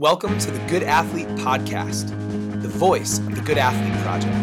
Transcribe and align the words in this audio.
Welcome 0.00 0.36
to 0.38 0.50
the 0.50 0.58
Good 0.66 0.82
Athlete 0.82 1.28
Podcast, 1.38 2.08
the 2.60 2.66
voice 2.66 3.18
of 3.18 3.36
the 3.36 3.40
Good 3.42 3.58
Athlete 3.58 3.94
Project. 4.02 4.34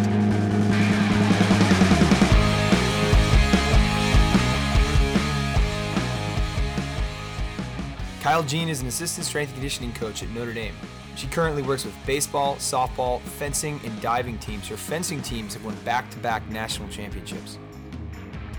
Kyle 8.21 8.43
Jean 8.43 8.69
is 8.69 8.79
an 8.79 8.87
assistant 8.87 9.27
strength 9.27 9.49
and 9.49 9.55
conditioning 9.55 9.91
coach 9.91 10.23
at 10.23 10.29
Notre 10.29 10.53
Dame. 10.53 10.73
She 11.17 11.27
currently 11.27 11.63
works 11.63 11.83
with 11.83 11.95
baseball, 12.05 12.55
softball, 12.55 13.19
fencing, 13.19 13.81
and 13.83 14.01
diving 14.01 14.37
teams. 14.37 14.69
Her 14.69 14.77
fencing 14.77 15.21
teams 15.21 15.55
have 15.55 15.65
won 15.65 15.75
back 15.83 16.09
to 16.11 16.17
back 16.19 16.49
national 16.49 16.87
championships. 16.87 17.57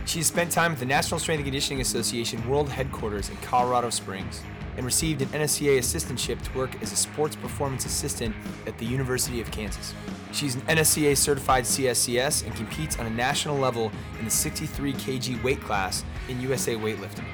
She 0.04 0.18
has 0.18 0.26
spent 0.26 0.50
time 0.50 0.72
at 0.72 0.78
the 0.78 0.84
National 0.84 1.18
Strength 1.18 1.38
and 1.38 1.46
Conditioning 1.46 1.80
Association 1.80 2.46
World 2.46 2.68
Headquarters 2.68 3.30
in 3.30 3.36
Colorado 3.38 3.88
Springs 3.88 4.42
and 4.76 4.84
received 4.84 5.22
an 5.22 5.28
NSCA 5.28 5.78
assistantship 5.78 6.40
to 6.42 6.58
work 6.58 6.80
as 6.82 6.92
a 6.92 6.96
sports 6.96 7.36
performance 7.36 7.84
assistant 7.84 8.34
at 8.66 8.76
the 8.78 8.86
University 8.86 9.40
of 9.40 9.50
Kansas. 9.50 9.94
She's 10.32 10.54
an 10.54 10.62
NSCA 10.62 11.16
certified 11.16 11.64
CSCS 11.64 12.46
and 12.46 12.54
competes 12.54 12.98
on 12.98 13.06
a 13.06 13.10
national 13.10 13.58
level 13.58 13.92
in 14.18 14.24
the 14.24 14.30
63 14.30 14.94
kg 14.94 15.42
weight 15.42 15.60
class 15.60 16.04
in 16.28 16.40
USA 16.40 16.74
weightlifting. 16.74 17.26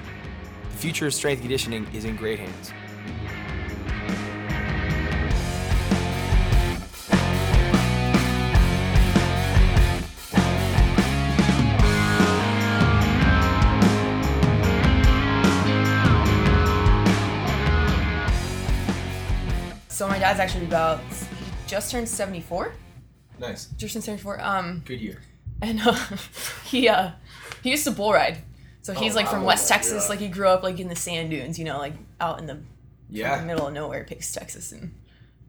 The 0.70 0.76
future 0.76 1.06
of 1.06 1.14
strength 1.14 1.40
conditioning 1.40 1.86
is 1.94 2.04
in 2.04 2.16
great 2.16 2.38
hands. 2.38 2.72
Dad's 20.28 20.40
actually 20.40 20.64
about 20.66 21.00
he 21.00 21.26
just 21.66 21.90
turned 21.90 22.08
74. 22.08 22.72
Nice. 23.38 23.66
Just 23.76 23.94
turned 23.94 24.04
74. 24.04 24.40
Um, 24.42 24.82
Good 24.84 25.00
year. 25.00 25.22
and 25.62 25.80
uh, 25.84 25.94
he 26.66 26.88
uh 26.88 27.10
he 27.62 27.70
used 27.70 27.84
to 27.84 27.90
bull 27.90 28.12
ride. 28.12 28.38
So 28.82 28.92
he's 28.94 29.12
Oh, 29.12 29.16
like 29.16 29.28
from. 29.28 29.42
West 29.44 29.68
Texas. 29.68 30.04
Yeah. 30.04 30.08
Like 30.08 30.18
he 30.20 30.28
grew 30.28 30.48
up 30.48 30.62
like 30.62 30.78
in 30.80 30.88
the 30.88 30.96
sand 30.96 31.30
dunes, 31.30 31.58
you 31.58 31.64
know, 31.64 31.78
like 31.78 31.94
out 32.20 32.38
in 32.40 32.46
the, 32.46 32.58
Yeah. 33.10 33.42
middle 33.44 33.66
of 33.66 33.74
nowhere, 33.74 34.04
Picks, 34.04 34.32
Texas, 34.32 34.72
and 34.72 34.94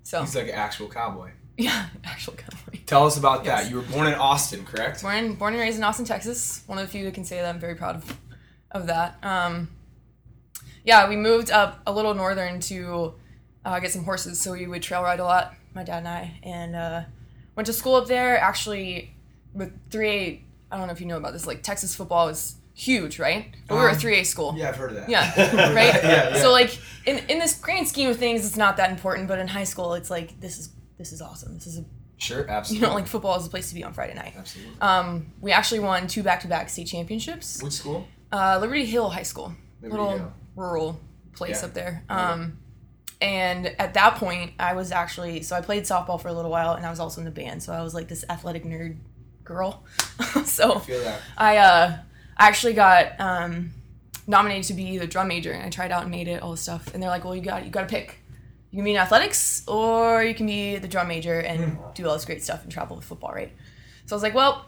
so 0.03 0.21
He's 0.21 0.36
like 0.36 0.45
an 0.47 0.55
actual 0.55 0.88
cowboy. 0.89 1.31
yeah, 1.58 1.88
actual 2.03 2.33
cowboy. 2.33 2.80
Tell 2.86 3.05
us 3.05 3.17
about 3.17 3.45
Yes. 3.45 3.64
that. 3.64 3.69
You 3.69 3.77
were 3.77 3.81
born 3.83 4.08
in 4.08 4.14
Austin, 4.16 4.66
correct? 4.66 5.02
Born 5.02 5.33
born 5.36 5.53
and 5.53 5.61
raised 5.61 5.77
in 5.77 5.83
Austin, 5.83 6.05
Texas. 6.05 6.64
One 6.67 6.77
of 6.77 6.86
the 6.86 6.91
few 6.91 7.03
that 7.05 7.14
can 7.14 7.25
say 7.25 7.38
that. 7.41 7.53
I'm 7.53 7.59
very 7.59 7.75
proud 7.75 7.95
of 7.97 8.17
of 8.71 8.88
that. 8.88 9.17
Um, 9.23 9.69
yeah, 10.83 11.08
we 11.09 11.16
moved 11.16 11.52
up 11.52 11.81
a 11.86 11.91
little 11.91 12.14
northern 12.14 12.59
to 12.61 13.14
uh, 13.65 13.79
get 13.79 13.91
some 13.91 14.03
horses, 14.03 14.39
so 14.39 14.53
we 14.53 14.67
would 14.67 14.81
trail 14.81 15.03
ride 15.03 15.19
a 15.19 15.23
lot, 15.23 15.53
my 15.73 15.83
dad 15.83 15.99
and 15.99 16.07
I, 16.07 16.39
and 16.43 16.75
uh, 16.75 17.02
went 17.55 17.67
to 17.67 17.73
school 17.73 17.95
up 17.95 18.07
there. 18.07 18.38
Actually, 18.39 19.13
with 19.53 19.71
three 19.91 20.09
A, 20.09 20.43
I 20.71 20.77
don't 20.77 20.88
know 20.88 20.93
if 20.93 21.02
you 21.02 21.07
know 21.07 21.17
about 21.17 21.33
this. 21.33 21.45
Like 21.47 21.63
Texas 21.63 21.93
football 21.95 22.27
is 22.30 22.55
huge, 22.73 23.19
right? 23.19 23.53
But 23.67 23.75
we 23.75 23.81
were 23.81 23.89
a 23.89 23.93
Um, 23.93 23.97
three 23.97 24.19
A 24.19 24.23
school. 24.23 24.53
Yeah, 24.57 24.69
I've 24.69 24.75
heard 24.77 24.91
of 24.91 24.95
that. 24.97 25.09
Yeah, 25.09 25.30
right. 25.73 25.93
Yeah, 26.03 26.30
yeah. 26.33 26.41
So 26.41 26.52
like 26.52 26.77
in 27.05 27.17
in 27.30 27.39
this 27.39 27.53
grand 27.59 27.87
scheme 27.87 28.09
of 28.09 28.17
things, 28.17 28.45
it's 28.45 28.57
not 28.57 28.77
that 28.77 28.89
important. 28.91 29.27
But 29.27 29.39
in 29.39 29.47
high 29.47 29.65
school, 29.65 29.93
it's 29.95 30.09
like 30.09 30.39
this 30.39 30.57
is 30.57 30.69
this 30.97 31.11
is 31.11 31.21
awesome. 31.21 31.53
This 31.55 31.67
is 31.67 31.80
a 31.80 31.85
Sure, 32.21 32.45
absolutely. 32.49 32.85
you 32.85 32.89
know 32.89 32.93
like 32.99 33.07
football 33.07 33.37
is 33.39 33.45
a 33.47 33.49
place 33.49 33.69
to 33.69 33.75
be 33.75 33.81
on 33.85 33.93
Friday 33.93 34.13
night. 34.13 34.33
absolutely. 34.37 34.73
Um, 34.81 35.31
we 35.39 35.53
actually 35.53 35.80
won 35.80 36.05
two 36.05 36.21
back-to-back 36.21 36.67
state 36.67 36.87
championships. 36.87 37.63
Which 37.63 37.71
school? 37.71 38.05
Uh, 38.30 38.57
Liberty 38.59 38.85
Hill 38.85 39.09
High 39.09 39.23
School, 39.23 39.53
Liberty 39.81 40.02
little 40.03 40.17
Hill. 40.17 40.33
rural 40.57 40.99
place 41.33 41.61
Yeah. 41.61 41.67
up 41.67 41.73
there. 41.73 42.03
Um, 42.09 42.57
and 43.21 43.67
at 43.79 43.95
that 43.95 44.15
point, 44.15 44.53
I 44.59 44.73
was 44.73 44.91
actually 44.91 45.41
so 45.41 45.55
I 45.55 45.61
played 45.61 45.83
softball 45.83 46.21
for 46.21 46.29
a 46.29 46.33
little 46.33 46.51
while, 46.51 46.73
and 46.73 46.85
I 46.85 46.89
was 46.89 46.99
also 46.99 47.19
in 47.19 47.25
the 47.25 47.31
band. 47.31 47.61
So 47.61 47.73
I 47.73 47.81
was 47.81 47.93
like 47.93 48.07
this 48.07 48.23
athletic 48.29 48.63
nerd 48.63 48.97
girl. 49.43 49.83
so 50.45 50.75
I 50.75 50.79
feel 50.79 51.03
that. 51.03 51.21
I 51.37 51.57
uh, 51.57 51.97
actually 52.37 52.73
got 52.73 53.19
um, 53.19 53.71
nominated 54.25 54.67
to 54.67 54.73
be 54.73 54.97
the 54.97 55.08
drum 55.08 55.27
major, 55.27 55.52
and 55.52 55.63
I 55.63 55.69
tried 55.69 55.91
out 55.91 56.03
and 56.03 56.11
made 56.11 56.29
it 56.29 56.41
all 56.41 56.52
this 56.52 56.61
stuff. 56.61 56.93
And 56.93 57.03
they're 57.03 57.09
like, 57.09 57.25
"Well, 57.25 57.35
you 57.35 57.41
got 57.41 57.65
you 57.65 57.71
got 57.71 57.81
to 57.81 57.87
pick. 57.87 58.19
You 58.71 58.77
can 58.77 58.85
be 58.85 58.91
in 58.91 58.97
athletics, 58.97 59.63
or 59.67 60.23
you 60.23 60.33
can 60.33 60.45
be 60.45 60.77
the 60.77 60.87
drum 60.87 61.09
major 61.09 61.39
and 61.39 61.77
do 61.95 62.08
all 62.08 62.13
this 62.13 62.23
great 62.23 62.43
stuff 62.43 62.63
and 62.63 62.71
travel 62.71 62.95
with 62.95 63.03
football, 63.03 63.33
right?" 63.33 63.52
So 64.05 64.15
I 64.15 64.17
was 64.17 64.23
like, 64.23 64.33
"Well, 64.33 64.65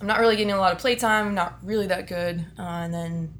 I'm 0.00 0.08
not 0.08 0.18
really 0.18 0.34
getting 0.34 0.52
a 0.52 0.58
lot 0.58 0.72
of 0.72 0.78
play 0.80 0.96
time. 0.96 1.28
I'm 1.28 1.34
not 1.36 1.58
really 1.62 1.86
that 1.86 2.08
good." 2.08 2.44
Uh, 2.58 2.62
and 2.62 2.92
then 2.92 3.34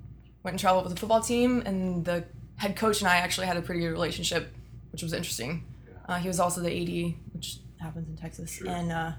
went 0.44 0.53
and 0.53 0.60
traveled 0.60 0.84
with 0.84 0.94
the 0.94 1.00
football 1.00 1.22
team, 1.22 1.60
and 1.66 2.04
the 2.04 2.25
head 2.59 2.77
coach 2.77 3.01
and 3.01 3.09
I 3.09 3.17
actually 3.17 3.47
had 3.47 3.57
a 3.57 3.63
pretty 3.63 3.81
good 3.81 3.91
relationship, 3.91 4.53
which 4.93 5.03
was 5.03 5.13
interesting. 5.13 5.65
Uh, 6.09 6.17
he 6.19 6.29
was 6.29 6.39
also 6.41 6.61
the 6.61 6.71
AD, 6.71 7.15
which 7.35 7.59
happens 7.81 8.09
in 8.09 8.17
Texas, 8.17 8.51
Sure. 8.51 8.69
and 8.69 8.93
uh, 8.93 9.13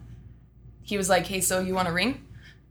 he 0.82 0.98
was 0.98 1.10
like, 1.10 1.26
"Hey, 1.28 1.42
so 1.42 1.60
you 1.60 1.74
want 1.76 1.88
a 1.88 1.92
ring?" 1.92 2.26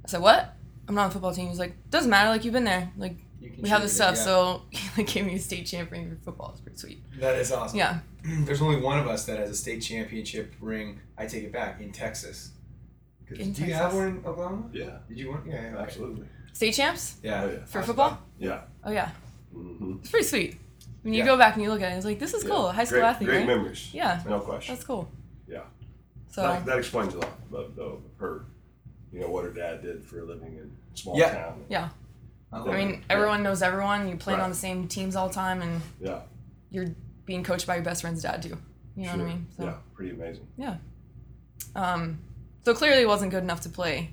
I 0.05 0.09
said, 0.09 0.21
"What?" 0.21 0.55
I'm 0.89 0.95
not 0.95 1.03
on 1.03 1.09
the 1.11 1.13
football 1.15 1.33
team. 1.35 1.49
He's 1.49 1.59
like, 1.59 1.75
"Doesn't 1.91 2.11
matter. 2.11 2.31
Like 2.31 2.45
you've 2.45 2.55
been 2.55 2.65
there. 2.65 2.91
Like 2.97 3.17
we 3.61 3.69
have 3.69 3.83
this 3.83 3.93
stuff." 3.95 4.15
contributed, 4.17 4.25
So 4.25 4.63
he 4.71 5.03
like 5.03 5.07
gave 5.13 5.27
me 5.27 5.35
a 5.37 5.39
state 5.39 5.67
champ 5.67 5.91
ring 5.91 6.09
for 6.11 6.17
football. 6.25 6.51
It's 6.53 6.61
pretty 6.61 6.79
sweet. 6.79 7.03
that 7.21 7.37
is 7.37 7.53
awesome. 7.53 7.79
Yeah. 7.79 7.99
There's 8.25 8.61
only 8.63 8.81
one 8.81 8.99
of 8.99 9.07
us 9.07 9.25
that 9.27 9.39
has 9.39 9.51
a 9.51 9.55
state 9.57 9.81
championship 9.81 10.53
ring. 10.61 11.01
I 11.17 11.27
take 11.27 11.45
it 11.45 11.53
back 11.53 11.81
in 11.81 11.93
Texas. 11.93 12.51
In 13.31 13.53
do 13.53 13.65
you 13.67 13.75
have 13.75 13.95
one 13.95 14.09
in 14.09 14.17
Oklahoma? 14.27 14.65
Yeah, 14.73 14.99
Did 15.09 15.19
you 15.19 15.29
want? 15.31 15.47
Yeah, 15.47 15.61
yeah 15.63 15.69
okay. 15.75 15.83
absolutely. 15.83 16.27
State 16.55 16.73
champs 16.73 17.17
Yeah. 17.23 17.43
Oh, 17.45 17.51
yeah. 17.51 17.65
for 17.67 17.83
football. 17.83 18.19
Yeah. 18.39 18.63
Oh 18.83 18.91
yeah, 18.91 19.11
hmm 19.59 19.97
it's 20.01 20.11
pretty 20.11 20.27
sweet. 20.27 20.57
When 21.03 21.15
you 21.15 21.21
Yeah. 21.21 21.27
go 21.27 21.37
back 21.39 21.55
and 21.55 21.63
you 21.63 21.71
look 21.71 21.81
at 21.83 21.93
it, 21.93 21.97
it's 21.97 22.05
like 22.05 22.19
this 22.19 22.35
is 22.35 22.43
cool. 22.45 22.71
High 22.73 22.85
school 22.85 23.01
great, 23.01 23.09
athlete, 23.09 23.29
Great 23.29 23.39
right? 23.39 23.47
memories. 23.47 23.91
Yeah, 23.93 24.23
No 24.27 24.41
question. 24.41 24.75
that's 24.75 24.85
cool. 24.87 25.09
Yeah. 25.47 25.63
So 26.29 26.43
that, 26.43 26.67
that 26.67 26.79
explains 26.79 27.15
a 27.15 27.19
lot 27.19 27.31
about 27.51 27.77
though 27.77 28.03
her, 28.19 28.45
you 29.13 29.21
know, 29.21 29.29
what 29.31 29.45
her 29.45 29.51
dad 29.53 29.83
did 29.83 30.05
for 30.05 30.21
a 30.21 30.25
living 30.25 30.57
in 30.57 30.71
small 30.95 31.17
Yeah. 31.19 31.33
town. 31.35 31.65
yeah, 31.69 31.89
I 32.53 32.59
love 32.59 32.69
I 32.69 32.79
it. 32.79 32.85
mean 32.87 33.05
everyone 33.09 33.43
knows 33.43 33.63
everyone. 33.63 34.09
You 34.09 34.17
play 34.17 34.35
Right. 34.35 34.43
on 34.43 34.51
the 34.51 34.57
same 34.57 34.87
teams 34.89 35.17
all 35.17 35.29
the 35.29 35.35
time, 35.35 35.63
and 35.63 35.81
Yeah. 36.01 36.21
you're 36.71 36.89
being 37.25 37.43
coached 37.45 37.67
by 37.67 37.77
your 37.77 37.85
best 37.85 38.03
friend's 38.03 38.23
dad 38.23 38.43
too. 38.43 38.59
You 38.97 39.05
know 39.07 39.11
sure. 39.13 39.19
what 39.19 39.25
I 39.25 39.29
mean? 39.29 39.47
So, 39.57 39.65
Yeah. 39.65 39.75
Pretty 39.95 40.11
amazing. 40.15 40.47
Yeah. 40.57 40.77
Um, 41.75 42.19
so 42.65 42.75
clearly 42.75 43.07
wasn't 43.07 43.31
good 43.31 43.43
enough 43.43 43.61
to 43.63 43.69
play 43.69 44.11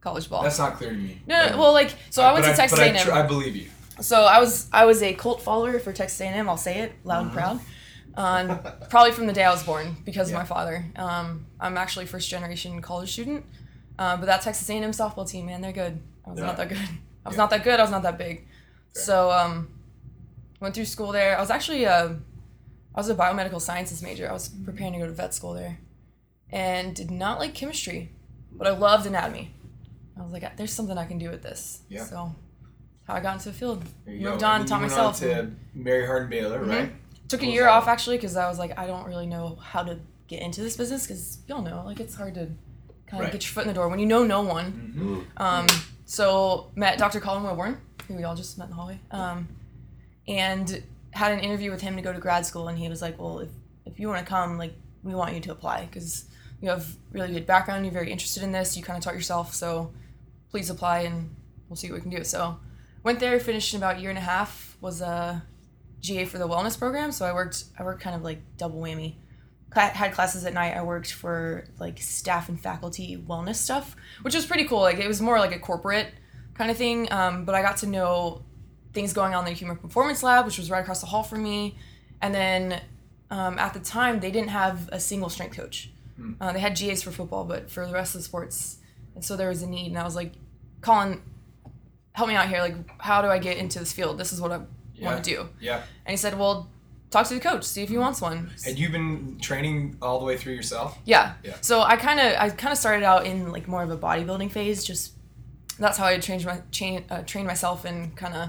college 0.00 0.28
ball. 0.30 0.42
That's 0.42 0.58
not 0.58 0.74
clear 0.76 0.90
to 0.90 0.96
me. 0.96 1.20
no, 1.26 1.48
But- 1.50 1.58
well, 1.58 1.72
like 1.72 1.94
so 2.10 2.22
I 2.22 2.32
went 2.32 2.44
but 2.44 2.52
to 2.52 2.56
Texas 2.56 2.78
but 2.78 2.86
A&M. 2.88 2.96
I, 2.96 3.02
tr- 3.02 3.12
I 3.12 3.22
believe 3.26 3.56
you. 3.56 3.68
So 4.00 4.24
I 4.24 4.38
was 4.40 4.68
I 4.72 4.84
was 4.84 5.02
a 5.02 5.14
cult 5.14 5.40
follower 5.42 5.78
for 5.78 5.92
Texas 5.92 6.20
A&M. 6.20 6.48
I'll 6.48 6.56
say 6.56 6.80
it 6.80 6.92
loud 7.04 7.22
and 7.24 7.32
proud. 7.32 7.60
Um, 8.14 8.60
probably 8.90 9.12
from 9.12 9.26
the 9.26 9.32
day 9.32 9.44
I 9.44 9.50
was 9.50 9.62
born 9.62 9.96
because 10.04 10.30
Yeah. 10.30 10.36
of 10.36 10.42
my 10.42 10.46
father. 10.46 10.84
Um, 10.96 11.46
I'm 11.60 11.76
actually 11.76 12.06
first 12.06 12.28
generation 12.30 12.80
college 12.80 13.12
student, 13.12 13.44
uh, 13.98 14.16
but 14.16 14.26
that 14.26 14.42
Texas 14.42 14.68
A&M 14.70 14.90
softball 14.92 15.28
team, 15.28 15.46
man, 15.46 15.60
they're 15.60 15.72
good. 15.72 16.00
I 16.26 16.30
was 16.30 16.38
Yeah. 16.38 16.46
not 16.46 16.56
that 16.56 16.68
good. 16.70 16.78
I 17.24 17.28
was 17.28 17.36
Yeah. 17.36 17.42
not 17.42 17.50
that 17.50 17.64
good. 17.64 17.78
I 17.78 17.82
was 17.82 17.90
not 17.90 18.02
that 18.04 18.16
big. 18.18 18.46
Fair. 18.94 19.02
So 19.04 19.30
um, 19.30 19.68
went 20.60 20.74
through 20.74 20.86
school 20.86 21.12
there. 21.12 21.36
I 21.36 21.40
was 21.40 21.50
actually 21.50 21.84
a, 21.84 22.16
I 22.94 22.98
was 23.00 23.08
a 23.10 23.14
biomedical 23.14 23.60
sciences 23.60 24.02
major. 24.02 24.28
I 24.28 24.32
was 24.32 24.48
preparing 24.48 24.94
to 24.94 24.98
go 25.00 25.06
to 25.06 25.12
vet 25.12 25.34
school 25.34 25.52
there, 25.52 25.78
and 26.50 26.94
did 26.94 27.10
not 27.10 27.38
like 27.38 27.52
chemistry, 27.54 28.12
but 28.52 28.66
I 28.66 28.70
loved 28.70 29.06
anatomy. 29.06 29.52
I 30.18 30.22
was 30.22 30.32
like, 30.32 30.56
there's 30.56 30.72
something 30.72 30.96
I 30.96 31.04
can 31.04 31.18
do 31.18 31.28
with 31.28 31.42
this. 31.42 31.80
Yeah. 31.90 32.04
So 32.04 32.34
how 33.06 33.14
I 33.14 33.20
got 33.20 33.34
into 33.34 33.50
the 33.50 33.54
field. 33.54 33.84
You 34.06 34.28
Moved 34.28 34.40
go. 34.40 34.46
on, 34.46 34.60
And 34.60 34.68
taught 34.68 34.76
you 34.76 34.80
went 34.82 34.92
myself. 34.92 35.22
On 35.22 35.28
to 35.28 35.52
Mary 35.74 36.06
Hardin 36.06 36.28
Baylor, 36.30 36.60
Mhm. 36.64 36.68
right? 36.68 36.92
Took 37.28 37.40
a 37.42 37.44
What 37.44 37.48
was 37.48 37.54
year 37.54 37.68
off 37.68 37.88
actually 37.88 38.16
because 38.18 38.36
I 38.36 38.48
was 38.48 38.58
like, 38.58 38.76
I 38.78 38.86
don't 38.86 39.06
really 39.06 39.26
know 39.26 39.56
how 39.62 39.82
to 39.82 39.98
get 40.28 40.42
into 40.42 40.60
this 40.62 40.76
business 40.76 41.06
because 41.06 41.38
y'all 41.46 41.62
know, 41.62 41.82
like 41.84 42.00
it's 42.00 42.14
hard 42.16 42.34
to 42.34 42.46
kind 43.06 43.20
of 43.22 43.26
Right. 43.26 43.32
get 43.32 43.42
your 43.44 43.52
foot 43.52 43.62
in 43.62 43.68
the 43.68 43.74
door 43.74 43.88
when 43.88 43.98
you 44.00 44.06
know 44.06 44.24
no 44.24 44.42
one. 44.42 44.72
Mm-hmm. 44.96 45.14
Mm. 45.16 45.24
Um, 45.40 45.66
so 46.04 46.70
met 46.74 46.98
Dr. 46.98 47.20
Colin 47.20 47.44
Wilborn, 47.44 47.76
who 48.08 48.14
we 48.14 48.24
all 48.24 48.34
just 48.36 48.58
met 48.58 48.64
in 48.64 48.70
the 48.70 48.76
hallway, 48.76 48.98
um, 49.12 49.48
and 50.28 50.82
had 51.12 51.32
an 51.32 51.40
interview 51.40 51.70
with 51.70 51.80
him 51.80 51.96
to 51.96 52.02
go 52.02 52.12
to 52.12 52.18
grad 52.18 52.44
school, 52.44 52.68
and 52.68 52.78
he 52.78 52.88
was 52.88 53.00
like, 53.02 53.18
well, 53.18 53.38
if 53.40 53.48
if 53.84 54.00
you 54.00 54.08
want 54.08 54.18
to 54.24 54.28
come, 54.28 54.58
like 54.58 54.74
we 55.04 55.14
want 55.14 55.32
you 55.32 55.40
to 55.40 55.52
apply 55.52 55.86
because 55.86 56.24
you 56.60 56.68
have 56.68 56.96
really 57.12 57.32
good 57.32 57.46
background, 57.46 57.84
you're 57.84 57.92
very 57.92 58.10
interested 58.10 58.42
in 58.42 58.50
this, 58.50 58.76
you 58.76 58.82
kind 58.82 58.96
of 58.98 59.02
taught 59.04 59.14
yourself, 59.14 59.54
so 59.54 59.92
please 60.50 60.68
apply 60.70 61.00
and 61.00 61.30
we'll 61.68 61.76
see 61.76 61.88
what 61.90 61.94
we 61.96 62.00
can 62.00 62.10
do. 62.10 62.24
So 62.24 62.58
went 63.06 63.20
there, 63.20 63.38
finished 63.38 63.72
in 63.72 63.78
about 63.78 63.96
a 63.98 64.00
year 64.00 64.10
and 64.10 64.18
a 64.18 64.22
half, 64.22 64.76
was 64.80 65.00
a 65.00 65.44
GA 66.00 66.24
for 66.24 66.38
the 66.38 66.48
wellness 66.48 66.76
program. 66.76 67.12
So 67.12 67.24
I 67.24 67.32
worked, 67.32 67.64
I 67.78 67.84
worked 67.84 68.02
kind 68.02 68.16
of 68.16 68.22
like 68.22 68.40
double 68.58 68.80
whammy. 68.80 69.14
Cla- 69.70 69.82
Had 69.94 70.12
classes 70.12 70.44
at 70.44 70.52
night. 70.52 70.76
I 70.76 70.82
worked 70.82 71.12
for 71.12 71.68
like 71.78 72.00
staff 72.00 72.48
and 72.48 72.60
faculty 72.60 73.16
wellness 73.16 73.56
stuff, 73.56 73.94
which 74.22 74.34
was 74.34 74.44
pretty 74.44 74.64
cool. 74.64 74.80
Like 74.80 74.98
it 74.98 75.06
was 75.06 75.22
more 75.22 75.38
like 75.38 75.54
a 75.54 75.58
corporate 75.60 76.08
kind 76.54 76.68
of 76.68 76.76
thing. 76.76 77.10
Um, 77.12 77.44
but 77.44 77.54
I 77.54 77.62
got 77.62 77.76
to 77.78 77.86
know 77.86 78.42
things 78.92 79.12
going 79.12 79.34
on 79.34 79.46
in 79.46 79.52
the 79.52 79.56
human 79.56 79.76
performance 79.76 80.24
lab, 80.24 80.44
which 80.44 80.58
was 80.58 80.68
right 80.68 80.80
across 80.80 81.00
the 81.00 81.06
hall 81.06 81.22
from 81.22 81.44
me. 81.44 81.76
And 82.20 82.34
then 82.34 82.80
um, 83.30 83.56
at 83.58 83.72
the 83.72 83.80
time, 83.80 84.18
they 84.18 84.32
didn't 84.32 84.50
have 84.50 84.88
a 84.90 84.98
single 84.98 85.28
strength 85.28 85.56
coach. 85.56 85.90
Hmm. 86.16 86.32
Uh, 86.40 86.52
they 86.52 86.60
had 86.60 86.74
GAs 86.76 87.04
for 87.04 87.12
football, 87.12 87.44
but 87.44 87.70
for 87.70 87.86
the 87.86 87.92
rest 87.92 88.16
of 88.16 88.20
the 88.20 88.24
sports, 88.24 88.78
and 89.14 89.24
so 89.24 89.36
there 89.36 89.48
was 89.48 89.62
a 89.62 89.68
need. 89.68 89.88
And 89.88 89.98
I 89.98 90.02
was 90.04 90.16
like, 90.16 90.32
Colin, 90.80 91.20
help 92.16 92.28
me 92.28 92.34
out 92.34 92.48
here. 92.48 92.60
Like, 92.60 92.74
how 93.00 93.20
do 93.22 93.28
I 93.28 93.38
get 93.38 93.56
into 93.58 93.78
this 93.78 93.92
field? 93.92 94.18
This 94.18 94.32
is 94.32 94.40
what 94.40 94.50
I 94.50 94.60
Yeah. 94.94 95.06
want 95.12 95.22
to 95.24 95.30
do. 95.30 95.48
Yeah. 95.60 95.82
And 96.06 96.10
he 96.12 96.16
said, 96.16 96.38
well, 96.38 96.68
talk 97.10 97.26
to 97.28 97.34
the 97.34 97.40
coach, 97.40 97.64
see 97.64 97.82
if 97.82 97.88
he 97.90 97.98
wants 97.98 98.20
one. 98.20 98.50
Had 98.64 98.78
you 98.78 98.88
been 98.88 99.38
training 99.40 99.96
all 100.00 100.18
the 100.18 100.24
way 100.24 100.36
through 100.36 100.54
yourself? 100.54 100.98
Yeah. 101.04 101.34
Yeah. 101.44 101.56
So 101.60 101.82
I 101.82 101.96
kind 101.96 102.18
of 102.18 102.32
I 102.38 102.48
kind 102.50 102.72
of 102.72 102.78
started 102.78 103.04
out 103.04 103.26
in 103.26 103.52
like 103.52 103.68
more 103.68 103.82
of 103.82 103.90
a 103.90 103.98
bodybuilding 103.98 104.50
phase. 104.50 104.82
Just 104.84 105.12
that's 105.78 105.98
how 105.98 106.06
I 106.06 106.18
changed 106.18 106.46
my 106.46 106.62
chain 106.70 107.04
uh, 107.10 107.22
trained 107.22 107.46
myself 107.46 107.84
and 107.84 108.16
kind 108.16 108.34
of 108.34 108.48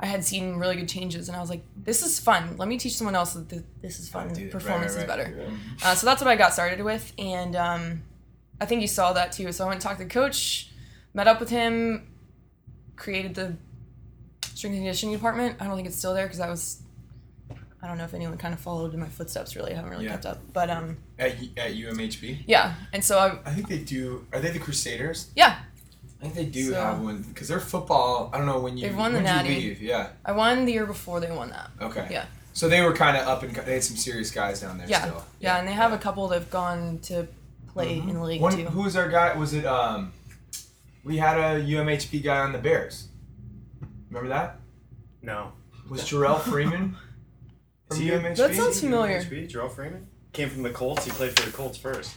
I 0.00 0.06
had 0.06 0.24
seen 0.24 0.56
really 0.56 0.74
good 0.76 0.88
changes 0.88 1.28
and 1.28 1.36
I 1.36 1.40
was 1.40 1.50
like, 1.50 1.62
this 1.76 2.02
is 2.02 2.18
fun. 2.20 2.56
Let 2.56 2.68
me 2.68 2.78
teach 2.78 2.96
someone 2.96 3.14
else 3.14 3.34
that 3.34 3.48
th- 3.48 3.62
this 3.80 3.98
is 4.00 4.08
fun. 4.08 4.28
Performance 4.50 4.96
Right, 4.96 5.08
right, 5.08 5.20
is 5.20 5.26
right. 5.28 5.36
better. 5.36 5.50
Uh, 5.84 5.94
so 5.94 6.04
that's 6.06 6.20
what 6.20 6.28
I 6.30 6.36
got 6.36 6.52
started 6.52 6.82
with, 6.84 7.12
and 7.18 7.54
um, 7.56 8.02
I 8.60 8.64
think 8.66 8.80
you 8.80 8.88
saw 8.88 9.12
that 9.12 9.30
too. 9.32 9.50
So 9.52 9.64
I 9.64 9.66
went 9.68 9.76
and 9.76 9.82
talked 9.82 9.98
to 10.00 10.04
the 10.04 10.10
coach, 10.10 10.70
met 11.14 11.26
up 11.28 11.38
with 11.40 11.50
him, 11.50 12.07
created 12.98 13.34
the 13.34 13.54
strength 14.42 14.74
and 14.74 14.82
conditioning 14.84 15.14
department. 15.14 15.56
I 15.60 15.64
don't 15.66 15.76
think 15.76 15.86
it's 15.88 15.96
still 15.96 16.14
there 16.14 16.26
because 16.26 16.40
I 16.40 16.48
was. 16.50 16.82
I 17.80 17.86
don't 17.86 17.96
know 17.96 18.02
if 18.04 18.12
anyone 18.12 18.36
kind 18.38 18.52
of 18.52 18.58
followed 18.58 18.92
in 18.92 18.98
my 19.00 19.06
footsteps. 19.06 19.54
Really, 19.54 19.72
I 19.72 19.76
haven't 19.76 19.90
really 19.92 20.04
Yeah. 20.06 20.10
kept 20.12 20.26
up. 20.26 20.38
But 20.52 20.68
um, 20.68 20.96
At, 21.18 21.32
at 21.56 21.74
UMHB? 21.74 22.42
yeah, 22.46 22.74
and 22.92 23.04
so 23.04 23.18
I 23.18 23.38
I 23.48 23.52
think 23.54 23.68
they 23.68 23.78
do. 23.78 24.26
Are 24.32 24.40
they 24.40 24.50
the 24.50 24.58
Crusaders? 24.58 25.28
yeah 25.36 25.60
I 26.20 26.24
think 26.24 26.34
they 26.34 26.46
do 26.46 26.70
So- 26.72 26.74
have 26.74 27.00
one 27.00 27.22
because 27.22 27.46
their 27.46 27.60
football. 27.60 28.30
I 28.32 28.38
don't 28.38 28.46
know 28.46 28.58
when 28.58 28.76
you. 28.76 28.88
They've 28.88 28.96
won 28.96 29.12
the 29.12 29.18
when 29.20 29.26
you 29.26 29.32
Natty. 29.32 29.48
leave? 29.54 29.80
Yeah. 29.82 30.08
I 30.24 30.32
won 30.32 30.64
the 30.64 30.72
year 30.72 30.86
before 30.86 31.20
they 31.20 31.30
won 31.30 31.50
that. 31.50 31.70
Okay. 31.80 32.08
Yeah. 32.10 32.24
So 32.52 32.68
they 32.68 32.80
were 32.82 32.92
kind 32.92 33.16
of 33.16 33.28
up 33.28 33.44
and 33.44 33.54
they 33.54 33.74
had 33.74 33.84
some 33.84 33.96
serious 33.96 34.32
guys 34.32 34.60
down 34.62 34.78
there 34.78 34.88
Yeah, 34.88 35.02
still. 35.02 35.24
yeah, 35.38 35.58
and 35.60 35.68
they 35.68 35.72
have 35.74 35.92
a 35.92 35.98
couple 35.98 36.26
that 36.28 36.40
have 36.40 36.50
gone 36.50 36.98
to 37.02 37.28
play 37.72 37.98
in 37.98 38.14
the 38.14 38.22
league 38.24 38.40
One, 38.40 38.56
too. 38.56 38.64
who 38.64 38.82
was 38.82 38.96
our 38.96 39.08
guy? 39.08 39.32
Was 39.34 39.54
it 39.54 39.64
um? 39.64 40.12
We 41.04 41.16
had 41.18 41.38
a 41.38 41.62
UMHB 41.64 42.22
guy 42.22 42.38
on 42.40 42.52
the 42.52 42.58
Bears. 42.58 43.08
Remember 44.10 44.28
that? 44.28 44.60
No. 45.22 45.52
Was 45.88 46.02
Jerrell 46.02 46.40
Freeman 46.40 46.96
from 47.88 47.96
Is 47.96 47.98
he- 47.98 48.10
UMHB? 48.10 48.36
That 48.36 48.54
sounds 48.54 48.80
familiar. 48.80 49.20
HB, 49.22 49.50
Jerrell 49.50 49.70
Freeman? 49.70 50.06
Came 50.32 50.50
from 50.50 50.62
the 50.62 50.70
Colts. 50.70 51.04
He 51.04 51.10
played 51.10 51.38
for 51.38 51.46
the 51.46 51.52
Colts 51.56 51.78
first. 51.78 52.16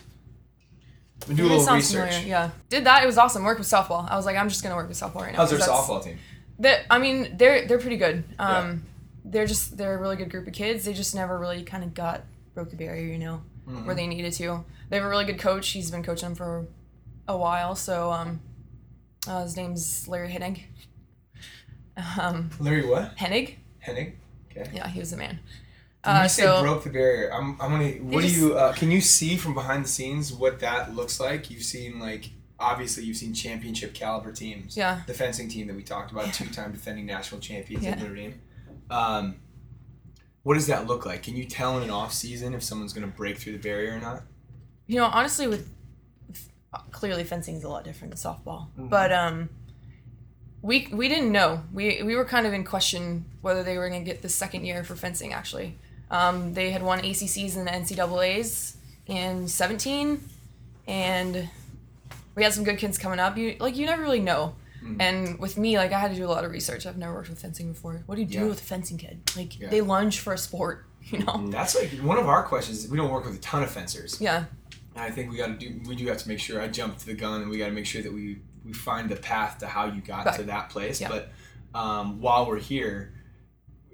We 1.27 1.35
do 1.35 1.45
a 1.45 1.47
little 1.47 1.75
research. 1.75 2.09
familiar, 2.15 2.27
Yeah, 2.27 2.49
did 2.69 2.83
that. 2.85 3.03
It 3.03 3.05
was 3.05 3.17
awesome. 3.17 3.43
Worked 3.43 3.59
with 3.59 3.67
softball. 3.69 4.09
I 4.09 4.15
was 4.15 4.25
like, 4.25 4.35
I'm 4.35 4.49
just 4.49 4.63
gonna 4.63 4.75
work 4.75 4.87
with 4.87 4.99
softball 4.99 5.21
right 5.21 5.31
now. 5.31 5.37
How's 5.37 5.51
their 5.51 5.59
'cause 5.59 5.67
that's- 5.67 5.87
softball 5.87 6.03
team? 6.03 6.17
They, 6.59 6.83
I 6.89 6.97
mean, 6.99 7.37
they're 7.37 7.67
they're 7.67 7.79
pretty 7.79 7.97
good. 7.97 8.23
Um, 8.39 8.85
they're 9.23 9.45
just 9.47 9.77
they're 9.77 9.95
a 9.95 9.97
really 9.97 10.15
good 10.15 10.29
group 10.29 10.47
of 10.47 10.53
kids. 10.53 10.83
They 10.85 10.93
just 10.93 11.13
never 11.15 11.37
really 11.39 11.63
kind 11.63 11.83
of 11.83 11.93
got 11.93 12.23
broke 12.53 12.69
the 12.71 12.75
barrier, 12.75 13.05
you 13.11 13.17
know, 13.19 13.41
Mm-hmm. 13.67 13.85
where 13.85 13.95
they 13.95 14.07
needed 14.07 14.33
to. 14.33 14.65
They 14.89 14.97
have 14.97 15.05
a 15.05 15.09
really 15.09 15.25
good 15.25 15.39
coach. 15.39 15.69
He's 15.69 15.89
been 15.91 16.03
coaching 16.03 16.29
them 16.29 16.35
for 16.35 16.65
a 17.27 17.37
while. 17.37 17.75
So 17.75 18.11
um, 18.11 18.41
uh, 19.27 19.43
his 19.43 19.55
name's 19.57 20.07
Larry 20.07 20.29
Hennig. 20.29 20.61
Um, 22.19 22.49
Larry 22.59 22.85
what? 22.87 23.15
Hennig. 23.17 23.55
Hennig. 23.85 24.13
Okay. 24.49 24.69
Yeah, 24.73 24.87
he 24.87 24.99
was 24.99 25.11
the 25.11 25.17
man. 25.17 25.39
When 26.03 26.15
Uh, 26.15 26.23
you 26.23 26.29
say 26.29 26.43
so 26.43 26.61
broke 26.61 26.83
the 26.83 26.89
barrier, 26.89 27.31
I'm, 27.33 27.59
I'm 27.61 27.71
gonna. 27.71 27.89
What 28.03 28.21
just- 28.23 28.35
do 28.35 28.41
you? 28.47 28.53
Uh, 28.57 28.73
can 28.73 28.89
you 28.91 29.01
see 29.01 29.37
from 29.37 29.53
behind 29.53 29.85
the 29.85 29.89
scenes 29.89 30.33
what 30.33 30.59
that 30.61 30.95
looks 30.95 31.19
like? 31.19 31.51
You've 31.51 31.63
seen 31.63 31.99
like 31.99 32.29
obviously 32.59 33.03
you've 33.03 33.17
seen 33.17 33.33
championship 33.33 33.93
caliber 33.93 34.31
teams. 34.31 34.77
yeah, 34.77 35.01
The 35.07 35.13
fencing 35.15 35.47
team 35.49 35.65
that 35.67 35.75
we 35.75 35.81
talked 35.83 36.11
about, 36.11 36.31
two-time 36.31 36.71
defending 36.71 37.07
national 37.07 37.41
champions 37.41 37.83
at 37.85 37.97
Yeah. 37.97 38.03
Notre 38.03 38.15
Dame. 38.15 38.41
Um, 38.91 39.35
what 40.43 40.53
does 40.55 40.67
that 40.67 40.85
look 40.85 41.03
like? 41.05 41.23
Can 41.23 41.35
you 41.35 41.45
tell 41.45 41.77
in 41.77 41.83
an 41.83 41.89
off 41.89 42.13
season 42.13 42.53
if 42.53 42.61
someone's 42.61 42.93
gonna 42.93 43.07
break 43.07 43.37
through 43.39 43.53
the 43.53 43.59
barrier 43.59 43.95
or 43.95 43.99
not? 43.99 44.23
you 44.87 44.97
know, 44.97 45.05
honestly, 45.05 45.47
with 45.47 45.69
clearly 46.91 47.23
fencing 47.23 47.55
is 47.55 47.63
a 47.63 47.69
lot 47.69 47.83
different 47.83 48.15
than 48.15 48.17
softball, 48.31 48.67
Mhm. 48.77 48.89
but 48.89 49.11
um, 49.11 49.49
we 50.61 50.87
we 50.91 51.07
didn't 51.09 51.31
know. 51.31 51.63
We 51.73 52.01
we 52.03 52.15
were 52.15 52.25
kind 52.25 52.47
of 52.47 52.53
in 52.53 52.63
question 52.63 53.25
whether 53.41 53.63
they 53.63 53.77
were 53.77 53.89
going 53.89 54.03
to 54.03 54.09
get 54.09 54.21
the 54.21 54.29
second 54.29 54.65
year 54.65 54.83
for 54.83 54.95
fencing. 54.95 55.33
Actually, 55.33 55.77
um, 56.09 56.53
they 56.53 56.71
had 56.71 56.81
won 56.83 56.99
ACCs 57.01 57.57
and 57.57 57.67
NCAA's 57.67 58.77
in 59.07 59.47
seventeen, 59.47 60.23
and 60.87 61.49
we 62.35 62.43
had 62.43 62.53
some 62.53 62.63
good 62.63 62.77
kids 62.77 62.97
coming 62.97 63.19
up. 63.19 63.37
You 63.37 63.55
like 63.59 63.75
you 63.75 63.85
never 63.85 64.01
really 64.01 64.21
know. 64.21 64.55
Mhm. 64.83 64.97
And 64.99 65.39
with 65.39 65.57
me, 65.57 65.77
like 65.77 65.91
I 65.91 65.99
had 65.99 66.09
to 66.11 66.15
do 66.17 66.25
a 66.25 66.31
lot 66.31 66.43
of 66.45 66.51
research. 66.51 66.85
I've 66.87 66.97
never 66.97 67.13
worked 67.13 67.29
with 67.29 67.39
fencing 67.39 67.71
before. 67.73 68.01
What 68.07 68.15
do 68.15 68.21
you 68.21 68.27
do 68.27 68.39
Yeah. 68.39 68.45
with 68.45 68.61
a 68.61 68.63
fencing 68.63 68.97
kid? 68.97 69.19
Like 69.35 69.59
Yeah. 69.59 69.69
they 69.69 69.81
lunge 69.81 70.19
for 70.19 70.33
a 70.33 70.37
sport, 70.39 70.85
you 71.03 71.19
know? 71.19 71.49
That's 71.51 71.75
like 71.75 71.91
one 72.01 72.17
of 72.17 72.27
our 72.27 72.41
questions. 72.43 72.87
We 72.87 72.97
don't 72.97 73.11
work 73.11 73.25
with 73.25 73.35
a 73.35 73.39
ton 73.39 73.61
of 73.61 73.69
fencers. 73.69 74.17
Yeah, 74.19 74.45
I 74.95 75.09
think 75.09 75.31
we 75.31 75.37
got 75.37 75.47
to 75.47 75.53
do. 75.53 75.79
We 75.87 75.95
do 75.95 76.05
have 76.07 76.17
to 76.17 76.27
make 76.27 76.39
sure. 76.39 76.61
I 76.61 76.67
jumped 76.67 77.05
the 77.05 77.13
gun, 77.13 77.41
and 77.41 77.49
we 77.49 77.57
got 77.57 77.67
to 77.67 77.71
make 77.71 77.85
sure 77.85 78.01
that 78.01 78.11
we 78.13 78.39
we 78.65 78.73
find 78.73 79.09
the 79.09 79.15
path 79.15 79.57
to 79.59 79.67
how 79.67 79.85
you 79.85 80.01
got 80.01 80.25
Right. 80.25 80.35
to 80.35 80.43
that 80.43 80.69
place. 80.69 80.99
Yeah. 81.01 81.09
But 81.09 81.31
um, 81.73 82.19
while 82.21 82.45
we're 82.45 82.59
here, 82.59 83.13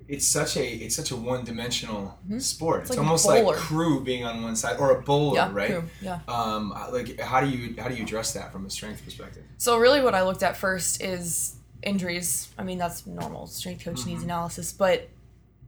it's 0.07 0.25
such 0.25 0.57
a 0.57 0.65
it's 0.67 0.95
such 0.95 1.11
a 1.11 1.15
one 1.15 1.43
dimensional 1.45 2.17
sport. 2.39 2.81
It's, 2.81 2.89
like 2.89 2.99
almost 2.99 3.25
like 3.27 3.45
crew 3.55 4.03
being 4.03 4.23
on 4.25 4.41
one 4.41 4.55
side 4.55 4.77
or 4.79 4.97
a 4.97 5.01
bowler, 5.01 5.35
yeah, 5.35 5.49
right? 5.53 5.69
true, 5.69 5.83
yeah. 6.01 6.19
Um, 6.27 6.71
like 6.91 7.19
how 7.19 7.41
do 7.41 7.47
you 7.49 7.75
how 7.79 7.87
do 7.89 7.95
you 7.95 8.03
address 8.03 8.33
that 8.33 8.51
from 8.51 8.65
a 8.65 8.69
strength 8.69 9.03
perspective? 9.05 9.43
So 9.57 9.77
really, 9.77 10.01
what 10.01 10.15
I 10.15 10.23
looked 10.23 10.43
at 10.43 10.57
first 10.57 11.01
is 11.03 11.55
injuries. 11.83 12.49
I 12.57 12.63
mean, 12.63 12.77
that's 12.79 13.05
normal. 13.05 13.45
Strength 13.47 13.83
coach 13.85 13.97
Mm-hmm. 13.99 14.09
needs 14.09 14.23
analysis, 14.23 14.73
but 14.73 15.09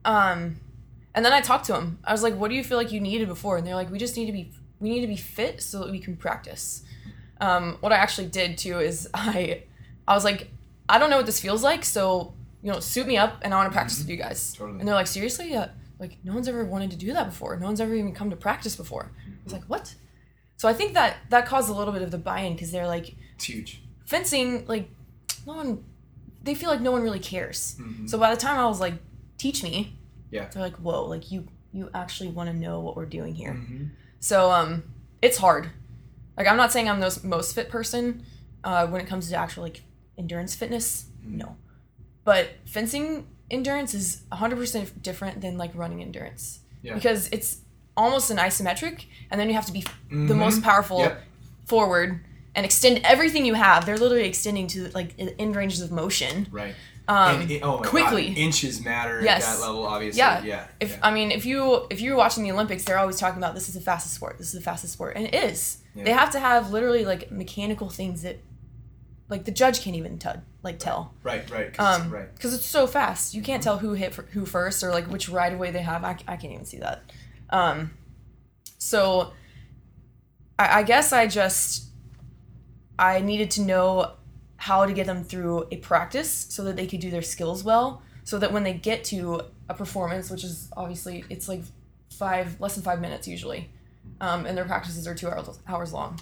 um, 0.06 0.60
and 1.14 1.24
then 1.26 1.34
I 1.34 1.42
talked 1.42 1.66
to 1.66 1.76
him. 1.76 2.00
I 2.04 2.12
was 2.14 2.24
like, 2.24 2.36
"What 2.36 2.50
do 2.50 2.56
you 2.56 2.64
feel 2.64 2.78
like 2.78 2.92
you 2.92 3.00
needed 3.02 3.28
before?" 3.28 3.58
And 3.58 3.68
they're 3.68 3.76
like, 3.76 3.92
"We 3.92 4.00
just 4.00 4.16
need 4.18 4.26
to 4.28 4.32
be 4.32 4.52
we 4.80 4.90
need 4.90 5.02
to 5.02 5.08
be 5.08 5.18
fit 5.18 5.62
so 5.62 5.80
that 5.80 5.92
we 5.92 6.00
can 6.00 6.16
practice." 6.18 6.84
Um, 7.42 7.78
what 7.80 7.92
I 7.94 7.96
actually 7.96 8.28
did 8.28 8.58
too 8.58 8.80
is 8.80 9.08
I 9.14 9.64
I 10.08 10.14
was 10.16 10.24
like, 10.24 10.50
"I 10.88 10.98
don't 11.00 11.10
know 11.10 11.18
what 11.18 11.26
this 11.26 11.40
feels 11.40 11.64
like, 11.64 11.84
so 11.86 12.34
you 12.62 12.72
know, 12.72 12.80
suit 12.80 13.08
me 13.08 13.16
up, 13.18 13.40
and 13.42 13.54
I 13.54 13.58
want 13.58 13.70
to 13.72 13.74
practice 13.74 14.00
with 14.00 14.10
you 14.10 14.18
guys." 14.18 14.40
Mm-hmm. 14.54 14.58
Totally. 14.64 14.80
And 14.80 14.88
they're 14.88 14.96
like, 14.96 15.08
"Seriously? 15.08 15.52
Yeah." 15.52 15.70
Like 16.00 16.18
no 16.24 16.34
one's 16.34 16.48
ever 16.48 16.64
wanted 16.64 16.92
to 16.92 16.98
do 16.98 17.12
that 17.14 17.26
before. 17.26 17.58
No 17.58 17.66
one's 17.66 17.82
ever 17.82 17.94
even 17.94 18.14
come 18.14 18.30
to 18.30 18.36
practice 18.38 18.76
before. 18.76 19.12
I 19.28 19.44
was 19.44 19.54
like, 19.54 19.66
"What?" 19.66 19.96
So 20.58 20.68
I 20.68 20.74
think 20.74 20.94
that 20.94 21.18
that 21.30 21.46
caused 21.46 21.70
a 21.70 21.74
little 21.74 21.94
bit 21.94 22.02
of 22.02 22.12
the 22.12 22.18
buy-in 22.18 22.54
because 22.54 22.72
they're 22.72 22.88
like, 22.88 23.16
It's 23.36 23.46
huge. 23.46 23.82
fencing 24.06 24.66
like 24.68 24.90
no 25.48 25.54
one 25.56 25.84
they 26.44 26.54
feel 26.56 26.70
like 26.70 26.82
no 26.82 26.92
one 26.92 27.02
really 27.02 27.20
cares 27.20 27.76
Mhm. 27.80 28.10
so 28.10 28.18
by 28.18 28.30
the 28.34 28.40
time 28.40 28.58
i 28.60 28.66
was 28.66 28.80
like 28.80 28.96
teach 29.38 29.62
me 29.64 29.96
Yeah. 30.32 30.48
they're 30.52 30.62
like 30.64 30.76
whoa 30.78 31.06
like 31.06 31.32
you 31.32 31.48
you 31.72 31.90
actually 31.94 32.30
want 32.30 32.50
to 32.50 32.56
know 32.56 32.80
what 32.82 32.96
we're 32.98 33.06
doing 33.06 33.36
here 33.36 33.54
Mhm. 33.54 33.90
So 34.20 34.52
um 34.52 34.84
it's 35.22 35.38
hard 35.38 35.70
like 36.38 36.48
i'm 36.48 36.58
not 36.58 36.72
saying 36.72 36.90
i'm 36.90 37.00
the 37.00 37.20
most 37.24 37.54
fit 37.56 37.70
person 37.70 38.24
uh, 38.64 38.86
when 38.88 39.00
it 39.02 39.08
comes 39.08 39.30
to 39.30 39.36
actual 39.36 39.64
like 39.64 39.82
endurance 40.18 40.54
fitness 40.56 41.06
no 41.24 41.56
but 42.26 42.50
fencing 42.66 43.26
endurance 43.50 43.94
is 43.94 44.22
100% 44.32 45.02
different 45.02 45.42
than 45.42 45.58
like 45.58 45.72
running 45.74 46.02
endurance 46.02 46.60
Yeah. 46.82 46.94
because 46.94 47.30
it's 47.32 47.62
almost 47.98 48.30
an 48.30 48.38
isometric 48.38 49.06
and 49.32 49.40
then 49.40 49.48
you 49.48 49.56
have 49.56 49.66
to 49.66 49.72
be 49.74 49.82
the 49.82 50.34
Mhm. 50.34 50.36
most 50.38 50.62
powerful 50.62 51.00
Yep. 51.00 51.24
forward 51.66 52.24
and 52.56 52.66
extend 52.66 53.00
everything 53.04 53.46
you 53.46 53.54
have. 53.56 53.86
They're 53.86 53.98
literally 53.98 54.28
extending 54.28 54.68
to 54.68 54.90
like 54.90 55.18
in 55.18 55.54
ranges 55.54 55.82
of 55.82 55.92
motion. 55.92 56.48
Right. 56.52 56.76
Um, 57.10 57.42
and, 57.42 57.60
oh 57.64 57.80
quickly. 57.80 58.28
God. 58.30 58.38
Inches 58.38 58.86
matter 58.86 59.20
Yes. 59.24 59.44
at 59.44 59.56
that 59.58 59.62
level, 59.66 59.86
obviously. 59.86 60.20
Yeah. 60.20 60.44
Yeah. 60.44 60.68
if 60.80 60.92
yeah. 60.92 61.00
I 61.02 61.12
mean, 61.12 61.32
if 61.32 61.44
you 61.46 61.88
if 61.90 62.02
you're 62.02 62.16
watching 62.16 62.44
the 62.44 62.52
Olympics, 62.52 62.84
they're 62.84 63.00
always 63.00 63.18
talking 63.18 63.40
about 63.40 63.56
this 63.56 63.68
is 63.68 63.74
the 63.74 63.82
fastest 63.82 64.14
sport. 64.14 64.38
This 64.38 64.48
is 64.48 64.54
the 64.54 64.62
fastest 64.62 64.94
sport, 64.94 65.14
and 65.16 65.26
it 65.26 65.34
is. 65.34 65.80
Yeah. 65.96 66.04
They 66.04 66.12
have 66.12 66.30
to 66.32 66.40
have 66.40 66.72
literally 66.72 67.06
like 67.06 67.32
mechanical 67.32 67.90
things 67.90 68.22
that, 68.22 68.38
like 69.28 69.46
the 69.46 69.52
judge 69.52 69.82
can't 69.82 69.96
even 69.96 70.20
tell 70.20 70.44
like 70.62 70.78
tell. 70.78 71.14
right, 71.24 71.50
right, 71.50 71.74
'cause- 71.74 72.02
Um, 72.02 72.12
right. 72.12 72.34
because 72.36 72.54
it's 72.54 72.66
so 72.66 72.86
fast, 72.86 73.34
you 73.34 73.42
can't 73.42 73.64
tell 73.64 73.80
who 73.80 73.94
hit 73.94 74.14
for, 74.14 74.24
who 74.34 74.46
first 74.46 74.84
or 74.84 74.92
like 74.92 75.06
which 75.08 75.30
right 75.30 75.52
of 75.54 75.58
way 75.58 75.72
they 75.72 75.82
have. 75.82 76.04
I, 76.04 76.12
I 76.28 76.36
can't 76.38 76.54
even 76.54 76.66
see 76.66 76.78
that. 76.80 77.02
Um, 77.50 77.92
so, 78.78 79.34
I, 80.60 80.80
I 80.80 80.84
guess 80.84 81.12
I 81.14 81.26
just 81.28 81.86
I 83.00 83.22
needed 83.22 83.50
to 83.52 83.62
know 83.62 84.12
how 84.60 84.86
to 84.86 84.92
get 84.92 85.08
them 85.08 85.24
through 85.24 85.66
a 85.72 85.78
practice 85.78 86.46
so 86.50 86.64
that 86.66 86.76
they 86.76 86.86
could 86.86 87.00
do 87.00 87.10
their 87.10 87.22
skills 87.22 87.64
well, 87.64 88.04
so 88.26 88.38
that 88.38 88.52
when 88.52 88.64
they 88.64 88.74
get 88.74 89.06
to 89.06 89.42
a 89.70 89.74
performance, 89.74 90.30
which 90.30 90.44
is 90.44 90.70
obviously 90.76 91.24
it's 91.30 91.48
like 91.48 91.64
five 92.12 92.60
less 92.60 92.76
than 92.76 92.84
five 92.84 93.00
minutes 93.00 93.26
usually, 93.28 93.70
um, 94.20 94.46
and 94.46 94.58
their 94.58 94.66
practices 94.66 95.08
are 95.08 95.16
two 95.16 95.30
hours 95.30 95.60
hours 95.66 95.94
long. 95.94 96.20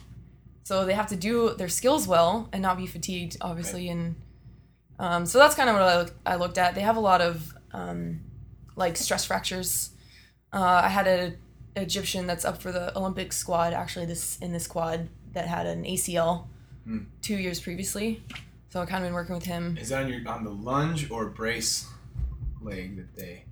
So 0.63 0.86
they 0.86 0.94
have 0.94 1.08
to 1.08 1.15
do 1.15 1.56
their 1.56 1.67
skills 1.67 2.08
well 2.08 2.48
and 2.53 2.62
not 2.62 2.77
be 2.77 2.86
fatigued, 2.86 3.38
obviously, 3.41 3.89
and 3.89 4.15
um, 5.00 5.25
so 5.25 5.39
that's 5.39 5.56
kind 5.56 5.70
of 5.70 5.75
what 5.75 5.84
I, 5.84 5.98
look, 5.98 6.13
I 6.25 6.36
looked 6.36 6.58
at. 6.60 6.75
They 6.75 6.82
have 6.82 6.98
a 6.98 7.01
lot 7.01 7.22
of 7.22 7.56
um, 7.72 8.22
like 8.75 8.98
stress 8.98 9.25
fractures. 9.25 9.91
Uh, 10.53 10.82
I 10.84 10.89
had 10.89 11.08
a 11.08 11.34
Egyptian 11.75 12.27
that's 12.27 12.46
up 12.46 12.62
for 12.62 12.72
the 12.72 12.96
Olympic 12.98 13.32
squad 13.34 13.74
actually 13.74 14.06
this 14.06 14.38
in 14.39 14.51
this 14.51 14.63
squad 14.63 15.10
that 15.34 15.48
had 15.48 15.67
an 15.67 15.84
ACL 15.84 16.48
Hmm. 16.88 17.00
two 17.22 17.36
years 17.36 17.60
previously. 17.60 18.24
So 18.70 18.82
I've 18.82 18.88
kind 18.88 19.03
of 19.03 19.08
been 19.10 19.13
working 19.13 19.36
with 19.36 19.46
him. 19.46 19.77
Is 19.77 19.89
that 19.89 20.06
on 20.06 20.10
your 20.10 20.27
on 20.27 20.44
the 20.46 20.51
lunge 20.51 21.12
or 21.12 21.25
brace 21.25 21.86
leg 22.62 22.96
that 22.96 23.15
they? 23.15 23.44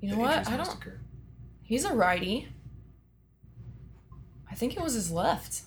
You 0.00 0.10
know 0.10 0.18
what? 0.18 0.46
I 0.48 0.56
don't. 0.56 0.68
occur? 0.68 0.98
He's 1.62 1.84
a 1.84 1.94
righty. 1.94 2.48
I 4.50 4.54
think 4.54 4.76
it 4.76 4.82
was 4.82 4.94
his 4.94 5.10
left. 5.10 5.62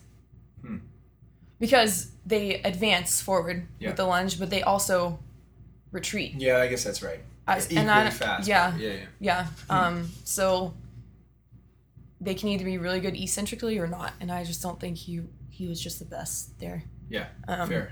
Hmm. 0.62 0.78
Because 1.60 2.12
they 2.26 2.56
advance 2.62 3.22
forward 3.22 3.68
Yeah. 3.80 3.90
with 3.90 3.98
the 3.98 4.06
lunge, 4.06 4.40
but 4.40 4.50
they 4.50 4.62
also 4.62 5.20
retreat. 5.92 6.36
Yeah, 6.38 6.58
I 6.58 6.68
guess 6.68 6.84
that's 6.84 7.02
right. 7.02 7.20
I, 7.48 7.60
equally 7.60 7.78
and 7.78 7.92
I, 7.92 8.10
fast. 8.12 8.48
Yeah, 8.48 8.76
yeah, 8.78 8.90
yeah. 8.90 8.98
yeah. 9.20 9.48
Um, 9.70 10.10
so 10.24 10.74
they 12.20 12.36
can 12.36 12.50
either 12.50 12.66
be 12.66 12.78
really 12.78 13.00
good 13.00 13.16
eccentrically 13.16 13.78
or 13.80 13.88
not, 13.88 14.14
and 14.20 14.32
I 14.32 14.44
just 14.44 14.62
don't 14.62 14.80
think 14.80 14.98
he 14.98 15.22
he 15.62 15.68
was 15.68 15.80
just 15.80 16.00
the 16.00 16.06
best 16.06 16.58
there. 16.60 16.84
Yeah, 17.08 17.28
Um, 17.48 17.70
fair. 17.70 17.92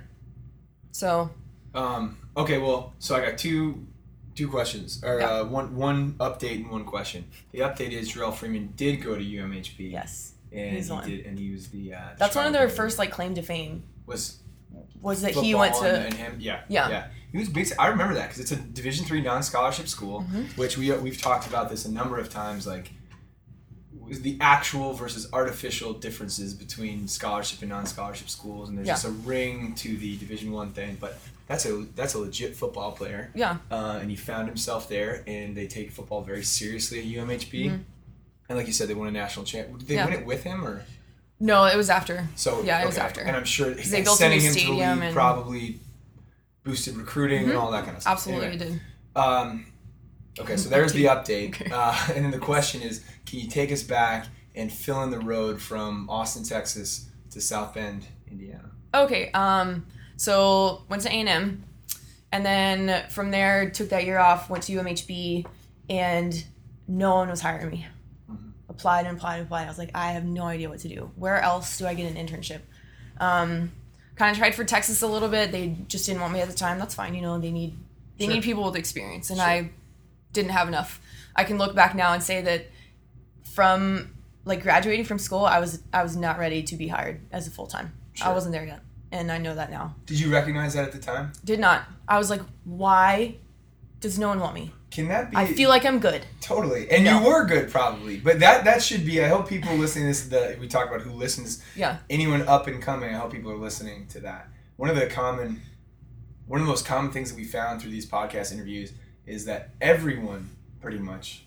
So 0.92 1.30
Um, 1.76 2.18
okay, 2.36 2.58
well, 2.58 2.94
so 2.98 3.16
I 3.16 3.22
got 3.30 3.38
two 3.38 3.86
two 4.34 4.48
questions, 4.48 5.04
or 5.04 5.20
Yeah. 5.20 5.28
uh, 5.42 5.44
one 5.46 5.76
one 5.76 6.14
update 6.14 6.56
and 6.62 6.72
one 6.72 6.84
question. 6.86 7.26
The 7.52 7.60
update 7.60 7.92
is 7.92 8.12
Jerrell 8.12 8.34
Freeman 8.34 8.74
did 8.76 9.04
go 9.04 9.16
to 9.16 9.22
UMHB, 9.24 9.92
yes, 9.92 10.34
and 10.52 10.76
he's 10.78 10.88
he 10.88 10.94
one. 10.94 11.08
did, 11.08 11.26
and 11.28 11.38
he 11.38 11.52
was 11.52 11.68
the. 11.68 11.94
Uh, 11.94 12.00
that's 12.18 12.36
one 12.36 12.48
of 12.48 12.54
their 12.54 12.70
first 12.70 12.98
like 12.98 13.12
claim 13.12 13.36
to 13.36 13.44
fame 13.44 13.84
Was 14.08 14.40
was 15.02 15.22
that 15.22 15.34
he 15.36 15.54
went 15.54 15.76
to 15.76 15.88
and 16.08 16.14
him, 16.16 16.38
yeah, 16.40 16.62
Yeah. 16.70 16.90
yeah. 16.90 17.08
He 17.32 17.38
was 17.38 17.50
big. 17.50 17.72
I 17.78 17.88
remember 17.88 18.16
that 18.16 18.30
because 18.30 18.40
it's 18.40 18.52
a 18.52 18.56
Division 18.56 19.06
three 19.06 19.22
non 19.22 19.44
scholarship 19.44 19.88
school, 19.88 20.26
Mhm. 20.32 20.58
which 20.58 20.76
we 20.76 20.92
we've 20.94 21.22
talked 21.22 21.46
about 21.46 21.70
this 21.70 21.86
a 21.86 21.92
number 21.92 22.18
of 22.18 22.30
times, 22.32 22.66
like. 22.66 22.94
Was 24.10 24.22
The 24.22 24.38
actual 24.42 24.94
versus 24.94 25.28
artificial 25.32 25.94
differences 25.94 26.54
between 26.54 27.08
scholarship 27.08 27.62
and 27.62 27.70
non-scholarship 27.70 28.30
schools, 28.30 28.70
and 28.70 28.78
there's 28.78 28.88
Yeah. 28.88 28.94
just 28.94 29.06
a 29.06 29.10
ring 29.12 29.74
to 29.76 29.96
the 29.98 30.18
Division 30.18 30.52
One 30.52 30.72
thing. 30.74 30.98
But 31.00 31.20
that's 31.48 31.66
a 31.66 31.86
that's 31.96 32.14
a 32.16 32.20
legit 32.20 32.56
football 32.56 32.92
player. 32.92 33.32
yeah 33.36 33.58
uh, 33.72 34.00
and 34.02 34.10
he 34.10 34.16
found 34.16 34.48
himself 34.48 34.88
there. 34.90 35.24
And 35.28 35.56
they 35.56 35.68
take 35.68 35.92
football 35.92 36.22
very 36.22 36.44
seriously 36.44 37.00
at 37.00 37.06
UMHB. 37.06 37.66
Mhm. 37.70 37.84
And 38.50 38.58
like 38.58 38.68
you 38.68 38.74
said, 38.74 38.88
they 38.88 38.94
won 38.96 39.08
a 39.08 39.12
national 39.12 39.46
champ. 39.46 39.78
Did 39.80 39.88
they 39.88 39.96
Yeah. 39.96 40.06
win 40.06 40.14
it 40.16 40.26
with 40.26 40.44
him 40.44 40.66
or 40.66 40.86
no 41.40 41.66
it 41.66 41.76
was 41.78 41.90
after 41.90 42.28
so? 42.36 42.62
Yeah, 42.64 42.82
it 42.82 42.86
was 42.86 42.98
after. 42.98 43.22
And 43.22 43.36
I'm 43.36 43.46
sure 43.46 43.74
they 43.74 44.02
built 44.02 44.18
sending 44.18 44.42
him 44.42 44.54
to 44.54 44.60
the 44.66 44.72
league 44.72 44.82
and- 44.82 45.14
probably 45.14 45.80
boosted 46.64 46.96
recruiting 46.98 47.44
and 47.44 47.54
Mhm. 47.54 47.60
all 47.62 47.72
that 47.72 47.86
kind 47.86 47.96
of 47.96 48.02
stuff. 48.04 48.14
absolutely 48.14 48.48
Anyway, 48.48 48.66
did 48.72 48.82
um, 49.16 49.66
okay, 50.40 50.56
so 50.58 50.70
there's 50.70 50.94
the 50.94 51.06
update. 51.16 51.50
Okay. 51.50 51.70
Uh, 51.72 51.96
and 52.16 52.24
then 52.26 52.32
the 52.32 52.38
question 52.38 52.82
is, 52.82 53.02
can 53.30 53.40
you 53.40 53.48
take 53.48 53.72
us 53.72 53.84
back 53.84 54.28
and 54.56 54.72
fill 54.72 55.04
in 55.04 55.12
the 55.12 55.20
road 55.20 55.62
from 55.62 56.10
Austin, 56.10 56.44
Texas, 56.44 57.10
to 57.32 57.40
South 57.40 57.74
Bend, 57.74 58.08
Indiana? 58.30 58.72
Okay, 58.94 59.30
um, 59.32 59.86
so 60.18 60.84
went 60.90 61.04
to 61.04 61.10
A 61.10 61.20
and 62.32 62.46
then 62.46 63.08
from 63.10 63.32
there 63.32 63.70
took 63.70 63.90
that 63.90 64.06
year 64.06 64.18
off, 64.20 64.50
went 64.50 64.64
to 64.66 64.74
UMHB, 64.74 65.46
and 65.90 66.44
no 66.88 67.16
one 67.16 67.30
was 67.30 67.42
hiring 67.42 67.70
me. 67.72 67.88
Mhm. 68.30 68.52
Applied 68.68 69.06
and 69.06 69.18
applied 69.18 69.38
and 69.38 69.46
applied. 69.46 69.66
I 69.66 69.68
was 69.68 69.78
like, 69.78 69.92
I 69.96 70.12
have 70.12 70.26
no 70.26 70.44
idea 70.44 70.70
what 70.70 70.80
to 70.80 70.88
do. 70.88 71.12
Where 71.16 71.42
else 71.42 71.78
do 71.78 71.88
I 71.88 71.94
get 71.94 72.12
an 72.12 72.28
internship? 72.28 72.62
Um, 73.20 73.72
kind 74.16 74.32
of 74.32 74.38
tried 74.38 74.56
for 74.56 74.64
Texas 74.64 75.02
a 75.02 75.08
little 75.08 75.30
bit. 75.30 75.52
They 75.52 75.76
just 75.88 76.06
didn't 76.06 76.22
want 76.22 76.34
me 76.34 76.42
at 76.42 76.48
the 76.48 76.54
time. 76.56 76.78
That's 76.80 76.94
fine. 76.96 77.14
You 77.16 77.22
know, 77.22 77.40
they 77.40 77.52
need 77.52 77.78
they 78.18 78.26
Sure. 78.26 78.34
need 78.34 78.44
people 78.44 78.66
with 78.66 78.76
experience, 78.76 79.30
and 79.30 79.40
Sure. 79.40 79.48
I 79.48 79.70
didn't 80.34 80.52
have 80.52 80.68
enough. 80.68 81.00
I 81.38 81.46
can 81.46 81.58
look 81.58 81.74
back 81.74 81.96
now 81.96 82.12
and 82.12 82.22
say 82.22 82.42
that 82.42 82.68
from 83.54 84.14
like 84.46 84.62
graduating 84.64 85.06
from 85.06 85.20
school, 85.20 85.46
I 85.46 85.60
was 85.60 85.82
I 85.94 86.04
was 86.04 86.16
not 86.16 86.40
ready 86.40 86.64
to 86.64 86.76
be 86.76 86.88
hired 86.88 87.22
as 87.32 87.48
a 87.48 87.52
full 87.52 87.68
time. 87.68 87.94
I 88.22 88.34
wasn't 88.34 88.52
there 88.54 88.66
yet, 88.66 88.82
and 89.12 89.32
I 89.32 89.38
know 89.38 89.56
that 89.56 89.72
now. 89.72 89.96
Did 90.06 90.20
you 90.20 90.32
recognize 90.32 90.74
that 90.74 90.84
at 90.86 90.92
the 90.92 91.00
time? 91.00 91.32
Did 91.46 91.60
not. 91.60 91.84
I 92.08 92.18
was 92.18 92.30
like, 92.30 92.42
why 92.66 93.36
does 94.02 94.20
no 94.20 94.28
one 94.30 94.40
want 94.40 94.56
me? 94.56 94.74
Can 94.92 95.08
that 95.10 95.30
be? 95.32 95.38
I 95.38 95.46
feel 95.46 95.70
like 95.70 95.86
I'm 95.86 96.00
good. 96.00 96.26
Totally, 96.42 96.90
and 96.90 97.04
No. 97.06 97.20
you 97.22 97.28
were 97.28 97.46
good 97.46 97.70
probably, 97.70 98.18
but 98.18 98.40
that 98.40 98.66
that 98.66 98.82
should 98.82 99.06
be. 99.06 99.24
I 99.24 99.28
hope 99.28 99.48
people 99.48 99.74
listening 99.76 100.06
to 100.06 100.08
this. 100.10 100.28
That 100.30 100.60
we 100.60 100.68
talk 100.68 100.88
about 100.90 101.02
who 101.02 101.12
listens. 101.12 101.64
Yeah. 101.76 101.98
Anyone 102.10 102.42
up 102.42 102.68
and 102.68 102.82
coming, 102.82 103.14
I 103.14 103.18
hope 103.20 103.32
people 103.32 103.52
are 103.52 103.58
listening 103.58 104.08
to 104.08 104.20
that. 104.22 104.50
One 104.78 104.90
of 104.90 104.96
the 104.96 105.08
common, 105.08 105.62
one 106.48 106.60
of 106.60 106.66
the 106.66 106.70
most 106.72 106.86
common 106.86 107.12
things 107.12 107.30
that 107.30 107.36
we 107.38 107.44
found 107.46 107.82
through 107.82 107.92
these 107.92 108.06
podcast 108.10 108.52
interviews 108.52 108.92
is 109.26 109.46
that 109.46 109.70
everyone, 109.80 110.50
pretty 110.82 110.98
much, 111.00 111.46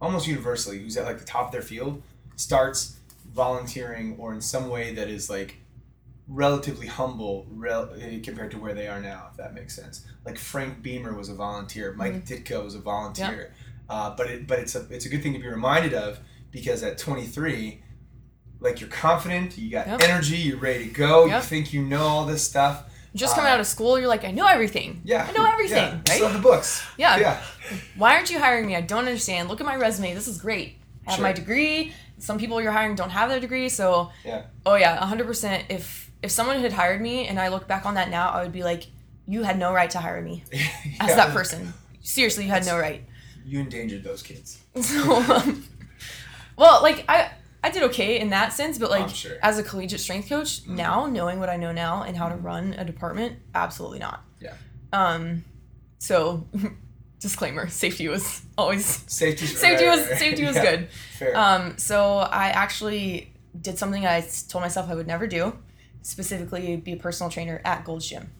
almost 0.00 0.26
universally, 0.26 0.78
who's 0.78 0.96
at 0.96 1.04
like 1.04 1.18
the 1.18 1.24
top 1.24 1.46
of 1.46 1.52
their 1.52 1.62
field, 1.62 2.02
starts 2.36 2.96
volunteering 3.34 4.16
or 4.18 4.32
in 4.32 4.40
some 4.40 4.68
way 4.68 4.94
that 4.94 5.08
is 5.08 5.30
like 5.30 5.56
relatively 6.28 6.86
humble 6.86 7.46
rel- 7.50 7.90
eh, 8.00 8.20
compared 8.22 8.50
to 8.52 8.58
where 8.58 8.74
they 8.74 8.86
are 8.86 9.00
now, 9.00 9.28
if 9.30 9.36
that 9.36 9.54
makes 9.54 9.74
sense. 9.74 10.06
Like 10.24 10.38
Frank 10.38 10.82
Beamer 10.82 11.14
was 11.14 11.28
a 11.28 11.34
volunteer, 11.34 11.92
Mike 11.94 12.24
Ditka 12.24 12.62
was 12.62 12.74
a 12.74 12.78
volunteer, 12.80 13.52
uh, 13.88 14.14
but 14.16 14.28
it 14.28 14.46
but 14.46 14.58
it's 14.58 14.74
a 14.74 14.86
it's 14.90 15.06
a 15.06 15.08
good 15.08 15.22
thing 15.22 15.32
to 15.32 15.38
be 15.38 15.48
reminded 15.48 15.94
of 15.94 16.20
because 16.50 16.82
at 16.82 16.98
23, 16.98 17.82
like 18.60 18.80
you're 18.80 18.90
confident, 18.90 19.56
you 19.56 19.70
got 19.70 19.86
Yep. 19.86 20.02
energy, 20.02 20.36
you're 20.36 20.58
ready 20.58 20.86
to 20.88 20.90
go, 20.94 21.26
you 21.26 21.40
think 21.40 21.72
you 21.72 21.82
know 21.82 22.02
all 22.02 22.26
this 22.26 22.42
stuff. 22.42 22.84
Just 23.14 23.34
coming 23.34 23.50
Uh, 23.50 23.54
out 23.54 23.60
of 23.60 23.66
school, 23.66 23.98
you're 23.98 24.08
like, 24.08 24.24
I 24.24 24.30
know 24.30 24.46
everything. 24.46 25.00
Yeah, 25.04 25.26
I 25.28 25.32
know 25.32 25.44
everything, 25.44 25.76
Yeah, 25.84 25.90
right? 25.92 26.08
Still 26.08 26.28
have 26.28 26.36
the 26.36 26.42
books. 26.42 26.82
Yeah. 26.96 27.16
Yeah, 27.18 27.42
Why 27.96 28.14
aren't 28.14 28.30
you 28.30 28.38
hiring 28.38 28.66
me? 28.66 28.76
I 28.76 28.80
don't 28.82 29.06
understand. 29.06 29.48
Look 29.48 29.60
at 29.60 29.66
my 29.66 29.76
resume. 29.76 30.14
This 30.14 30.28
is 30.28 30.38
great. 30.38 30.78
I 31.06 31.10
have 31.10 31.16
Sure. 31.18 31.22
my 31.24 31.32
degree. 31.32 31.92
Some 32.18 32.38
people 32.38 32.60
you're 32.62 32.70
hiring 32.72 32.94
don't 32.94 33.10
have 33.10 33.28
their 33.30 33.40
degree, 33.40 33.68
so 33.68 34.10
Yeah. 34.24 34.42
Oh 34.64 34.76
yeah, 34.76 34.96
hundred 35.04 35.26
percent. 35.26 35.64
If 35.70 36.10
if 36.22 36.30
someone 36.30 36.60
had 36.60 36.72
hired 36.72 37.00
me 37.00 37.26
and 37.26 37.40
I 37.40 37.48
look 37.48 37.66
back 37.66 37.84
on 37.86 37.94
that 37.94 38.10
now, 38.10 38.30
I 38.30 38.42
would 38.42 38.52
be 38.52 38.62
like, 38.62 38.86
you 39.26 39.42
had 39.42 39.58
no 39.58 39.72
right 39.72 39.90
to 39.90 39.98
hire 39.98 40.20
me 40.22 40.44
as 41.00 41.16
that 41.16 41.30
person. 41.32 41.72
Seriously, 42.02 42.44
you 42.44 42.50
had 42.50 42.64
no 42.66 42.78
right. 42.78 43.02
You 43.44 43.58
endangered 43.60 44.04
those 44.04 44.22
kids. 44.22 44.58
So, 44.82 45.14
um, 45.16 45.64
well, 46.56 46.82
like 46.82 47.04
I 47.08 47.30
I 47.62 47.70
did 47.70 47.82
okay 47.84 48.18
in 48.18 48.30
that 48.30 48.52
sense, 48.52 48.78
but 48.78 48.90
like 48.90 49.08
sure. 49.10 49.36
as 49.42 49.58
a 49.58 49.62
collegiate 49.62 50.00
strength 50.00 50.28
coach 50.28 50.62
Mhm. 50.64 50.76
now, 50.76 51.06
knowing 51.06 51.38
what 51.40 51.48
I 51.50 51.56
know 51.56 51.72
now 51.72 52.02
and 52.02 52.16
how 52.16 52.28
to 52.28 52.36
run 52.36 52.74
a 52.74 52.84
department, 52.84 53.38
absolutely 53.54 53.98
not. 53.98 54.24
Yeah. 54.40 54.54
Um, 54.92 55.44
so 55.98 56.46
disclaimer: 57.20 57.68
safety 57.68 58.08
was 58.08 58.42
always 58.56 58.86
Safety. 59.06 59.46
safety 59.46 59.84
right, 59.86 59.98
was 59.98 60.08
right, 60.08 60.18
safety 60.18 60.44
was 60.44 60.56
yeah, 60.60 60.62
good. 60.76 60.88
Fair. 61.18 61.36
Um, 61.36 61.76
so 61.78 62.18
I 62.18 62.48
actually 62.48 63.32
did 63.60 63.76
something 63.78 64.06
I 64.06 64.22
told 64.48 64.62
myself 64.62 64.88
I 64.88 64.94
would 64.94 65.06
never 65.06 65.26
do, 65.26 65.58
specifically 66.02 66.76
be 66.76 66.92
a 66.92 66.96
personal 66.96 67.30
trainer 67.30 67.60
at 67.64 67.84
Gold's 67.84 68.06
Gym. 68.08 68.30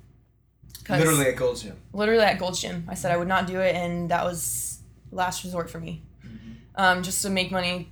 Literally 0.88 1.26
at 1.26 1.36
Gold's 1.36 1.62
Gym. 1.62 1.76
literally 1.92 2.24
at 2.24 2.38
Gold's 2.38 2.60
Gym. 2.60 2.84
I 2.88 2.94
said 2.94 3.12
I 3.12 3.16
would 3.16 3.28
not 3.28 3.46
do 3.46 3.60
it, 3.60 3.76
and 3.76 4.10
that 4.10 4.24
was 4.24 4.78
last 5.12 5.44
resort 5.44 5.68
for 5.70 5.78
me. 5.78 6.02
Um, 6.74 7.02
just 7.02 7.20
to 7.22 7.30
make 7.30 7.50
money, 7.50 7.90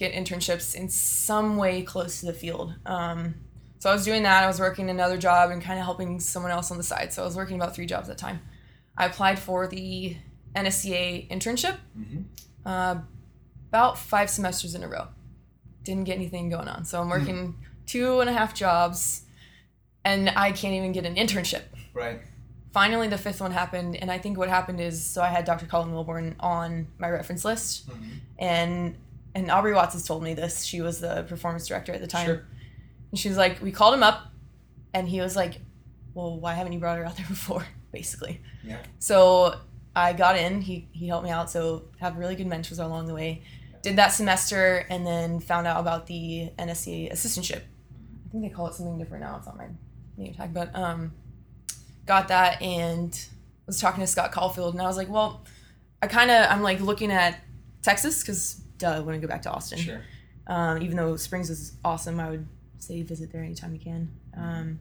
get 0.00 0.12
internships 0.14 0.74
in 0.74 0.88
some 0.88 1.56
way 1.58 1.82
close 1.82 2.18
to 2.20 2.26
the 2.26 2.32
field. 2.32 2.74
Um, 2.86 3.34
so 3.78 3.90
I 3.90 3.92
was 3.92 4.04
doing 4.04 4.22
that. 4.24 4.42
I 4.42 4.46
was 4.46 4.58
working 4.58 4.88
another 4.90 5.16
job 5.18 5.50
and 5.50 5.62
kind 5.62 5.78
of 5.78 5.84
helping 5.84 6.18
someone 6.20 6.50
else 6.50 6.70
on 6.70 6.78
the 6.78 6.82
side. 6.82 7.12
So 7.12 7.22
I 7.22 7.26
was 7.26 7.36
working 7.36 7.56
about 7.56 7.74
three 7.74 7.86
jobs 7.86 8.08
at 8.08 8.14
a 8.14 8.18
time. 8.18 8.40
I 8.96 9.04
applied 9.06 9.38
for 9.38 9.66
the 9.68 10.16
NSCA 10.56 11.28
internship 11.30 11.76
Mhm. 11.98 12.24
uh, 12.64 12.96
about 13.68 13.98
five 13.98 14.28
semesters 14.30 14.74
in 14.74 14.82
a 14.82 14.88
row. 14.88 15.08
Didn't 15.84 16.04
get 16.04 16.16
anything 16.16 16.48
going 16.48 16.66
on. 16.68 16.84
So 16.86 17.00
I'm 17.00 17.08
working 17.10 17.56
two 17.86 18.20
and 18.20 18.28
a 18.28 18.32
half 18.32 18.54
jobs, 18.54 19.22
and 20.04 20.30
I 20.30 20.50
can't 20.52 20.74
even 20.74 20.92
get 20.92 21.04
an 21.04 21.14
internship 21.16 21.62
Right. 21.92 22.20
finally 22.72 23.08
the 23.08 23.18
fifth 23.18 23.40
one 23.40 23.50
happened 23.50 23.96
and 23.96 24.10
i 24.12 24.16
think 24.18 24.38
what 24.38 24.48
happened 24.48 24.80
is 24.80 25.04
so 25.04 25.20
i 25.22 25.26
had 25.28 25.44
dr 25.44 25.66
colin 25.66 25.90
wilborn 25.90 26.36
on 26.38 26.86
my 26.98 27.10
reference 27.10 27.44
list 27.44 27.88
Mhm. 27.90 28.20
and 28.38 28.94
and 29.34 29.50
aubrey 29.50 29.74
watts 29.74 29.94
has 29.94 30.04
told 30.06 30.22
me 30.22 30.34
this. 30.34 30.64
She 30.64 30.80
was 30.80 31.00
the 31.00 31.24
performance 31.28 31.66
director 31.66 31.92
at 31.92 32.00
the 32.00 32.06
time. 32.06 32.26
Sure. 32.26 32.46
and 33.10 33.18
she 33.18 33.28
was 33.28 33.38
like 33.38 33.60
we 33.62 33.72
called 33.72 33.94
him 33.94 34.02
up 34.02 34.32
and 34.92 35.08
he 35.08 35.20
was 35.20 35.36
like 35.36 35.60
well 36.14 36.38
why 36.40 36.54
haven't 36.54 36.72
you 36.72 36.80
brought 36.80 36.98
her 36.98 37.04
out 37.04 37.16
there 37.16 37.26
before 37.28 37.66
basically? 37.92 38.40
Yeah. 38.64 38.78
so 38.98 39.56
i 39.96 40.12
got 40.12 40.36
in. 40.36 40.60
He 40.60 40.88
he 40.92 41.08
helped 41.08 41.24
me 41.24 41.30
out. 41.30 41.50
So 41.50 41.88
have 41.98 42.16
really 42.16 42.36
good 42.36 42.46
mentors 42.46 42.78
along 42.78 43.06
the 43.06 43.14
way. 43.14 43.42
Did 43.82 43.96
that 43.96 44.08
semester 44.08 44.84
and 44.90 45.06
then 45.06 45.40
found 45.40 45.66
out 45.66 45.80
about 45.80 46.06
the 46.06 46.50
nsca 46.58 47.12
assistantship. 47.12 47.62
I 47.62 48.30
think 48.30 48.44
they 48.44 48.50
call 48.50 48.66
it 48.68 48.74
something 48.74 48.98
different 48.98 49.24
now. 49.24 49.36
It's 49.36 49.46
not 49.46 49.56
my 49.56 49.68
name 50.16 50.34
tag 50.34 50.52
but 50.52 50.74
um 50.76 51.12
got 52.06 52.28
that 52.28 52.60
and 52.60 53.18
was 53.66 53.80
talking 53.80 54.00
to 54.00 54.06
Scott 54.06 54.32
Caulfield. 54.32 54.74
And 54.74 54.82
I 54.82 54.86
was 54.86 54.96
like, 54.96 55.08
well, 55.08 55.44
I 56.02 56.06
kind 56.06 56.30
of 56.30 56.50
I'm 56.50 56.62
like 56.62 56.80
looking 56.80 57.10
at 57.10 57.40
Texas 57.82 58.20
because 58.22 58.60
duh, 58.80 58.96
I 58.96 59.00
want 59.00 59.14
to 59.14 59.20
go 59.24 59.28
back 59.28 59.42
to 59.42 59.50
Austin. 59.50 59.78
Sure. 59.78 60.02
Um, 60.48 60.82
even 60.82 60.96
though 60.96 61.14
Springs 61.16 61.48
is 61.50 61.74
awesome, 61.84 62.18
I 62.18 62.30
would 62.30 62.46
say 62.78 63.02
visit 63.02 63.30
there 63.30 63.42
anytime 63.44 63.72
you 63.72 63.78
can. 63.80 64.10
Um, 64.36 64.80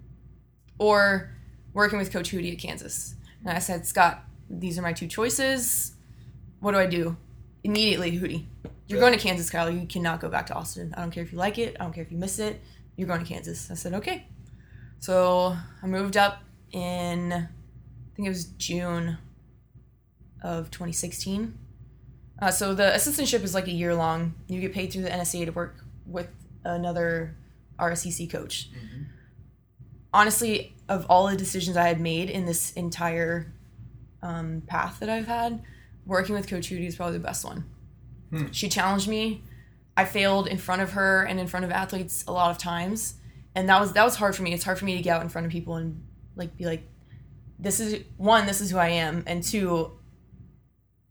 or 0.79 1.31
working 1.73 1.99
with 1.99 2.11
Coach 2.11 2.31
Hudy 2.31 2.51
at 2.53 2.59
Kansas. 2.59 3.15
And 3.45 3.55
I 3.55 3.59
said, 3.59 3.85
Scott, 3.85 4.23
these 4.49 4.79
are 4.79 4.81
my 4.81 4.93
two 4.93 5.07
choices. 5.07 5.93
What 6.59 6.71
do 6.71 6.77
I 6.79 6.87
do? 6.87 7.15
Immediately, 7.63 8.11
Hudy, 8.17 8.45
you're 8.87 8.97
Yeah. 8.97 9.05
going 9.05 9.13
to 9.13 9.19
Kansas, 9.19 9.49
Kyle. 9.49 9.69
You 9.69 9.85
cannot 9.85 10.19
go 10.21 10.29
back 10.29 10.47
to 10.47 10.55
Austin. 10.55 10.93
I 10.97 11.01
don't 11.01 11.11
care 11.11 11.23
if 11.23 11.31
you 11.31 11.37
like 11.37 11.57
it. 11.59 11.75
I 11.79 11.83
don't 11.83 11.93
care 11.93 12.03
if 12.03 12.11
you 12.11 12.17
miss 12.17 12.39
it. 12.39 12.59
You're 12.95 13.07
going 13.07 13.19
to 13.21 13.25
Kansas. 13.27 13.69
I 13.69 13.75
said, 13.75 13.93
okay. 13.93 14.25
So 14.99 15.55
I 15.83 15.87
moved 15.87 16.17
up 16.17 16.41
in, 16.71 17.31
I 17.33 17.47
think 18.15 18.25
it 18.25 18.29
was 18.29 18.45
June 18.45 19.17
of 20.41 20.71
2016. 20.71 21.53
Uh, 22.41 22.51
so 22.51 22.73
the 22.73 22.83
assistantship 22.95 23.43
is 23.43 23.53
like 23.53 23.67
a 23.67 23.71
year 23.71 23.93
long. 23.95 24.33
You 24.47 24.61
get 24.61 24.73
paid 24.73 24.91
through 24.93 25.03
the 25.03 25.09
NSA 25.09 25.45
to 25.45 25.51
work 25.51 25.83
with 26.05 26.29
another 26.63 27.35
RSCC 27.77 28.27
coach. 28.29 28.69
Mhm. 28.71 29.05
Honestly, 30.13 30.75
of 30.87 31.05
all 31.09 31.27
the 31.27 31.35
decisions 31.35 31.77
I 31.77 31.87
had 31.87 31.99
made 31.99 32.29
in 32.29 32.45
this 32.45 32.71
entire 32.73 33.53
um, 34.21 34.61
path 34.67 34.99
that 34.99 35.09
I've 35.09 35.27
had, 35.27 35.61
working 36.05 36.35
with 36.35 36.47
Coach 36.47 36.69
Hudy 36.69 36.87
is 36.87 36.95
probably 36.95 37.17
the 37.17 37.23
best 37.23 37.45
one. 37.45 37.63
Hmm. 38.31 38.51
She 38.51 38.67
challenged 38.67 39.07
me. 39.07 39.43
I 39.95 40.05
failed 40.05 40.47
in 40.47 40.57
front 40.57 40.81
of 40.81 40.91
her 40.91 41.23
and 41.23 41.39
in 41.39 41.47
front 41.47 41.65
of 41.65 41.71
athletes 41.71 42.23
a 42.27 42.31
lot 42.31 42.51
of 42.51 42.57
times, 42.57 43.15
and 43.55 43.67
that 43.69 43.79
was 43.79 43.93
that 43.93 44.03
was 44.03 44.15
hard 44.15 44.35
for 44.35 44.43
me. 44.43 44.53
It's 44.53 44.63
hard 44.63 44.77
for 44.79 44.85
me 44.85 44.95
to 44.97 45.01
get 45.01 45.15
out 45.15 45.21
in 45.21 45.29
front 45.29 45.45
of 45.45 45.51
people 45.51 45.75
and 45.75 46.01
like 46.35 46.55
be 46.57 46.65
like, 46.65 46.83
"This 47.59 47.79
is 47.79 48.03
one. 48.17 48.45
This 48.45 48.61
is 48.61 48.71
who 48.71 48.77
I 48.77 48.89
am," 48.89 49.23
and 49.27 49.43
two. 49.43 49.91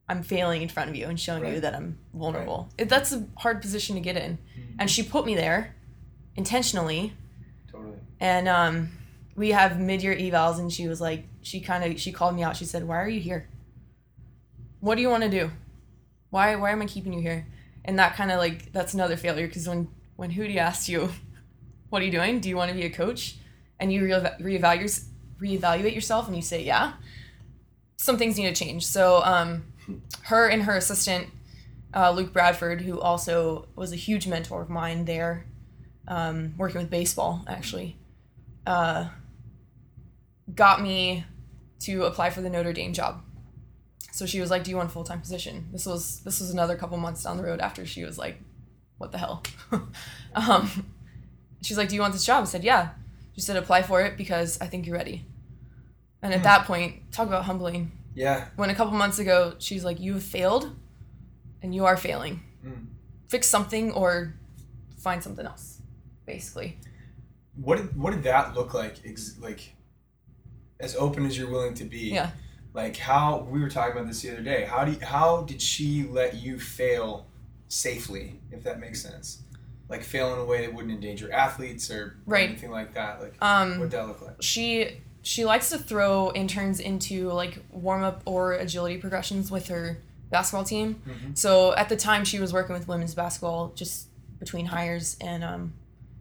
I'm 0.09 0.23
failing 0.23 0.63
in 0.63 0.69
front 0.69 0.89
of 0.89 0.97
you 0.97 1.07
and 1.07 1.21
showing 1.21 1.45
you 1.47 1.61
that 1.61 1.75
I'm 1.75 1.99
vulnerable. 2.15 2.71
It, 2.79 2.89
that's 2.89 3.13
a 3.13 3.27
hard 3.37 3.61
position 3.61 3.95
to 3.97 4.01
get 4.01 4.17
in, 4.17 4.39
and 4.79 4.91
she 4.91 5.03
put 5.03 5.27
me 5.27 5.35
there 5.35 5.75
intentionally. 6.37 7.13
Totally. 7.71 7.99
and 8.21 8.49
um, 8.49 8.91
we 9.37 9.51
have 9.51 9.79
mid-year 9.79 10.17
evals 10.17 10.59
and 10.59 10.73
she 10.73 10.89
was 10.89 11.01
like 11.01 11.25
she 11.43 11.61
kind 11.61 11.85
of 11.85 12.01
she 12.01 12.11
called 12.11 12.35
me 12.35 12.43
out. 12.43 12.57
She 12.57 12.65
said 12.65 12.87
why 12.87 13.01
are 13.01 13.09
you 13.09 13.21
here? 13.21 13.49
What 14.81 14.97
do 14.97 15.03
you 15.03 15.09
want 15.11 15.23
to 15.23 15.29
do? 15.29 15.51
Why 16.31 16.57
why 16.57 16.71
am 16.71 16.83
i 16.83 16.87
keeping 16.87 17.13
you 17.13 17.21
here? 17.21 17.47
And 17.85 17.99
that 17.99 18.17
kind 18.17 18.31
of 18.31 18.39
like 18.39 18.73
that's 18.73 18.95
another 18.95 19.17
failure 19.17 19.47
because 19.47 19.69
when 19.69 19.89
when 20.17 20.33
hudy 20.33 20.57
asks 20.57 20.89
you 20.89 21.11
what 21.91 22.03
are 22.03 22.05
you 22.05 22.11
doing? 22.11 22.41
Do 22.41 22.49
you 22.49 22.57
want 22.57 22.71
to 22.71 22.77
be 22.77 22.85
a 22.85 22.91
coach? 22.91 23.37
And 23.79 23.93
you 23.93 24.05
re- 24.05 24.59
reevaluate 24.59 25.05
reevaluate 25.41 25.95
yourself 25.95 26.27
and 26.27 26.35
you 26.35 26.43
say 26.43 26.65
yeah. 26.65 26.95
Some 27.97 28.19
things 28.19 28.37
need 28.39 28.55
to 28.55 28.65
change. 28.65 28.87
So 28.87 29.23
um, 29.25 29.65
her 30.23 30.49
and 30.49 30.63
her 30.65 30.77
assistant 30.77 31.29
uh, 31.95 32.11
luke 32.11 32.33
bradford 32.33 32.83
who 32.83 33.01
also 33.01 33.67
was 33.77 33.93
a 33.93 33.97
huge 33.97 34.27
mentor 34.27 34.63
of 34.63 34.69
mine 34.71 35.05
there 35.05 35.45
um, 36.09 36.55
working 36.57 36.81
with 36.81 36.91
baseball 36.91 37.45
actually 37.47 37.97
uh, 38.67 39.09
got 40.55 40.81
me 40.83 41.25
to 41.81 42.05
apply 42.05 42.31
for 42.31 42.41
the 42.41 42.51
Notre 42.51 42.73
Dame 42.73 42.93
job. 42.93 43.23
So 44.13 44.27
she 44.27 44.41
was 44.41 44.51
like, 44.51 44.65
"Do 44.65 44.71
you 44.71 44.77
want 44.77 44.89
a 44.89 44.93
full 44.93 45.05
time 45.05 45.21
position?" 45.21 45.69
This 45.73 45.87
was 45.87 46.21
this 46.21 46.41
was 46.41 46.51
another 46.51 46.77
couple 46.77 46.97
months 46.99 47.23
down 47.23 47.37
the 47.37 47.45
road 47.45 47.61
after 47.61 47.87
she 47.87 48.05
was 48.05 48.19
like, 48.19 48.41
"What 48.99 49.13
the 49.13 49.19
hell?" 49.19 49.43
um, 50.35 50.87
she's 51.63 51.79
like, 51.79 51.89
"Do 51.89 51.95
you 51.95 52.01
want 52.01 52.15
this 52.15 52.25
job?" 52.27 52.43
I 52.43 52.47
said, 52.47 52.65
"Yeah." 52.65 52.91
She 53.35 53.41
said, 53.41 53.57
"Apply 53.57 53.83
for 53.83 54.03
it 54.03 54.17
because 54.17 54.59
I 54.61 54.67
think 54.67 54.87
you're 54.87 54.97
ready." 54.97 55.25
And 56.23 56.33
at 56.33 56.41
Hmm. 56.41 56.45
that 56.45 56.65
point, 56.67 57.13
talk 57.13 57.29
about 57.29 57.45
humbling. 57.45 57.93
Yeah. 58.19 58.49
When 58.57 58.71
a 58.71 58.75
couple 58.75 58.95
months 58.95 59.19
ago, 59.19 59.55
she's 59.59 59.85
like, 59.85 60.01
"You 60.01 60.15
have 60.15 60.23
failed, 60.23 60.75
and 61.63 61.75
you 61.75 61.85
are 61.87 61.97
failing. 61.97 62.41
Mm. 62.67 62.87
Fix 63.29 63.47
something 63.47 63.93
or 63.93 64.35
find 64.99 65.23
something 65.23 65.47
else." 65.47 65.81
Basically. 66.27 66.79
What 67.55 67.77
did 67.79 67.97
what 67.97 68.11
did 68.15 68.23
that 68.25 68.55
look 68.55 68.75
like? 68.75 68.97
Ex- 69.05 69.37
like, 69.41 69.75
as 70.81 70.97
open 70.97 71.27
as 71.27 71.37
you're 71.39 71.51
willing 71.51 71.75
to 71.75 71.85
be. 71.85 72.11
Yeah. 72.11 72.31
Like 72.75 72.97
how 72.97 73.47
we 73.51 73.61
were 73.61 73.71
talking 73.71 73.93
about 73.97 74.07
this 74.09 74.23
the 74.23 74.31
other 74.33 74.43
day. 74.43 74.65
How 74.65 74.85
do 74.85 74.93
you, 74.93 75.01
how 75.01 75.43
did 75.43 75.61
she 75.63 76.05
let 76.05 76.35
you 76.35 76.59
fail 76.61 77.27
safely, 77.69 78.41
if 78.53 78.63
that 78.65 78.79
makes 78.81 79.01
sense? 79.03 79.43
Like 79.89 80.03
fail 80.05 80.33
in 80.35 80.39
a 80.41 80.45
way 80.45 80.67
that 80.67 80.75
wouldn't 80.75 80.93
endanger 80.93 81.33
athletes 81.33 81.91
or 81.91 82.17
Right. 82.27 82.49
anything 82.51 82.71
like 82.71 82.95
that. 82.95 83.21
Like 83.23 83.35
Um, 83.41 83.79
what 83.79 83.91
did 83.91 83.99
that 83.99 84.07
look 84.07 84.21
like? 84.23 84.37
she 84.43 85.01
she 85.29 85.45
likes 85.45 85.69
to 85.69 85.77
throw 85.77 86.33
interns 86.33 86.81
into 86.81 87.31
like 87.31 87.59
warm 87.71 88.03
up 88.03 88.23
or 88.25 88.55
agility 88.55 88.97
progressions 88.97 89.51
with 89.51 89.69
her 89.69 89.99
basketball 90.31 90.65
team. 90.65 91.03
Mhm. 91.07 91.37
So 91.37 91.75
at 91.77 91.91
the 91.91 91.97
time 91.97 92.25
she 92.25 92.41
was 92.41 92.51
working 92.51 92.75
with 92.75 92.89
women's 92.89 93.15
basketball 93.15 93.73
just 93.75 94.07
between 94.39 94.65
hires 94.65 95.19
and 95.21 95.45
um, 95.45 95.75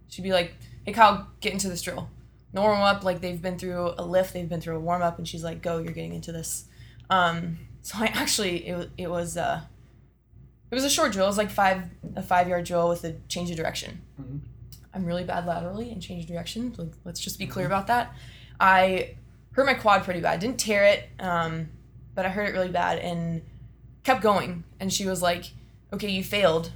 she'd 0.09 0.23
be 0.23 0.33
like, 0.33 0.55
"Hey 0.85 0.91
Kyle, 0.91 1.25
get 1.39 1.53
into 1.53 1.69
this 1.69 1.81
drill." 1.81 2.09
No 2.51 2.63
warm 2.63 2.81
up, 2.81 3.05
like 3.05 3.21
they've 3.21 3.41
been 3.41 3.57
through 3.57 3.93
a 3.97 4.03
lift, 4.03 4.33
they've 4.33 4.49
been 4.49 4.59
through 4.59 4.75
a 4.75 4.79
warm 4.81 5.01
up, 5.01 5.17
and 5.17 5.25
she's 5.25 5.43
like, 5.43 5.61
"Go, 5.61 5.77
you're 5.77 5.93
getting 5.93 6.13
into 6.13 6.33
this." 6.33 6.65
Um, 7.09 7.59
so 7.81 7.99
I 7.99 8.07
actually 8.13 8.67
it, 8.67 8.89
it 8.97 9.09
was 9.09 9.37
uh, 9.37 9.61
it 10.69 10.75
was 10.75 10.83
a 10.83 10.89
short 10.89 11.13
drill. 11.13 11.27
It 11.27 11.29
was 11.29 11.37
like 11.37 11.49
five 11.51 11.83
a 12.17 12.21
five 12.23 12.49
yard 12.49 12.65
drill 12.65 12.89
with 12.89 13.05
a 13.05 13.15
change 13.29 13.49
of 13.51 13.55
direction. 13.55 14.01
Mhm. 14.21 14.39
I'm 14.93 15.05
really 15.05 15.23
bad 15.23 15.45
laterally 15.45 15.91
and 15.91 16.01
change 16.01 16.23
of 16.23 16.27
direction. 16.29 16.73
Like, 16.77 16.91
let's 17.05 17.19
just 17.21 17.37
be 17.39 17.45
clear 17.47 17.67
about 17.67 17.87
that. 17.87 18.13
I 18.59 19.15
hurt 19.51 19.65
my 19.65 19.73
quad 19.73 20.03
pretty 20.03 20.21
bad. 20.21 20.39
Didn't 20.39 20.59
tear 20.59 20.85
it, 20.85 21.09
um, 21.19 21.69
but 22.15 22.25
I 22.25 22.29
hurt 22.29 22.49
it 22.49 22.51
really 22.53 22.69
bad 22.69 22.99
and 22.99 23.41
kept 24.03 24.21
going. 24.21 24.63
And 24.79 24.91
she 24.91 25.05
was 25.05 25.21
like, 25.21 25.45
"Okay, 25.93 26.09
you 26.09 26.23
failed, 26.23 26.71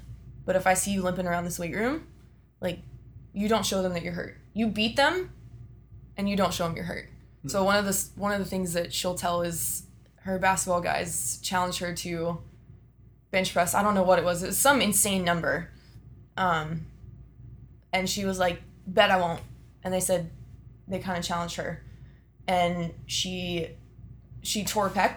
but 0.45 0.55
if 0.55 0.67
I 0.67 0.73
see 0.73 0.91
you 0.91 1.01
limping 1.01 1.27
around 1.27 1.45
this 1.45 1.59
weight 1.59 1.75
room, 1.75 2.07
like, 2.59 2.79
you 3.33 3.47
don't 3.47 3.65
show 3.65 3.81
them 3.81 3.93
that 3.93 4.03
you're 4.03 4.13
hurt. 4.13 4.37
You 4.53 4.67
beat 4.67 4.95
them, 4.95 5.31
and 6.17 6.29
you 6.29 6.35
don't 6.35 6.53
show 6.53 6.65
them 6.65 6.75
you're 6.75 6.85
hurt." 6.85 7.09
So 7.47 7.63
one 7.63 7.77
of 7.77 7.85
the 7.85 8.09
one 8.15 8.31
of 8.31 8.39
the 8.39 8.45
things 8.45 8.73
that 8.73 8.93
she'll 8.93 9.15
tell 9.15 9.41
is 9.41 9.83
her 10.23 10.37
basketball 10.37 10.81
guys 10.81 11.39
challenged 11.41 11.79
her 11.79 11.93
to 11.93 12.39
bench 13.31 13.53
press. 13.53 13.73
I 13.73 13.81
don't 13.81 13.95
know 13.95 14.03
what 14.03 14.19
it 14.19 14.25
was. 14.25 14.43
It 14.43 14.47
was 14.47 14.57
some 14.57 14.81
insane 14.81 15.23
number. 15.23 15.69
Um, 16.37 16.85
and 17.91 18.09
she 18.09 18.25
was 18.25 18.37
like, 18.39 18.61
"Bet 18.85 19.09
I 19.09 19.17
won't." 19.17 19.41
And 19.83 19.93
they 19.93 19.99
said 19.99 20.29
they 20.91 20.99
kind 20.99 21.17
of 21.17 21.23
challenged 21.23 21.55
her, 21.55 21.83
and 22.47 22.93
she 23.07 23.69
she 24.43 24.63
tore 24.63 24.89
her 24.89 24.93
pec, 24.95 25.15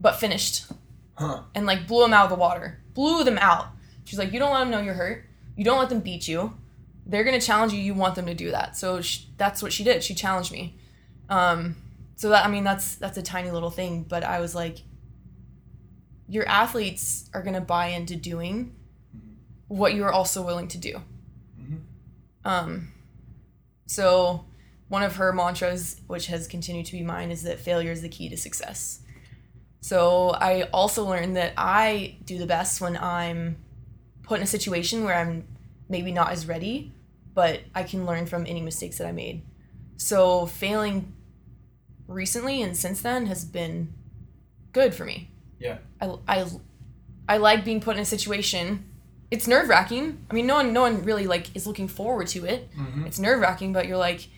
but 0.00 0.16
finished 0.16 0.66
Huh. 1.14 1.42
and 1.54 1.66
like 1.66 1.86
blew 1.86 2.02
them 2.02 2.14
out 2.14 2.24
of 2.24 2.30
the 2.30 2.36
water. 2.36 2.80
Blew 2.94 3.24
them 3.24 3.38
out. 3.38 3.68
She's 4.04 4.18
like, 4.18 4.32
"You 4.32 4.38
don't 4.38 4.52
let 4.52 4.60
them 4.60 4.70
know 4.70 4.80
you're 4.80 4.94
hurt. 4.94 5.24
You 5.56 5.64
don't 5.64 5.78
let 5.78 5.88
them 5.90 6.00
beat 6.00 6.26
you. 6.28 6.56
They're 7.06 7.24
gonna 7.24 7.40
challenge 7.40 7.72
you. 7.72 7.80
You 7.80 7.94
want 7.94 8.14
them 8.14 8.26
to 8.26 8.34
do 8.34 8.50
that." 8.50 8.76
So 8.76 9.00
sh 9.02 9.24
that's 9.36 9.62
what 9.62 9.72
she 9.72 9.84
did. 9.84 10.02
She 10.02 10.14
challenged 10.14 10.52
me. 10.52 10.78
Um, 11.28 11.76
so 12.16 12.28
that 12.30 12.44
I 12.44 12.48
mean, 12.48 12.64
that's 12.64 12.94
that's 12.96 13.18
a 13.18 13.22
tiny 13.22 13.50
little 13.50 13.70
thing, 13.70 14.04
but 14.08 14.22
I 14.24 14.40
was 14.40 14.54
like, 14.54 14.78
your 16.28 16.46
athletes 16.48 17.28
are 17.34 17.42
gonna 17.42 17.60
buy 17.60 17.88
into 17.88 18.16
doing 18.16 18.74
what 19.68 19.94
you're 19.94 20.12
also 20.12 20.42
willing 20.42 20.68
to 20.68 20.78
do. 20.78 21.00
Mhm. 21.58 21.80
Um, 22.44 22.92
so 23.86 24.44
one 24.92 25.02
of 25.02 25.16
her 25.16 25.32
mantras, 25.32 25.96
which 26.06 26.26
has 26.26 26.46
continued 26.46 26.84
to 26.84 26.92
be 26.92 27.02
mine, 27.02 27.30
is 27.30 27.44
that 27.44 27.58
failure 27.58 27.90
is 27.90 28.02
the 28.02 28.10
key 28.10 28.28
to 28.28 28.36
success. 28.36 29.00
So 29.80 30.32
I 30.32 30.64
also 30.64 31.06
learned 31.08 31.34
that 31.36 31.54
I 31.56 32.16
do 32.26 32.36
the 32.36 32.44
best 32.46 32.78
when 32.82 32.98
I'm 32.98 33.56
put 34.22 34.36
in 34.36 34.42
a 34.42 34.46
situation 34.46 35.02
where 35.04 35.14
I'm 35.14 35.44
maybe 35.88 36.12
not 36.12 36.30
as 36.30 36.46
ready, 36.46 36.92
but 37.32 37.60
I 37.74 37.84
can 37.84 38.04
learn 38.04 38.26
from 38.26 38.44
any 38.46 38.60
mistakes 38.60 38.98
that 38.98 39.06
I 39.06 39.12
made. 39.12 39.40
So 39.96 40.44
failing 40.44 41.14
recently 42.06 42.60
and 42.60 42.76
since 42.76 43.00
then 43.00 43.24
has 43.26 43.46
been 43.46 43.94
good 44.72 44.92
for 44.94 45.06
me. 45.06 45.30
Yeah. 45.58 45.78
I, 46.02 46.16
I, 46.28 46.46
I 47.30 47.36
like 47.38 47.64
being 47.64 47.80
put 47.80 47.96
in 47.96 48.02
a 48.02 48.04
situation. 48.04 48.84
It's 49.30 49.48
nerve 49.48 49.70
wracking. 49.70 50.18
I 50.30 50.34
mean, 50.34 50.46
no 50.46 50.56
one, 50.56 50.74
no 50.74 50.82
one 50.82 51.02
really 51.02 51.26
like 51.26 51.56
is 51.56 51.66
looking 51.66 51.88
forward 51.88 52.26
to 52.28 52.44
it. 52.44 52.68
Mhm. 52.76 53.06
It's 53.06 53.18
nerve 53.18 53.40
wracking, 53.40 53.72
but 53.72 53.86
you're 53.86 53.96
like, 53.96 54.28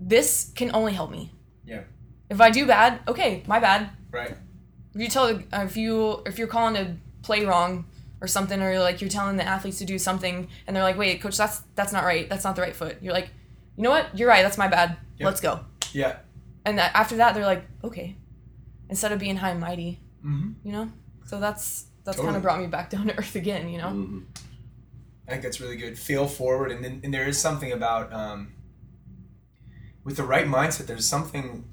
this 0.00 0.50
can 0.54 0.70
only 0.74 0.92
help 0.92 1.10
me. 1.10 1.32
Yeah. 1.66 1.82
If 2.30 2.40
I 2.40 2.50
do 2.50 2.66
bad, 2.66 3.00
okay, 3.08 3.42
my 3.46 3.58
bad. 3.60 3.90
Right. 4.10 4.36
If 4.94 5.00
you 5.00 5.08
tell 5.08 5.26
uh, 5.26 5.64
if 5.64 5.76
you 5.76 6.22
if 6.26 6.38
you're 6.38 6.48
calling 6.48 6.76
a 6.76 6.96
play 7.22 7.44
wrong 7.44 7.86
or 8.20 8.26
something, 8.28 8.60
or 8.62 8.70
you're 8.72 8.80
like 8.80 9.00
you're 9.00 9.10
telling 9.10 9.36
the 9.36 9.46
athletes 9.46 9.78
to 9.78 9.84
do 9.84 9.98
something, 9.98 10.48
and 10.66 10.74
they're 10.76 10.82
like, 10.82 10.96
wait, 10.98 11.20
coach, 11.20 11.36
that's 11.36 11.62
that's 11.74 11.92
not 11.92 12.04
right. 12.04 12.28
That's 12.28 12.44
not 12.44 12.56
the 12.56 12.62
right 12.62 12.74
foot. 12.76 12.98
You're 13.02 13.12
like, 13.12 13.28
you 13.76 13.82
know 13.82 13.90
what? 13.90 14.16
You're 14.16 14.28
right. 14.28 14.42
That's 14.42 14.58
my 14.58 14.68
bad. 14.68 14.96
Yep. 15.18 15.26
Let's 15.26 15.40
go. 15.40 15.60
Yeah. 15.92 16.16
And 16.64 16.78
that, 16.78 16.92
after 16.94 17.16
that, 17.16 17.34
they're 17.34 17.44
like, 17.44 17.64
okay. 17.82 18.16
Instead 18.88 19.12
of 19.12 19.18
being 19.18 19.36
high 19.36 19.50
and 19.50 19.60
mighty, 19.60 20.00
Mm-hmm. 20.24 20.52
you 20.66 20.72
know. 20.72 20.90
So 21.26 21.38
that's 21.40 21.86
that's 22.04 22.18
kind 22.18 22.36
of 22.36 22.42
brought 22.42 22.60
me 22.60 22.66
back 22.66 22.88
down 22.94 23.06
to 23.08 23.18
earth 23.18 23.34
again, 23.36 23.68
you 23.68 23.78
know. 23.78 23.88
Mhm. 23.88 24.24
I 25.26 25.32
think 25.32 25.42
that's 25.42 25.60
really 25.60 25.76
good. 25.76 25.98
Feel 25.98 26.26
forward, 26.28 26.70
and 26.70 26.84
then 26.84 27.00
and 27.04 27.12
there 27.12 27.26
is 27.26 27.38
something 27.38 27.72
about 27.72 28.12
um, 28.12 28.52
with 30.04 30.16
the 30.16 30.22
right 30.22 30.46
mindset. 30.46 30.86
There's 30.86 31.08
something 31.08 31.64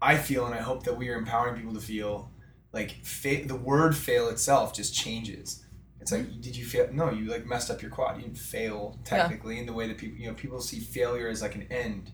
I 0.00 0.16
feel, 0.16 0.46
and 0.46 0.54
I 0.54 0.60
hope 0.60 0.84
that 0.84 0.96
we 0.96 1.08
are 1.08 1.16
empowering 1.16 1.56
people 1.56 1.74
to 1.74 1.80
feel 1.80 2.30
like 2.72 3.04
fa- 3.04 3.44
the 3.44 3.56
word 3.56 3.96
"fail" 3.96 4.28
itself 4.28 4.72
just 4.72 4.94
changes. 4.94 5.64
It's 6.00 6.12
like, 6.12 6.40
did 6.40 6.56
you 6.56 6.64
fail? 6.64 6.88
No, 6.92 7.10
you 7.10 7.24
like 7.24 7.46
messed 7.46 7.70
up 7.70 7.82
your 7.82 7.90
quad. 7.90 8.16
You 8.16 8.22
didn't 8.22 8.38
fail 8.38 8.98
technically 9.04 9.58
in 9.58 9.66
the 9.66 9.72
way 9.72 9.88
that 9.88 9.98
people, 9.98 10.18
you 10.18 10.28
know, 10.28 10.34
people 10.34 10.60
see 10.60 10.78
failure 10.78 11.28
as 11.28 11.42
like 11.42 11.56
an 11.56 11.66
end, 11.70 12.12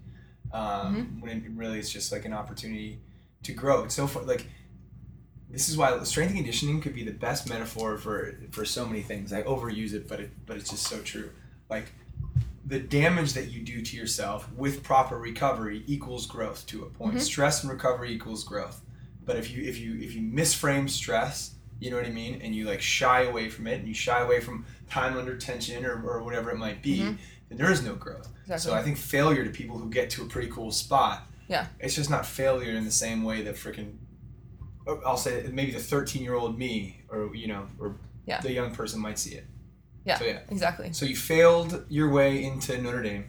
um, 0.52 1.20
when 1.20 1.30
it 1.30 1.42
really 1.54 1.78
it's 1.78 1.90
just 1.90 2.10
like 2.10 2.24
an 2.24 2.32
opportunity 2.32 3.00
to 3.42 3.52
grow. 3.52 3.84
It's 3.84 3.94
so 3.94 4.06
fun. 4.06 4.26
Like 4.26 4.46
this 5.50 5.68
is 5.68 5.76
why 5.76 6.02
strength 6.04 6.30
and 6.30 6.38
conditioning 6.38 6.80
could 6.80 6.94
be 6.94 7.04
the 7.04 7.12
best 7.12 7.48
metaphor 7.48 7.98
for 7.98 8.38
for 8.52 8.64
so 8.64 8.86
many 8.86 9.02
things. 9.02 9.32
I 9.32 9.42
overuse 9.42 9.92
it, 9.92 10.08
but 10.08 10.20
it 10.20 10.30
but 10.46 10.56
it's 10.56 10.70
just 10.70 10.86
so 10.86 11.00
true. 11.00 11.30
Like 11.68 11.92
the 12.72 12.78
damage 12.78 13.34
that 13.34 13.50
you 13.50 13.60
do 13.60 13.82
to 13.82 13.96
yourself 13.98 14.50
with 14.54 14.82
proper 14.82 15.18
recovery 15.18 15.82
equals 15.86 16.24
growth 16.26 16.64
to 16.66 16.84
a 16.84 16.86
point. 16.86 17.16
Mhm. 17.16 17.20
Stress 17.20 17.62
and 17.62 17.70
recovery 17.70 18.10
equals 18.14 18.44
growth. 18.44 18.80
But 19.26 19.36
if 19.36 19.50
you 19.50 19.62
if 19.62 19.78
you 19.78 19.98
if 20.00 20.14
you 20.14 20.22
misframe 20.22 20.88
stress, 20.88 21.54
you 21.80 21.90
know 21.90 21.98
what 21.98 22.06
I 22.06 22.10
mean, 22.10 22.40
and 22.40 22.54
you 22.54 22.64
like 22.64 22.80
shy 22.80 23.24
away 23.24 23.50
from 23.50 23.66
it, 23.66 23.78
and 23.80 23.86
you 23.86 23.92
shy 23.92 24.20
away 24.22 24.40
from 24.40 24.64
time 24.88 25.18
under 25.18 25.36
tension 25.36 25.84
or, 25.84 26.00
or 26.02 26.22
whatever 26.22 26.50
it 26.50 26.56
might 26.56 26.80
be, 26.82 27.00
Mhm. 27.00 27.18
then 27.50 27.58
there 27.58 27.70
is 27.70 27.82
no 27.82 27.94
growth. 27.94 28.30
Exactly. 28.44 28.70
So 28.70 28.74
I 28.74 28.82
think 28.82 28.96
failure 28.96 29.44
to 29.44 29.50
people 29.50 29.76
who 29.78 29.90
get 29.90 30.08
to 30.10 30.22
a 30.22 30.24
pretty 30.26 30.48
cool 30.48 30.72
spot, 30.72 31.30
Yeah. 31.48 31.66
it's 31.78 31.94
just 31.94 32.08
not 32.08 32.24
failure 32.24 32.72
in 32.72 32.86
the 32.86 32.90
same 32.90 33.22
way 33.22 33.42
that 33.42 33.56
freaking 33.56 33.96
I'll 35.06 35.18
say 35.18 35.46
maybe 35.52 35.72
the 35.72 35.78
13 35.78 36.22
year 36.22 36.34
old 36.34 36.58
me, 36.58 37.02
or 37.10 37.36
you 37.36 37.48
know, 37.48 37.66
or 37.78 37.96
Yeah. 38.24 38.40
the 38.40 38.50
young 38.50 38.74
person 38.74 38.98
might 38.98 39.18
see 39.18 39.34
it. 39.34 39.46
Yeah, 40.04 40.18
So 40.18 40.24
yeah. 40.24 40.38
exactly. 40.50 40.92
So 40.92 41.06
you 41.06 41.16
failed 41.16 41.84
your 41.88 42.10
way 42.10 42.42
into 42.44 42.80
Notre 42.80 43.02
Dame. 43.02 43.26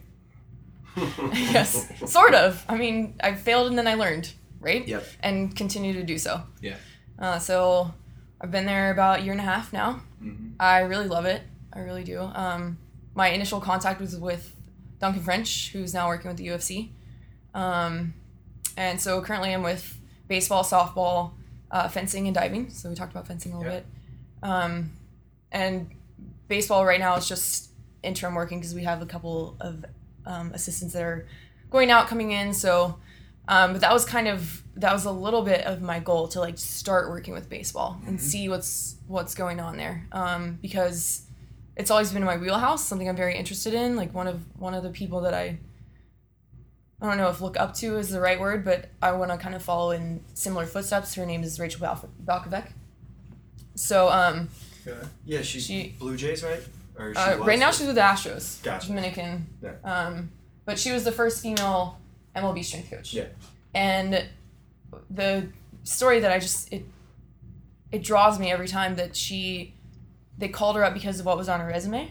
yes, 1.32 1.88
sort 2.10 2.34
of. 2.34 2.64
I 2.68 2.76
mean, 2.76 3.14
I 3.22 3.34
failed 3.34 3.68
and 3.68 3.76
then 3.78 3.86
I 3.86 3.94
learned, 3.94 4.32
right? 4.60 4.86
Yep. 4.86 5.04
And 5.22 5.54
continue 5.56 5.92
to 5.94 6.02
do 6.02 6.18
so. 6.18 6.42
Yeah. 6.60 6.76
Uh, 7.18 7.38
so 7.38 7.92
I've 8.40 8.50
been 8.50 8.66
there 8.66 8.90
about 8.90 9.20
a 9.20 9.22
year 9.22 9.32
and 9.32 9.40
a 9.40 9.44
half 9.44 9.72
now. 9.72 10.02
Mm-hmm. 10.22 10.50
I 10.60 10.80
really 10.80 11.08
love 11.08 11.24
it. 11.26 11.42
I 11.72 11.80
really 11.80 12.04
do. 12.04 12.20
Um, 12.20 12.78
my 13.14 13.28
initial 13.28 13.60
contact 13.60 14.00
was 14.00 14.16
with 14.16 14.54
Duncan 15.00 15.22
French, 15.22 15.70
who's 15.72 15.92
now 15.94 16.08
working 16.08 16.28
with 16.28 16.38
the 16.38 16.46
UFC. 16.48 16.90
Um, 17.54 18.14
and 18.76 19.00
so 19.00 19.20
currently 19.20 19.52
I'm 19.52 19.62
with 19.62 20.00
baseball, 20.28 20.64
softball, 20.64 21.32
uh, 21.70 21.88
fencing, 21.88 22.26
and 22.26 22.34
diving. 22.34 22.70
So 22.70 22.88
we 22.88 22.94
talked 22.94 23.12
about 23.12 23.26
fencing 23.26 23.52
a 23.52 23.58
little 23.58 23.72
Yeah. 23.72 23.78
bit. 23.80 23.86
Um, 24.42 24.92
and 25.52 25.90
baseball 26.48 26.84
right 26.84 27.00
now 27.00 27.16
is 27.16 27.28
just 27.28 27.70
interim 28.02 28.34
working 28.34 28.58
because 28.58 28.74
we 28.74 28.84
have 28.84 29.02
a 29.02 29.06
couple 29.06 29.56
of 29.60 29.84
um, 30.26 30.52
assistants 30.52 30.94
that 30.94 31.02
are 31.02 31.26
going 31.70 31.90
out, 31.90 32.08
coming 32.08 32.32
in. 32.32 32.52
So, 32.52 32.98
um, 33.48 33.72
but 33.72 33.80
that 33.80 33.92
was 33.92 34.04
kind 34.04 34.28
of 34.28 34.62
that 34.76 34.92
was 34.92 35.04
a 35.04 35.10
little 35.10 35.42
bit 35.42 35.64
of 35.66 35.82
my 35.82 36.00
goal 36.00 36.28
to 36.28 36.40
like 36.40 36.58
start 36.58 37.08
working 37.08 37.34
with 37.34 37.48
baseball 37.48 38.00
and 38.06 38.20
see 38.20 38.48
what's 38.48 38.96
what's 39.06 39.34
going 39.34 39.60
on 39.60 39.76
there 39.76 40.06
um, 40.12 40.58
because 40.60 41.22
it's 41.76 41.90
always 41.90 42.12
been 42.12 42.24
my 42.24 42.36
wheelhouse, 42.36 42.84
something 42.84 43.08
I'm 43.08 43.16
very 43.16 43.36
interested 43.36 43.74
in. 43.74 43.96
Like 43.96 44.14
one 44.14 44.26
of 44.26 44.44
one 44.58 44.74
of 44.74 44.82
the 44.82 44.90
people 44.90 45.20
that 45.22 45.34
I 45.34 45.58
I 47.02 47.08
don't 47.08 47.18
know 47.18 47.28
if 47.28 47.40
look 47.40 47.58
up 47.58 47.74
to 47.74 47.98
is 47.98 48.10
the 48.10 48.20
right 48.20 48.40
word, 48.40 48.64
but 48.64 48.88
I 49.02 49.12
want 49.12 49.30
to 49.30 49.36
kind 49.36 49.54
of 49.54 49.62
follow 49.62 49.90
in 49.90 50.24
similar 50.32 50.64
footsteps. 50.64 51.14
Her 51.14 51.26
name 51.26 51.42
is 51.42 51.60
Rachel 51.60 51.80
Balf- 51.80 52.08
Balkovec. 52.24 52.72
So 53.74 54.08
um, 54.08 54.48
Yeah, 55.24 55.42
she's 55.42 55.66
She- 55.66 55.94
Blue 55.98 56.16
Jays, 56.16 56.42
right? 56.42 56.60
Or 56.98 57.12
she 57.14 57.18
uh, 57.20 57.38
right 57.38 57.58
now 57.58 57.70
she's 57.72 57.86
with 57.86 57.96
the 57.96 58.02
Astros, 58.02 58.62
Gotcha. 58.62 58.86
Dominican. 58.88 59.46
Yeah. 59.62 59.72
Um, 59.84 60.30
but 60.64 60.78
she 60.78 60.92
was 60.92 61.02
the 61.04 61.10
first 61.12 61.42
female 61.42 61.98
MLB 62.36 62.64
strength 62.64 62.90
coach. 62.90 63.12
Yeah. 63.12 63.26
And 63.74 64.24
the 65.10 65.48
story 65.82 66.20
that 66.20 66.30
I 66.30 66.38
just 66.38 66.72
it 66.72 66.84
it 67.90 68.02
draws 68.02 68.38
me 68.38 68.50
every 68.52 68.68
time 68.68 68.94
that 68.96 69.16
she 69.16 69.74
they 70.38 70.48
called 70.48 70.76
her 70.76 70.84
up 70.84 70.94
because 70.94 71.18
of 71.20 71.26
what 71.26 71.36
was 71.36 71.48
on 71.48 71.58
her 71.60 71.66
resume, 71.66 72.10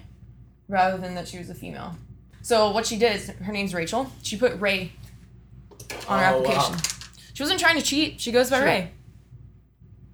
rather 0.67 0.97
than 0.97 1.15
that 1.15 1.27
she 1.29 1.37
was 1.37 1.49
a 1.49 1.55
female. 1.55 1.95
So 2.41 2.71
what 2.71 2.85
she 2.85 2.97
did 2.97 3.15
is 3.15 3.29
her 3.29 3.53
name's 3.53 3.73
Rachel. 3.73 4.11
She 4.21 4.35
put 4.37 4.59
Ray 4.59 4.91
on 6.09 6.19
her 6.19 6.25
Oh, 6.35 6.41
wow. 6.41 6.49
application. 6.49 6.75
She 7.33 7.41
wasn't 7.41 7.59
trying 7.61 7.77
to 7.77 7.81
cheat. 7.81 8.19
She 8.19 8.31
goes 8.33 8.49
by 8.49 8.57
Sure. 8.57 8.65
Ray. 8.65 8.91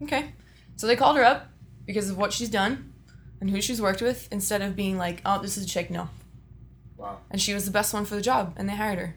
Okay. 0.03 0.31
So 0.75 0.85
they 0.87 0.95
called 0.95 1.17
her 1.17 1.23
up 1.25 1.48
because 1.89 2.07
of 2.11 2.17
what 2.19 2.31
she's 2.31 2.49
done 2.49 2.93
and 3.41 3.49
who 3.49 3.59
she's 3.59 3.81
worked 3.81 3.99
with 3.99 4.27
instead 4.31 4.61
of 4.61 4.75
being 4.75 4.95
like, 4.95 5.23
oh, 5.25 5.41
this 5.41 5.57
is 5.57 5.65
a 5.65 5.67
chick, 5.67 5.89
no. 5.89 6.07
Wow. 6.97 7.17
And 7.31 7.41
she 7.41 7.51
was 7.51 7.65
the 7.65 7.71
best 7.71 7.95
one 7.95 8.05
for 8.05 8.13
the 8.13 8.21
job 8.21 8.53
and 8.57 8.69
they 8.69 8.75
hired 8.75 8.99
her. 8.99 9.15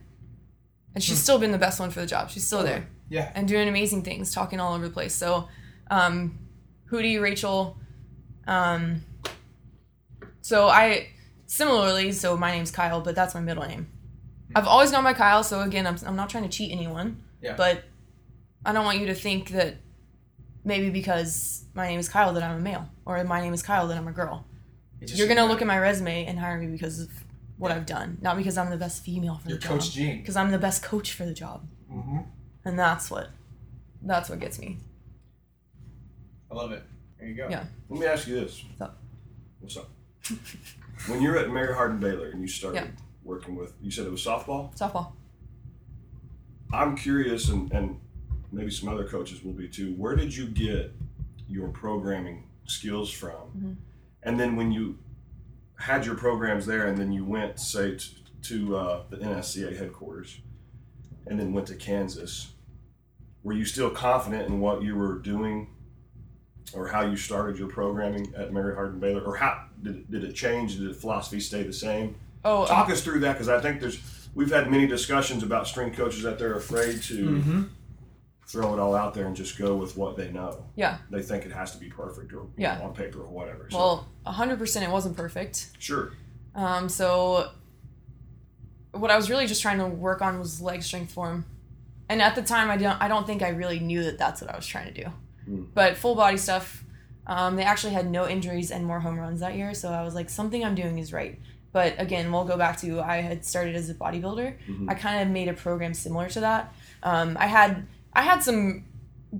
And 0.95 1.05
she's 1.05 1.19
still 1.19 1.39
been 1.39 1.53
the 1.53 1.59
best 1.59 1.79
one 1.79 1.91
for 1.91 2.01
the 2.01 2.07
job. 2.07 2.31
She's 2.31 2.47
still 2.47 2.63
there 2.63 2.87
Yeah. 3.11 3.31
and 3.35 3.47
doing 3.47 3.69
amazing 3.69 4.05
things, 4.05 4.33
talking 4.33 4.59
all 4.59 4.73
over 4.75 4.87
the 4.89 4.95
place. 4.95 5.15
So, 5.15 5.49
um, 5.91 6.39
Hudy, 6.91 7.21
Rachel, 7.21 7.77
um, 8.47 9.03
so 10.41 10.69
I 10.69 11.09
similarly, 11.47 12.11
so 12.13 12.35
my 12.39 12.53
name's 12.53 12.71
Kyle, 12.71 13.03
but 13.03 13.15
that's 13.15 13.35
my 13.35 13.41
middle 13.41 13.67
name. 13.67 13.87
I've 14.55 14.67
always 14.67 14.91
gone 14.91 15.05
by 15.05 15.13
Kyle, 15.13 15.45
so 15.45 15.61
again, 15.61 15.87
I'm, 15.87 15.97
I'm 16.07 16.17
not 16.17 16.31
trying 16.31 16.45
to 16.45 16.49
cheat 16.49 16.73
anyone, 16.73 17.23
Yeah. 17.43 17.55
but 17.55 17.85
I 18.65 18.73
don't 18.73 18.87
want 18.87 18.99
you 18.99 19.07
to 19.09 19.15
think 19.15 19.51
that 19.51 19.77
maybe 20.65 20.91
because 20.91 21.65
my 21.75 21.87
name 21.89 21.99
is 22.01 22.09
Kyle 22.09 22.33
that 22.35 22.43
I'm 22.43 22.57
a 22.59 22.61
male, 22.61 22.89
or 23.05 23.23
my 23.25 23.41
name 23.41 23.55
is 23.55 23.63
Kyle 23.63 23.87
that 23.89 23.97
I'm 23.97 24.09
a 24.09 24.13
girl. 24.13 24.47
You're 25.01 25.29
gonna 25.29 25.47
look 25.47 25.61
at 25.61 25.67
my 25.67 25.79
resume 25.79 26.27
and 26.27 26.39
hire 26.39 26.59
me 26.59 26.67
because 26.69 27.01
of 27.01 27.11
what. 27.59 27.73
I've 27.73 27.87
done, 27.87 28.19
not 28.23 28.37
because 28.37 28.57
I'm 28.57 28.71
the 28.71 28.77
best 28.77 29.03
female 29.05 29.39
for 29.43 29.49
your 29.49 29.59
the 29.59 29.67
coach 29.67 29.87
job. 29.87 29.93
Gene. 29.93 30.19
Because 30.19 30.37
I'm 30.37 30.51
the 30.53 30.59
best 30.59 30.83
coach 30.83 31.13
for 31.13 31.25
the 31.25 31.35
job, 31.35 31.67
Mm-hmm. 31.93 32.19
and 32.65 32.79
that's 32.79 33.11
what, 33.11 33.31
that's 34.03 34.29
what 34.31 34.39
gets 34.41 34.59
me. 34.61 34.79
I 36.51 36.55
love 36.55 36.71
it. 36.73 36.83
There 37.19 37.29
you 37.29 37.35
go. 37.35 37.49
Yeah. 37.51 37.65
Let 37.89 38.01
me 38.01 38.07
ask 38.07 38.29
you 38.29 38.35
this. 38.41 38.63
What's 38.69 38.81
up? 38.83 38.99
What's 39.61 39.77
up? 39.77 39.89
when 41.09 41.21
you're 41.23 41.37
at 41.37 41.51
Mary 41.51 41.75
Hardin 41.75 41.99
Baylor 41.99 42.29
and 42.31 42.41
you 42.41 42.47
started 42.49 42.77
Yeah. 42.77 42.87
working 43.25 43.57
with, 43.57 43.73
you 43.83 43.91
said 43.91 44.07
it 44.07 44.11
was 44.13 44.25
softball. 44.25 44.77
Softball. 44.79 45.13
I'm 46.73 46.97
curious, 46.97 47.49
and, 47.49 47.71
and 47.73 48.01
maybe 48.53 48.71
some 48.71 48.89
other 48.89 49.05
coaches 49.05 49.43
will 49.43 49.53
be 49.53 49.69
too. 49.69 49.95
Where 49.95 50.15
did 50.15 50.35
you 50.37 50.47
get 50.47 50.93
your 51.49 51.69
programming 51.69 52.45
skills 52.67 53.11
from? 53.11 53.33
Mhm. 53.59 53.77
And 54.23 54.39
then 54.39 54.57
when 54.57 54.71
you 54.71 54.99
had 55.77 56.07
your 56.07 56.15
programs 56.15 56.67
there, 56.67 56.87
and 56.87 56.97
then 56.97 57.11
you 57.11 57.25
went, 57.25 57.59
say, 57.59 57.97
to, 57.97 58.09
to 58.43 58.77
uh, 58.77 59.03
the 59.11 59.17
NSCA 59.17 59.77
headquarters, 59.77 60.39
and 61.27 61.41
then 61.41 61.53
went 61.53 61.67
to 61.69 61.75
Kansas, 61.75 62.53
were 63.43 63.53
you 63.53 63.65
still 63.65 63.91
confident 63.91 64.47
in 64.49 64.61
what 64.61 64.83
you 64.83 64.95
were 64.95 65.19
doing, 65.19 65.69
or 66.73 66.87
how 66.89 67.01
you 67.03 67.17
started 67.17 67.59
your 67.59 67.69
programming 67.69 68.33
at 68.37 68.53
Mary 68.53 68.75
Hardin 68.75 69.01
Baylor, 69.01 69.23
or 69.23 69.37
how 69.37 69.65
did 69.83 69.97
it, 69.97 70.11
did 70.11 70.25
it 70.25 70.35
change? 70.35 70.79
Did 70.79 70.89
the 70.89 70.95
philosophy 70.95 71.41
stay 71.41 71.63
the 71.65 71.73
same? 71.73 72.15
Oh, 72.45 72.67
Talk 72.67 72.91
us 72.91 73.03
through 73.03 73.21
that 73.21 73.33
because 73.33 73.49
I 73.49 73.61
think 73.61 73.81
there's 73.81 74.01
we've 74.35 74.51
had 74.51 74.71
many 74.71 74.87
discussions 74.87 75.43
about 75.43 75.67
strength 75.67 75.97
coaches 75.97 76.23
that 76.23 76.39
they're 76.39 76.55
afraid 76.57 77.03
to 77.03 77.25
Mm-hmm. 77.29 77.63
Throw 78.47 78.75
it 78.75 78.79
all 78.81 78.95
out 78.95 79.15
there 79.15 79.27
and 79.27 79.35
just 79.37 79.57
go 79.57 79.77
with 79.77 79.97
what 79.97 80.17
they 80.17 80.31
know. 80.31 80.65
Yeah. 80.77 80.99
They 81.11 81.23
think 81.23 81.47
it 81.47 81.53
has 81.53 81.73
to 81.73 81.79
be 81.79 81.89
perfect 81.89 82.33
or 82.33 82.47
Yeah. 82.57 82.79
know, 82.79 82.85
on 82.87 82.95
paper 82.95 83.21
or 83.21 83.29
whatever. 83.29 83.69
So, 83.71 83.79
well, 83.79 84.07
hundred 84.27 84.59
percent, 84.59 84.85
it 84.85 84.91
wasn't 84.91 85.17
perfect. 85.17 85.69
sure. 85.79 86.13
Um, 86.55 86.89
so 86.89 87.51
what 88.93 89.11
I 89.11 89.17
was 89.17 89.31
really 89.31 89.47
just 89.47 89.63
trying 89.63 89.79
to 89.79 89.87
work 89.87 90.21
on 90.21 90.39
was 90.39 90.61
leg 90.61 90.83
strength 90.83 91.13
form, 91.13 91.47
and 92.11 92.21
at 92.21 92.35
the 92.35 92.43
time, 92.43 92.71
I 92.71 92.77
don't, 92.77 93.01
I 93.01 93.09
don't 93.09 93.27
think 93.27 93.43
I 93.43 93.49
really 93.51 93.79
knew 93.81 94.03
that 94.05 94.19
that's 94.19 94.41
what 94.43 94.51
I 94.53 94.57
was 94.57 94.67
trying 94.67 94.93
to 94.93 95.05
do. 95.05 95.11
Hmm. 95.47 95.63
But 95.73 95.97
full 95.97 96.15
body 96.15 96.37
stuff, 96.37 96.85
um, 97.27 97.57
they 97.57 97.63
actually 97.63 97.95
had 97.95 98.11
no 98.11 98.29
injuries 98.29 98.71
and 98.71 98.85
more 98.85 99.01
home 99.01 99.19
runs 99.19 99.41
that 99.41 99.55
year, 99.57 99.73
so 99.73 99.91
I 99.91 100.03
was 100.03 100.15
like, 100.15 100.29
something 100.29 100.63
I'm 100.63 100.75
doing 100.75 100.99
is 100.99 101.11
right. 101.13 101.39
But 101.73 101.95
again, 101.99 102.31
we'll 102.31 102.45
go 102.45 102.59
back 102.59 102.77
to 102.81 103.01
I 103.01 103.23
had 103.23 103.47
started 103.47 103.75
as 103.77 103.89
a 103.89 103.95
bodybuilder. 103.95 104.57
Mhm. 104.69 104.91
I 104.91 104.95
kind 104.95 105.23
of 105.23 105.29
made 105.33 105.49
a 105.49 105.55
program 105.55 105.95
similar 105.95 106.29
to 106.29 106.41
that. 106.41 106.75
Um, 107.03 107.35
I 107.41 107.47
had 107.47 107.87
I 108.13 108.23
had 108.23 108.43
some 108.43 108.85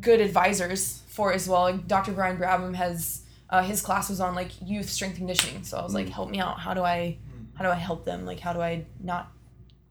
good 0.01 0.21
advisors 0.21 1.03
for 1.09 1.33
as 1.33 1.49
well. 1.49 1.63
Like 1.63 1.87
Dr. 1.87 2.13
Brian 2.13 2.39
Brabham 2.39 2.75
has 2.75 3.23
uh, 3.51 3.63
his 3.63 3.83
class 3.83 4.09
was 4.09 4.21
on 4.21 4.35
like 4.35 4.51
youth 4.65 4.89
strength 4.89 5.17
conditioning, 5.17 5.63
so 5.65 5.77
I 5.79 5.83
was 5.83 5.93
like, 5.95 6.09
help 6.09 6.31
me 6.31 6.41
out. 6.41 6.59
How 6.61 6.73
do 6.75 6.83
I 6.83 7.19
how 7.55 7.65
do 7.65 7.71
I 7.71 7.75
help 7.75 8.05
them? 8.05 8.25
Like 8.25 8.41
how 8.41 8.53
do 8.53 8.61
I 8.61 8.87
not 9.01 9.31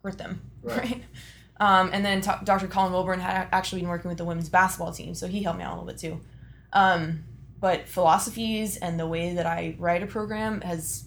hurt 0.04 0.18
them? 0.18 0.42
Right. 0.64 0.78
Right. 0.80 1.04
Um, 1.60 1.90
and 1.94 2.04
then 2.06 2.22
t- 2.22 2.32
Dr. 2.44 2.68
Colin 2.68 2.92
Wilborn 2.92 3.20
had 3.20 3.48
actually 3.52 3.82
been 3.82 3.90
working 3.90 4.10
with 4.10 4.18
the 4.18 4.26
women's 4.26 4.50
basketball 4.50 4.92
team, 4.92 5.14
so 5.14 5.28
he 5.28 5.44
helped 5.44 5.60
me 5.60 5.64
out 5.66 5.72
a 5.74 5.76
little 5.76 5.88
bit 5.88 5.98
too. 6.00 6.20
Um, 6.74 7.24
but 7.60 7.88
philosophies 7.88 8.78
and 8.78 9.00
the 9.00 9.06
way 9.08 9.34
that 9.36 9.46
I 9.46 9.76
write 9.78 10.02
a 10.02 10.08
program 10.08 10.62
has 10.62 11.06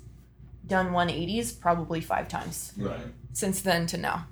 done 0.67 0.91
180s 0.93 1.59
probably 1.61 2.01
five 2.01 2.29
times 2.29 2.73
Right. 2.77 3.01
since 3.33 3.63
then 3.63 3.87
to 3.89 3.97
now. 3.97 4.27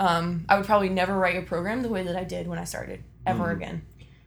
Um, 0.00 0.46
I 0.48 0.56
would 0.56 0.64
probably 0.66 0.88
never 0.88 1.16
write 1.16 1.36
a 1.36 1.42
program 1.42 1.82
the 1.82 1.90
way 1.90 2.02
that 2.02 2.16
I 2.16 2.24
did 2.24 2.48
when 2.48 2.58
I 2.58 2.64
started 2.64 3.04
ever 3.26 3.48
Mhm. 3.48 3.56
again. 3.56 3.82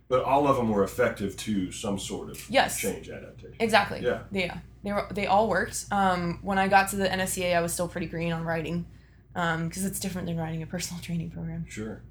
But 0.08 0.24
all 0.24 0.48
of 0.48 0.56
them 0.56 0.70
were 0.70 0.84
effective 0.84 1.36
to 1.38 1.72
some 1.72 1.98
sort 1.98 2.30
of 2.30 2.48
Yes. 2.50 2.80
change 2.80 3.10
adaptation. 3.10 3.56
Exactly. 3.60 4.00
Yeah. 4.02 4.20
Yeah. 4.32 4.60
They 4.84 4.92
were. 4.94 5.08
They 5.12 5.26
all 5.26 5.50
worked. 5.50 5.86
Um, 5.92 6.40
when 6.44 6.60
I 6.60 6.68
got 6.68 6.90
to 6.90 6.96
the 6.98 7.12
NSCA, 7.12 7.56
I 7.56 7.62
was 7.62 7.74
still 7.74 7.88
pretty 7.88 8.06
green 8.08 8.32
on 8.32 8.44
writing, 8.44 8.86
because 9.34 9.84
it's 9.84 10.00
different 10.00 10.28
than 10.28 10.38
writing 10.38 10.62
a 10.62 10.68
personal 10.68 11.02
training 11.08 11.32
program. 11.32 11.66
Sure. 11.68 12.02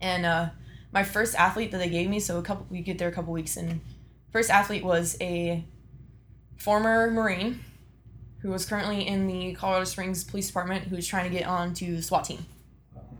And 0.00 0.24
uh, 0.24 0.50
my 0.92 1.02
first 1.04 1.34
athlete 1.34 1.70
that 1.72 1.78
they 1.78 1.90
gave 1.90 2.08
me, 2.08 2.18
so 2.18 2.38
a 2.38 2.42
couple, 2.42 2.66
we 2.70 2.80
get 2.80 2.96
there 2.98 3.08
a 3.08 3.12
couple 3.12 3.32
weeks, 3.34 3.56
and 3.58 3.80
first 4.30 4.48
athlete 4.50 4.84
was 4.84 5.16
a 5.20 5.64
former 6.56 7.10
Marine 7.10 7.60
who 8.38 8.50
was 8.50 8.64
currently 8.64 9.06
in 9.06 9.26
the 9.26 9.52
Colorado 9.54 9.84
Springs 9.84 10.24
Police 10.24 10.46
Department 10.46 10.84
who 10.84 10.96
was 10.96 11.06
trying 11.06 11.30
to 11.30 11.36
get 11.38 11.46
on 11.46 11.74
to 11.74 11.96
the 11.96 12.02
SWAT 12.02 12.24
team. 12.24 12.46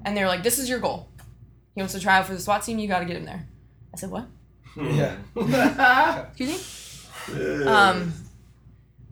And 0.04 0.16
they're 0.16 0.26
like, 0.28 0.42
"This 0.42 0.58
is 0.58 0.68
your 0.68 0.78
goal. 0.80 1.08
He 1.74 1.80
wants 1.80 1.94
to 1.94 2.00
try 2.00 2.18
out 2.18 2.26
for 2.26 2.34
the 2.34 2.40
SWAT 2.40 2.62
team. 2.62 2.78
You 2.78 2.88
got 2.88 3.00
to 3.00 3.04
get 3.04 3.16
him 3.16 3.24
there." 3.24 3.46
I 3.94 3.96
said, 3.96 4.10
"What? 4.10 4.26
Yeah. 4.76 5.16
Excuse 6.36 6.88
me?" 7.28 7.64
Um, 7.66 8.12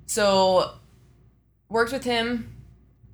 so 0.07 0.73
worked 1.69 1.93
with 1.93 2.05
him, 2.05 2.53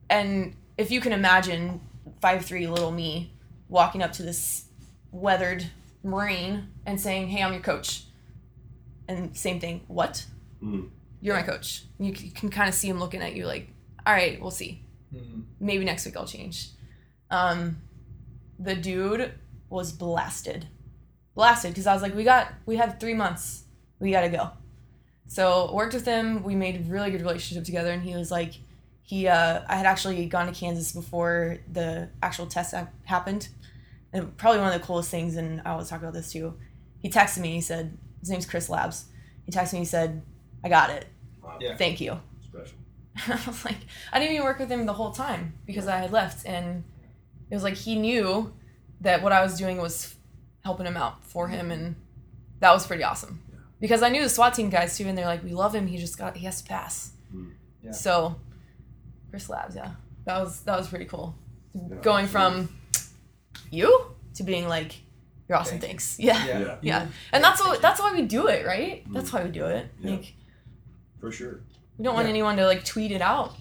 and 0.09 0.55
if 0.79 0.91
you 0.91 1.01
can 1.01 1.13
imagine, 1.13 1.81
five 2.21 2.45
three 2.45 2.67
little 2.67 2.91
me 2.93 3.33
walking 3.69 4.03
up 4.03 4.13
to 4.15 4.23
this 4.23 4.65
weathered 5.13 5.67
Marine 6.03 6.69
and 6.87 7.01
saying, 7.01 7.29
"Hey, 7.29 7.43
I'm 7.43 7.53
your 7.53 7.63
coach," 7.63 8.05
and 9.09 9.37
same 9.37 9.61
thing. 9.61 9.83
What? 9.89 10.25
Mm. 10.63 10.89
You're 11.21 11.35
my 11.37 11.43
coach. 11.43 11.85
You, 11.99 12.15
c- 12.15 12.27
you 12.27 12.31
can 12.33 12.51
kind 12.51 12.69
of 12.69 12.75
see 12.75 12.89
him 12.89 12.99
looking 13.01 13.21
at 13.23 13.35
you 13.35 13.47
like, 13.47 13.69
"All 14.07 14.13
right, 14.15 14.41
we'll 14.41 14.51
see. 14.51 14.83
Mhm. 15.15 15.43
Maybe 15.61 15.85
next 15.85 16.07
week 16.07 16.17
I'll 16.17 16.27
change." 16.27 16.69
Um, 17.31 17.83
the 18.59 18.75
dude 18.75 19.33
was 19.69 19.93
blasted. 19.93 20.67
blasted 21.35 21.73
because 21.73 21.87
I 21.87 21.93
was 21.93 22.03
like, 22.03 22.15
we 22.15 22.25
got 22.25 22.53
we 22.67 22.77
have 22.77 22.99
three 23.01 23.15
months, 23.15 23.65
we 24.01 24.11
gotta 24.13 24.29
go. 24.29 24.51
So 25.29 25.73
worked 25.75 25.95
with 25.95 26.05
him. 26.05 26.43
We 26.45 26.55
made 26.55 26.77
a 26.77 26.85
really 26.85 27.11
good 27.11 27.21
relationship 27.21 27.65
together, 27.65 27.91
and 27.91 28.03
he 28.03 28.15
was 28.15 28.31
like, 28.31 28.55
he 29.03 29.27
uh, 29.29 29.63
I 29.69 29.77
had 29.77 29.87
actually 29.87 30.27
gone 30.27 30.47
to 30.47 30.53
Kansas 30.53 30.93
before 30.93 31.59
the 31.73 32.09
actual 32.23 32.47
test 32.47 32.75
ha- 32.75 32.89
happened, 33.05 33.49
and 34.13 34.37
probably 34.37 34.61
one 34.61 34.73
of 34.73 34.81
the 34.81 34.87
coolest 34.87 35.11
things. 35.11 35.37
And 35.37 35.61
I 35.65 35.71
always 35.71 35.89
talk 35.89 36.01
about 36.01 36.15
this 36.15 36.31
too. 36.33 36.55
He 37.01 37.11
texted 37.11 37.39
me. 37.39 37.55
He 37.55 37.61
said 37.61 37.99
his 38.21 38.31
name's 38.31 38.47
Chris 38.47 38.69
Labs. 38.69 39.07
He 39.45 39.53
texted 39.53 39.75
me. 39.75 39.81
He 39.81 39.85
said, 39.85 40.23
"I 40.65 40.69
got 40.69 40.91
it. 40.91 41.07
Wow. 41.43 41.59
Yeah. 41.61 41.77
Thank 41.77 42.01
you." 42.01 42.21
Special. 42.45 42.77
I 43.29 43.41
was 43.47 43.65
like, 43.65 43.79
I 44.13 44.19
didn't 44.21 44.35
even 44.35 44.45
work 44.45 44.59
with 44.59 44.71
him 44.71 44.87
the 44.87 44.93
whole 44.93 45.11
time 45.11 45.55
because 45.67 45.89
I 45.89 45.99
had 45.99 46.13
left, 46.13 46.47
and 46.47 46.85
it 47.51 47.55
was 47.55 47.63
like 47.63 47.75
he 47.75 47.97
knew 47.97 48.53
that 49.01 49.23
what 49.23 49.33
I 49.33 49.43
was 49.43 49.57
doing 49.59 49.79
was 49.79 50.15
helping 50.65 50.87
him 50.87 50.97
out 50.97 51.23
for 51.25 51.49
him, 51.49 51.71
and 51.71 51.97
that 52.61 52.73
was 52.73 52.87
pretty 52.87 53.05
awesome. 53.05 53.43
Because 53.81 54.03
I 54.03 54.09
knew 54.09 54.23
the 54.23 54.29
SWAT 54.29 54.55
team 54.55 54.71
guys 54.71 54.97
too, 54.97 55.05
and 55.07 55.17
they're 55.17 55.27
like, 55.27 55.45
we 55.45 55.53
love 55.53 55.75
him. 55.75 55.87
He 55.87 55.99
just 55.99 56.17
got 56.19 56.37
he 56.37 56.45
has 56.47 56.63
to 56.63 56.69
pass. 56.69 57.13
Mm. 57.35 57.53
Yeah. 57.83 57.91
So, 57.93 58.37
Chris 59.31 59.49
Labs, 59.51 59.77
yeah, 59.77 59.91
that 60.25 60.39
was 60.41 60.61
that 60.63 60.77
was 60.79 60.89
pretty 60.89 61.05
cool. 61.05 61.35
Yeah, 61.75 61.97
Going 62.03 62.25
absolutely. 62.25 62.67
from 62.67 62.79
you 63.71 64.07
to 64.35 64.43
being 64.43 64.67
like, 64.69 64.95
you're 65.49 65.59
awesome. 65.59 65.73
Thank 65.79 65.83
you. 65.83 65.89
Thanks. 65.89 66.19
Yeah. 66.19 66.47
Yeah. 66.47 66.59
Yeah. 66.59 66.77
Yeah. 66.83 67.07
And 67.33 67.45
that's 67.45 67.61
what 67.63 67.83
that's 67.83 68.01
why 68.01 68.13
we 68.15 68.23
do 68.23 68.47
it, 68.49 68.67
right? 68.67 69.05
That's 69.13 69.31
Mm. 69.31 69.35
why 69.35 69.45
we 69.45 69.51
do 69.51 69.67
it. 69.67 69.87
Yeah. 70.01 70.11
Like 70.13 70.35
For 71.21 71.31
sure. 71.31 71.61
we 71.99 72.05
don't 72.05 72.15
want 72.15 72.27
Yeah. 72.27 72.31
anyone 72.31 72.57
to 72.57 72.67
like 72.67 72.85
tweet 72.85 73.13
it 73.13 73.21
out. 73.21 73.55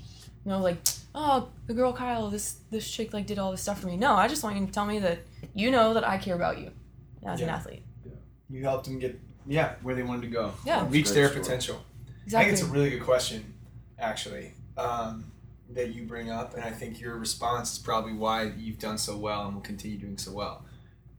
You 0.45 0.51
know, 0.51 0.59
like, 0.59 0.77
oh, 1.15 1.49
the 1.65 1.73
girl 1.73 1.93
Kyle, 1.93 2.29
this 2.29 2.57
this 2.69 2.89
chick 2.89 3.13
like 3.13 3.25
did 3.25 3.39
all 3.39 3.51
this 3.51 3.61
stuff 3.61 3.79
for 3.79 3.87
me. 3.87 3.97
No, 3.97 4.13
I 4.13 4.27
just 4.27 4.43
want 4.43 4.59
you 4.59 4.65
to 4.65 4.71
tell 4.71 4.85
me 4.85 4.99
that 4.99 5.19
you 5.53 5.71
know 5.71 5.93
that 5.93 6.07
I 6.07 6.17
care 6.17 6.35
about 6.35 6.59
you 6.59 6.71
as 7.25 7.41
an 7.41 7.49
athlete. 7.49 7.83
Yeah. 8.03 8.11
athlete. 8.11 8.17
You 8.49 8.63
helped 8.63 8.85
them 8.85 8.99
get 8.99 9.19
yeah 9.47 9.75
where 9.81 9.95
they 9.95 10.03
wanted 10.03 10.23
to 10.23 10.27
go. 10.27 10.53
Yeah. 10.65 10.85
Reach 10.89 11.09
their 11.09 11.29
story. 11.29 11.41
potential. 11.41 11.83
I 12.27 12.29
think 12.29 12.53
it's 12.53 12.63
a 12.63 12.65
really 12.65 12.89
good 12.89 13.03
question, 13.03 13.53
actually, 13.99 14.53
um, 14.77 15.31
that 15.69 15.93
you 15.93 16.05
bring 16.05 16.31
up, 16.31 16.55
and 16.55 16.63
I 16.63 16.71
think 16.71 16.99
your 16.99 17.17
response 17.17 17.73
is 17.73 17.79
probably 17.79 18.13
why 18.13 18.51
you've 18.57 18.79
done 18.79 18.97
so 18.97 19.15
well 19.15 19.45
and 19.45 19.53
will 19.53 19.61
continue 19.61 19.99
doing 19.99 20.17
so 20.17 20.31
well, 20.31 20.65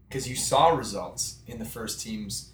because 0.09 0.29
you 0.29 0.35
saw 0.35 0.71
results 0.71 1.39
in 1.47 1.59
the 1.59 1.65
first 1.65 2.01
teams. 2.01 2.53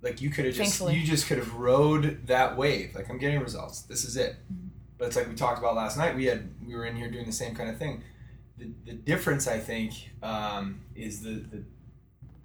Like 0.00 0.20
you 0.20 0.30
could 0.30 0.46
have 0.46 0.54
just 0.54 0.78
Thankfully. 0.78 0.96
you 0.98 1.06
just 1.06 1.28
could 1.28 1.38
have 1.38 1.54
rode 1.54 2.26
that 2.26 2.56
wave. 2.56 2.92
Like 2.96 3.08
I'm 3.08 3.18
getting 3.18 3.38
results. 3.38 3.82
This 3.82 4.04
is 4.04 4.16
it. 4.16 4.34
Mm-hmm. 4.52 4.68
But 5.02 5.08
it's 5.08 5.16
like 5.16 5.26
we 5.28 5.34
talked 5.34 5.58
about 5.58 5.74
last 5.74 5.98
night. 5.98 6.14
We 6.14 6.26
had 6.26 6.48
we 6.64 6.76
were 6.76 6.86
in 6.86 6.94
here 6.94 7.10
doing 7.10 7.26
the 7.26 7.32
same 7.32 7.56
kind 7.56 7.68
of 7.68 7.76
thing. 7.76 8.04
The, 8.56 8.70
the 8.86 8.92
difference 8.92 9.48
I 9.48 9.58
think 9.58 9.94
um, 10.22 10.82
is 10.94 11.22
the, 11.24 11.30
the 11.50 11.64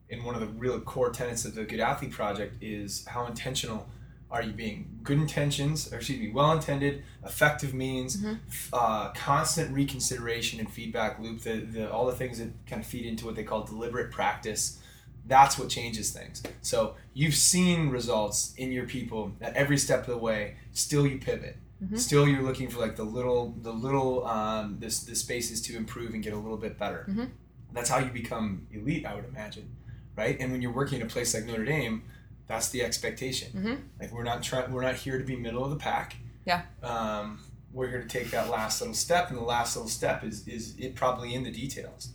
in 0.09 0.23
one 0.23 0.33
of 0.33 0.41
the 0.41 0.47
real 0.47 0.79
core 0.79 1.11
tenets 1.11 1.45
of 1.45 1.53
the 1.53 1.65
Good 1.65 1.79
Athlete 1.79 2.09
Project 2.09 2.55
is 2.59 3.05
how 3.05 3.27
intentional 3.27 3.87
are 4.31 4.41
you 4.41 4.53
being? 4.53 4.97
Good 5.03 5.19
intentions, 5.19 5.93
or 5.93 5.97
excuse 5.97 6.19
me, 6.19 6.31
well 6.31 6.51
intended, 6.51 7.03
effective 7.23 7.75
means, 7.75 8.17
Mhm. 8.17 8.39
uh, 8.73 9.11
constant 9.11 9.71
reconsideration 9.71 10.59
and 10.59 10.67
feedback 10.67 11.19
loop, 11.19 11.41
the, 11.41 11.57
the, 11.57 11.91
all 11.91 12.07
the 12.07 12.15
things 12.15 12.39
that 12.39 12.49
kind 12.65 12.81
of 12.81 12.87
feed 12.87 13.05
into 13.05 13.27
what 13.27 13.35
they 13.35 13.43
call 13.43 13.65
deliberate 13.65 14.09
practice. 14.11 14.79
That's 15.27 15.59
what 15.59 15.69
changes 15.69 16.09
things. 16.11 16.41
So 16.63 16.95
you've 17.13 17.35
seen 17.35 17.89
results 17.89 18.55
in 18.57 18.71
your 18.71 18.87
people 18.87 19.33
at 19.41 19.53
every 19.55 19.77
step 19.77 19.99
of 19.99 20.07
the 20.07 20.17
way. 20.17 20.55
Still, 20.71 21.05
you 21.05 21.19
pivot. 21.19 21.57
Mhm. 21.83 21.97
Still, 21.99 22.27
you're 22.27 22.41
looking 22.41 22.69
for 22.69 22.79
like 22.79 22.95
the 22.95 23.03
little, 23.03 23.53
the 23.61 23.71
little, 23.71 24.25
um, 24.25 24.77
this 24.79 25.01
the 25.01 25.15
spaces 25.15 25.61
to 25.63 25.75
improve 25.77 26.13
and 26.13 26.23
get 26.23 26.33
a 26.33 26.37
little 26.37 26.57
bit 26.57 26.77
better. 26.79 27.05
Mhm. 27.07 27.29
That's 27.73 27.89
how 27.89 27.99
you 27.99 28.09
become 28.09 28.65
elite, 28.71 29.05
I 29.05 29.13
would 29.13 29.25
imagine, 29.25 29.75
right? 30.15 30.35
And 30.39 30.51
when 30.51 30.61
you're 30.61 30.71
working 30.73 31.01
at 31.01 31.05
a 31.05 31.09
place 31.09 31.33
like 31.33 31.45
Notre 31.45 31.65
Dame, 31.65 32.03
that's 32.47 32.69
the 32.69 32.81
expectation. 32.81 33.51
Mhm. 33.53 33.79
Like 33.99 34.11
we're 34.11 34.23
not 34.23 34.41
trying, 34.41 34.71
we're 34.71 34.81
not 34.81 34.95
here 34.95 35.17
to 35.19 35.23
be 35.23 35.35
middle 35.35 35.63
of 35.63 35.69
the 35.69 35.75
pack. 35.77 36.15
Yeah. 36.45 36.63
Um, 36.81 37.39
we're 37.73 37.89
here 37.89 38.01
to 38.01 38.07
take 38.07 38.31
that 38.31 38.49
last 38.49 38.81
little 38.81 38.95
step, 38.95 39.29
and 39.29 39.37
the 39.37 39.43
last 39.43 39.75
little 39.75 39.89
step 39.89 40.23
is 40.23 40.47
is 40.47 40.73
it 40.79 40.95
probably 40.95 41.35
in 41.35 41.43
the 41.43 41.51
details. 41.51 42.09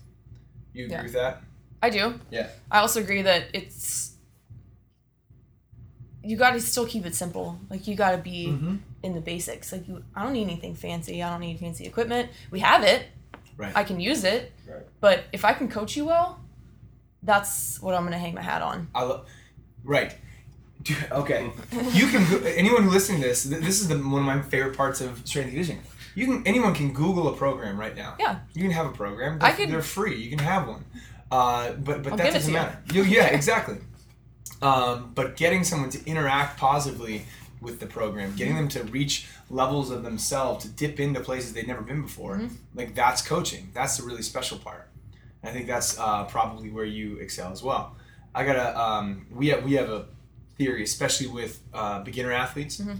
You 0.72 0.86
agree 0.86 0.96
Yeah. 0.96 1.02
with 1.04 1.12
that? 1.12 1.42
I 1.82 1.90
do. 1.90 2.18
Yeah. 2.30 2.48
I 2.70 2.78
also 2.78 3.00
agree 3.00 3.22
that 3.22 3.48
it's 3.52 4.11
you 6.24 6.36
got 6.36 6.52
to 6.52 6.60
still 6.60 6.86
keep 6.86 7.04
it 7.06 7.14
simple. 7.14 7.58
Like 7.70 7.86
you 7.88 7.94
got 7.96 8.12
to 8.12 8.18
be 8.18 8.48
Mm-hmm. 8.48 8.76
in 9.02 9.14
the 9.14 9.20
basics. 9.20 9.72
Like 9.72 9.86
you, 9.88 10.02
I 10.14 10.22
don't 10.22 10.32
need 10.32 10.42
anything 10.44 10.74
fancy. 10.74 11.22
I 11.22 11.30
don't 11.30 11.40
need 11.40 11.58
fancy 11.58 11.84
equipment. 11.86 12.30
We 12.50 12.60
have 12.60 12.82
it. 12.84 13.06
Right. 13.56 13.72
I 13.76 13.84
can 13.84 14.00
use 14.00 14.24
it. 14.24 14.52
Right. 14.68 14.82
But 15.00 15.24
if 15.32 15.44
I 15.44 15.52
can 15.52 15.68
coach 15.68 15.96
you 15.96 16.06
well, 16.06 16.40
that's 17.22 17.80
what 17.80 17.94
I'm 17.94 18.04
gonna 18.04 18.18
hang 18.18 18.34
my 18.34 18.42
hat 18.42 18.62
on. 18.62 18.88
I 18.94 19.02
lo- 19.04 19.24
right. 19.84 20.16
Do- 20.82 20.94
Okay. 21.12 21.50
You 21.92 22.06
can. 22.08 22.44
Anyone 22.46 22.82
who 22.84 22.90
listening 22.90 23.20
to 23.22 23.28
this, 23.28 23.44
this 23.44 23.80
is 23.80 23.88
the, 23.88 23.96
one 23.96 24.20
of 24.20 24.24
my 24.26 24.42
favorite 24.42 24.76
parts 24.76 25.00
of 25.00 25.24
strength 25.26 25.46
and 25.48 25.52
conditioning. 25.54 25.82
You 26.14 26.26
can. 26.26 26.42
Anyone 26.46 26.74
can 26.74 26.92
Google 26.92 27.28
a 27.28 27.36
program 27.36 27.78
right 27.78 27.94
now. 27.94 28.16
Yeah. 28.18 28.40
You 28.54 28.62
can 28.62 28.72
have 28.72 28.86
a 28.86 28.90
program. 28.90 29.38
I 29.40 29.48
They're, 29.52 29.56
could- 29.66 29.70
they're 29.74 29.82
free. 29.82 30.16
You 30.20 30.30
can 30.30 30.40
have 30.40 30.66
one. 30.66 30.84
Uh, 31.30 31.72
but 31.72 32.02
but 32.02 32.12
I'll 32.12 32.18
that 32.18 32.32
doesn't 32.34 32.42
to 32.42 32.46
you. 32.48 32.52
matter. 32.54 32.78
You, 32.92 33.04
yeah, 33.04 33.26
exactly. 33.26 33.76
Um, 34.60 35.12
but 35.14 35.36
getting 35.36 35.64
someone 35.64 35.90
to 35.90 36.04
interact 36.06 36.58
positively 36.58 37.24
with 37.60 37.80
the 37.80 37.86
program, 37.86 38.34
getting 38.36 38.56
them 38.56 38.68
to 38.68 38.82
reach 38.84 39.26
levels 39.50 39.90
of 39.90 40.02
themselves, 40.02 40.64
to 40.64 40.70
dip 40.70 40.98
into 41.00 41.20
places 41.20 41.52
they've 41.52 41.66
never 41.66 41.82
been 41.82 42.02
before, 42.02 42.36
Mm-hmm. 42.36 42.54
like 42.74 42.94
that's 42.94 43.22
coaching. 43.22 43.70
That's 43.74 43.96
the 43.96 44.04
really 44.04 44.22
special 44.22 44.58
part. 44.58 44.88
And 45.42 45.50
I 45.50 45.52
think 45.52 45.66
that's 45.66 45.98
uh, 45.98 46.24
probably 46.24 46.70
where 46.70 46.84
you 46.84 47.16
excel 47.18 47.50
as 47.52 47.62
well. 47.62 47.96
I 48.34 48.44
gotta. 48.44 48.78
Um, 48.80 49.26
we 49.30 49.48
have 49.48 49.62
we 49.64 49.72
have 49.74 49.90
a 49.90 50.06
theory, 50.56 50.82
especially 50.84 51.26
with 51.26 51.60
uh, 51.74 52.02
beginner 52.02 52.32
athletes. 52.32 52.78
Mm-hmm. 52.78 52.94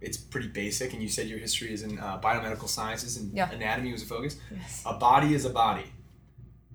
It's 0.00 0.16
pretty 0.16 0.48
basic, 0.48 0.92
and 0.92 1.02
you 1.02 1.08
said 1.08 1.28
your 1.28 1.38
history 1.38 1.72
is 1.72 1.82
in 1.82 1.98
uh, 1.98 2.18
biomedical 2.20 2.68
sciences 2.68 3.16
and 3.16 3.32
Yeah. 3.36 3.50
anatomy 3.50 3.92
was 3.92 4.02
a 4.02 4.06
focus. 4.06 4.36
Yes. 4.50 4.82
A 4.86 4.94
body 4.94 5.34
is 5.34 5.44
a 5.44 5.50
body, 5.50 5.92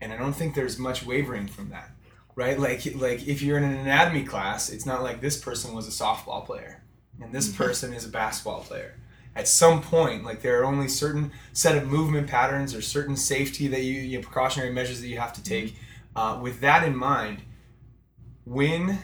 and 0.02 0.13
I 0.13 0.17
don't 0.17 0.34
think 0.34 0.56
there's 0.56 0.78
much 0.78 1.06
wavering 1.06 1.48
from 1.48 1.70
that, 1.70 1.89
right? 2.38 2.58
Like 2.58 2.86
like 2.95 3.28
if 3.28 3.41
you're 3.41 3.58
in 3.58 3.65
an 3.65 3.73
anatomy 3.73 4.23
class, 4.23 4.69
it's 4.69 4.86
not 4.86 5.04
like 5.04 5.19
this 5.19 5.38
person 5.38 5.73
was 5.73 5.88
a 5.88 5.91
softball 5.91 6.45
player 6.45 6.82
and 7.19 7.34
this 7.34 7.50
mm-hmm. 7.50 7.63
person 7.63 7.91
is 7.91 8.06
a 8.06 8.10
basketball 8.10 8.62
player. 8.62 8.93
At 9.36 9.47
some 9.47 9.82
point, 9.82 10.23
like 10.23 10.41
there 10.41 10.62
are 10.62 10.65
only 10.65 10.88
certain 10.88 11.32
set 11.52 11.76
of 11.76 11.88
movement 11.88 12.28
patterns 12.28 12.73
or 12.73 12.82
certain 12.82 13.17
safety 13.17 13.67
that 13.67 13.84
you, 13.84 13.93
you 13.93 14.17
know, 14.17 14.23
precautionary 14.23 14.71
measures 14.71 15.02
that 15.02 15.08
you 15.08 15.17
have 15.17 15.34
to 15.34 15.41
mm-hmm. 15.41 15.67
take. 15.67 15.76
Uh, 16.15 16.39
with 16.41 16.62
that 16.62 16.84
in 16.84 16.95
mind, 16.95 17.41
when 18.45 19.00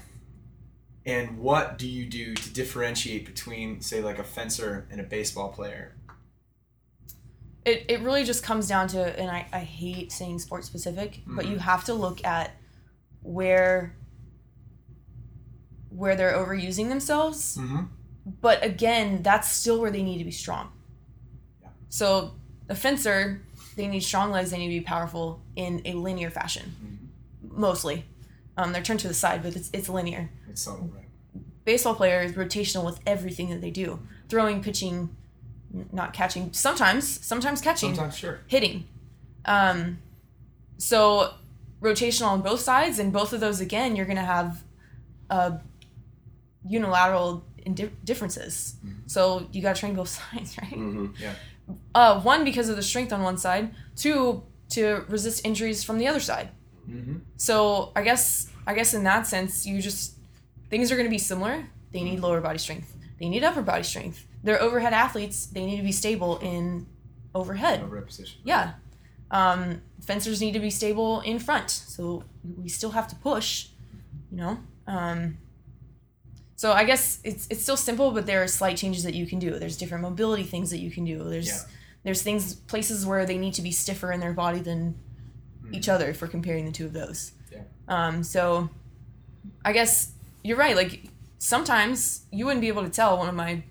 and 1.05 1.37
what 1.37 1.77
do 1.77 1.87
you 1.87 2.05
do 2.05 2.33
to 2.33 2.53
differentiate 2.53 3.25
between, 3.25 3.81
say, 3.81 4.01
like 4.01 4.19
a 4.19 4.23
fencer 4.23 4.87
and 4.89 5.01
a 5.01 5.03
baseball 5.03 5.49
player? 5.49 5.95
It, 7.65 7.85
it 7.89 8.01
really 8.01 8.23
just 8.23 8.43
comes 8.43 8.67
down 8.67 8.87
to, 8.89 9.19
and 9.19 9.29
I, 9.29 9.47
I 9.51 9.59
hate 9.59 10.11
saying 10.11 10.39
sport 10.39 10.65
specific, 10.65 11.21
but 11.25 11.45
you 11.45 11.51
mm-hmm. 11.51 11.59
have 11.61 11.83
to 11.85 11.93
look 11.93 12.23
at 12.25 12.55
where 13.23 13.95
where 15.89 16.15
they're 16.15 16.33
overusing 16.33 16.89
themselves. 16.89 17.57
Mm-hmm. 17.57 17.83
But 18.41 18.63
again, 18.63 19.21
that's 19.21 19.51
still 19.51 19.79
where 19.79 19.91
they 19.91 20.01
need 20.01 20.17
to 20.19 20.23
be 20.23 20.31
strong. 20.31 20.71
Yeah. 21.61 21.69
So 21.89 22.35
a 22.69 22.75
fencer, 22.75 23.41
they 23.75 23.87
need 23.87 23.99
strong 24.01 24.31
legs. 24.31 24.51
They 24.51 24.57
need 24.57 24.73
to 24.73 24.79
be 24.79 24.85
powerful 24.85 25.41
in 25.55 25.81
a 25.85 25.93
linear 25.93 26.29
fashion, 26.29 27.09
mostly. 27.41 28.05
Um, 28.57 28.71
they're 28.71 28.81
turned 28.81 29.01
to 29.01 29.07
the 29.07 29.13
side, 29.13 29.43
but 29.43 29.55
it's, 29.55 29.69
it's 29.73 29.89
linear. 29.89 30.29
It's 30.49 30.61
subtle, 30.61 30.89
right? 30.95 31.03
baseball 31.65 31.95
player 31.95 32.21
is 32.21 32.33
rotational 32.33 32.85
with 32.85 32.99
everything 33.05 33.49
that 33.49 33.61
they 33.61 33.71
do 33.71 33.99
throwing 34.29 34.61
pitching 34.61 35.15
not 35.91 36.13
catching 36.13 36.51
sometimes 36.53 37.25
sometimes 37.25 37.61
catching 37.61 37.95
Sometimes, 37.95 38.17
sure. 38.17 38.41
hitting 38.47 38.85
um, 39.45 39.99
so 40.77 41.33
rotational 41.83 42.27
on 42.29 42.41
both 42.41 42.61
sides 42.61 42.97
and 42.99 43.11
both 43.13 43.33
of 43.33 43.39
those 43.39 43.59
again 43.59 43.95
you're 43.95 44.05
going 44.05 44.15
to 44.17 44.31
have 44.37 44.63
uh, 45.29 45.51
unilateral 46.67 47.43
differences 48.03 48.75
so 49.05 49.47
you 49.51 49.61
got 49.61 49.75
to 49.75 49.79
train 49.79 49.95
both 49.95 50.09
sides 50.33 50.57
right 50.57 50.71
Mm-hmm. 50.73 51.07
uh, 51.95 52.19
one 52.21 52.43
because 52.43 52.67
of 52.69 52.75
the 52.75 52.83
strength 52.83 53.11
on 53.13 53.21
one 53.21 53.37
side 53.37 53.73
two 53.95 54.43
to 54.69 55.03
resist 55.07 55.45
injuries 55.45 55.83
from 55.83 55.97
the 55.97 56.07
other 56.07 56.19
side 56.19 56.49
Mm-hmm. 56.89 57.19
so 57.37 57.93
I 57.95 58.01
guess 58.01 58.49
I 58.67 58.73
guess 58.73 58.93
in 58.93 59.05
that 59.05 59.25
sense, 59.25 59.65
you 59.65 59.81
just 59.81 60.15
things 60.69 60.91
are 60.91 60.95
going 60.97 61.05
to 61.05 61.09
be 61.09 61.17
similar. 61.17 61.65
They 61.93 62.03
need 62.03 62.19
lower 62.19 62.41
body 62.41 62.57
strength. 62.57 62.93
They 63.21 63.29
need 63.29 63.41
upper 63.41 63.61
body 63.61 63.83
strength. 63.83 64.25
They're 64.43 64.61
overhead 64.61 64.91
athletes. 64.91 65.45
They 65.45 65.65
need 65.65 65.77
to 65.77 65.83
be 65.83 65.93
stable 65.93 66.39
in 66.39 66.85
overhead. 67.33 67.83
Over 67.83 68.01
position. 68.01 68.41
Yeah. 68.43 68.73
Um, 69.33 69.81
fencers 70.01 70.39
need 70.41 70.53
to 70.53 70.59
be 70.59 70.69
stable 70.69 71.19
in 71.21 71.39
front. 71.39 71.69
So 71.71 72.23
we 72.61 72.69
still 72.69 72.91
have 72.91 73.07
to 73.09 73.15
push, 73.15 73.67
you 74.31 74.37
know. 74.37 74.59
Um, 74.87 75.37
so 76.55 76.71
I 76.71 76.83
guess 76.85 77.19
it's 77.23 77.47
it's 77.49 77.61
still 77.63 77.75
simple, 77.77 78.11
but 78.11 78.25
there 78.25 78.41
are 78.43 78.47
slight 78.47 78.77
changes 78.77 79.03
that 79.03 79.13
you 79.15 79.25
can 79.25 79.39
do. 79.39 79.57
There's 79.59 79.75
different 79.77 80.03
mobility 80.03 80.43
things 80.43 80.69
that 80.69 80.79
you 80.79 80.91
can 80.91 81.03
do. 81.03 81.23
There's 81.23 81.47
Yeah. 81.47 81.61
there's 82.03 82.21
things 82.21 82.53
places 82.53 83.05
where 83.05 83.25
they 83.25 83.37
need 83.37 83.53
to 83.55 83.61
be 83.61 83.71
stiffer 83.71 84.11
in 84.11 84.19
their 84.19 84.33
body 84.33 84.59
than 84.59 84.95
each 85.71 85.89
other 85.89 86.09
if 86.09 86.21
we're 86.21 86.27
comparing 86.27 86.65
the 86.65 86.71
two 86.71 86.85
of 86.85 86.93
those. 86.93 87.31
Yeah. 87.51 87.63
Um, 87.87 88.23
so 88.23 88.69
I 89.65 89.73
guess 89.73 90.11
you're 90.43 90.57
right. 90.57 90.75
Like 90.75 91.05
sometimes 91.39 92.21
you 92.31 92.45
wouldn't 92.45 92.61
be 92.61 92.67
able 92.67 92.83
to 92.83 92.89
tell 92.89 93.17
one 93.17 93.27
of 93.27 93.35
my 93.35 93.63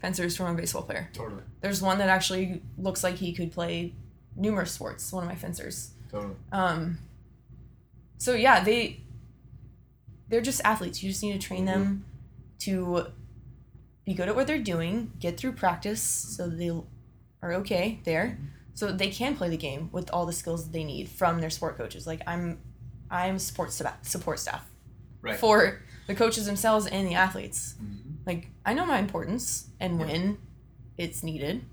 fencers 0.00 0.36
from 0.36 0.46
a 0.46 0.54
baseball 0.54 0.82
player. 0.82 1.10
Totally. 1.12 1.42
There's 1.60 1.82
one 1.82 1.98
that 1.98 2.08
actually 2.08 2.62
looks 2.78 3.02
like 3.02 3.16
he 3.16 3.32
could 3.32 3.50
play 3.52 3.94
numerous 4.38 4.72
sports. 4.72 5.12
One 5.12 5.24
of 5.24 5.28
my 5.28 5.34
fencers. 5.34 5.90
Totally. 6.10 6.34
Um, 6.52 6.98
so 8.16 8.32
yeah, 8.34 8.62
they 8.64 9.00
they're 10.28 10.40
just 10.40 10.60
athletes. 10.64 11.02
You 11.02 11.10
just 11.10 11.22
need 11.22 11.32
to 11.38 11.46
train 11.46 11.64
them 11.66 12.04
to 12.60 13.08
be 14.04 14.14
good 14.14 14.28
at 14.28 14.36
what 14.36 14.46
they're 14.46 14.58
doing, 14.58 15.12
get 15.20 15.38
through 15.38 15.52
practice, 15.52 16.00
so 16.02 16.48
they 16.48 16.70
are 17.42 17.52
okay 17.54 18.00
there, 18.04 18.38
so 18.74 18.90
they 18.92 19.10
can 19.10 19.36
play 19.36 19.48
the 19.48 19.56
game 19.56 19.88
with 19.92 20.10
all 20.12 20.24
the 20.26 20.32
skills 20.32 20.64
that 20.64 20.72
they 20.72 20.84
need 20.84 21.08
from 21.08 21.40
their 21.40 21.50
sport 21.50 21.76
coaches. 21.76 22.06
Like 22.06 22.22
I'm, 22.26 22.58
I'm 23.10 23.38
support 23.38 23.72
staff, 23.72 23.96
support 24.02 24.38
staff 24.38 24.64
Right. 25.20 25.38
for 25.38 25.82
the 26.06 26.14
coaches 26.14 26.46
themselves 26.46 26.86
and 26.86 27.06
the 27.06 27.14
athletes. 27.14 27.74
Mhm. 27.82 28.16
Like 28.26 28.48
I 28.64 28.72
know 28.74 28.86
my 28.86 28.98
importance 28.98 29.68
and 29.80 29.98
when 29.98 30.38
it's 30.96 31.22
needed. 31.22 31.64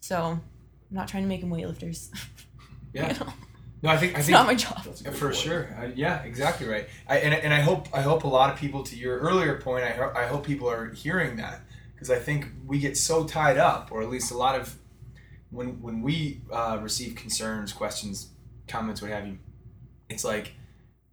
So 0.00 0.40
I'm 0.94 0.98
not 0.98 1.08
trying 1.08 1.24
to 1.24 1.28
make 1.28 1.40
them 1.40 1.50
weightlifters. 1.50 2.08
Yeah. 2.92 3.12
You 3.12 3.18
know? 3.18 3.32
No, 3.82 3.90
I 3.90 3.96
think 3.98 4.14
I 4.14 4.18
It's 4.18 4.26
think 4.28 4.34
not 4.34 4.46
my 4.46 4.54
job. 4.54 4.82
That's 4.84 5.02
For 5.02 5.26
point. 5.26 5.34
sure, 5.36 5.76
uh, 5.78 5.88
yeah, 5.96 6.22
exactly 6.22 6.68
right. 6.68 6.88
I, 7.08 7.18
and, 7.18 7.34
and 7.34 7.52
I 7.52 7.60
hope 7.60 7.88
I 7.92 8.00
hope 8.02 8.22
a 8.22 8.28
lot 8.28 8.50
of 8.52 8.56
people, 8.58 8.84
to 8.84 8.96
your 8.96 9.18
earlier 9.18 9.60
point, 9.60 9.84
I, 9.84 9.90
ho- 9.90 10.12
I 10.14 10.26
hope 10.26 10.46
people 10.46 10.70
are 10.70 10.90
hearing 10.90 11.36
that 11.38 11.60
because 11.92 12.08
I 12.08 12.18
think 12.20 12.46
we 12.64 12.78
get 12.78 12.96
so 12.96 13.24
tied 13.24 13.58
up, 13.58 13.90
or 13.90 14.00
at 14.02 14.08
least 14.08 14.30
a 14.30 14.36
lot 14.38 14.58
of 14.58 14.76
when 15.50 15.82
when 15.82 16.00
we 16.00 16.40
uh, 16.52 16.78
receive 16.80 17.16
concerns, 17.16 17.72
questions, 17.72 18.28
comments, 18.68 19.02
what 19.02 19.10
have 19.10 19.26
you. 19.26 19.38
It's 20.08 20.24
like 20.24 20.52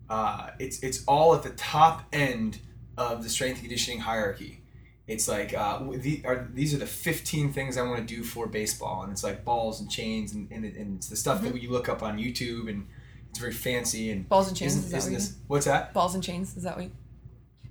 uh, 0.10 0.52
it's 0.60 0.82
it's 0.84 1.04
all 1.08 1.34
at 1.36 1.42
the 1.44 1.50
top 1.52 2.04
end 2.14 2.60
of 2.96 3.24
the 3.24 3.30
strength 3.30 3.56
and 3.56 3.64
conditioning 3.64 4.00
hierarchy. 4.02 4.61
It's 5.08 5.28
like 5.28 5.54
uh, 5.54 5.80
the, 5.92 6.22
are, 6.26 6.48
these 6.54 6.74
are 6.74 6.78
the 6.78 6.86
15 6.86 7.52
things 7.52 7.78
I 7.78 7.82
want 7.82 8.08
to 8.08 8.16
do 8.16 8.24
for 8.24 8.48
baseball, 8.48 9.04
and 9.04 9.12
it's 9.12 9.24
like 9.24 9.44
balls 9.44 9.82
and 9.82 9.90
chains, 9.90 10.34
and, 10.34 10.50
and, 10.52 10.64
it- 10.64 10.76
and 10.76 10.98
it's 10.98 11.08
the 11.08 11.16
stuff 11.16 11.42
that 11.42 11.62
you 11.62 11.70
look 11.72 11.90
up 11.90 12.02
on 12.04 12.18
YouTube, 12.18 12.70
and 12.70 12.88
it's 13.30 13.40
very 13.40 13.52
fancy 13.52 14.12
and 14.12 14.28
Balls 14.30 14.48
and 14.48 14.56
chains. 14.56 14.76
isn't, 14.78 14.86
is 14.86 14.92
that 14.92 14.98
isn't 14.98 15.12
what 15.14 15.20
this 15.20 15.36
what's 15.48 15.66
that? 15.66 15.94
Balls 15.94 16.16
and 16.16 16.24
chains. 16.24 16.56
Is 16.56 16.64
that 16.64 16.76
what? 16.78 16.86
You, 16.86 16.92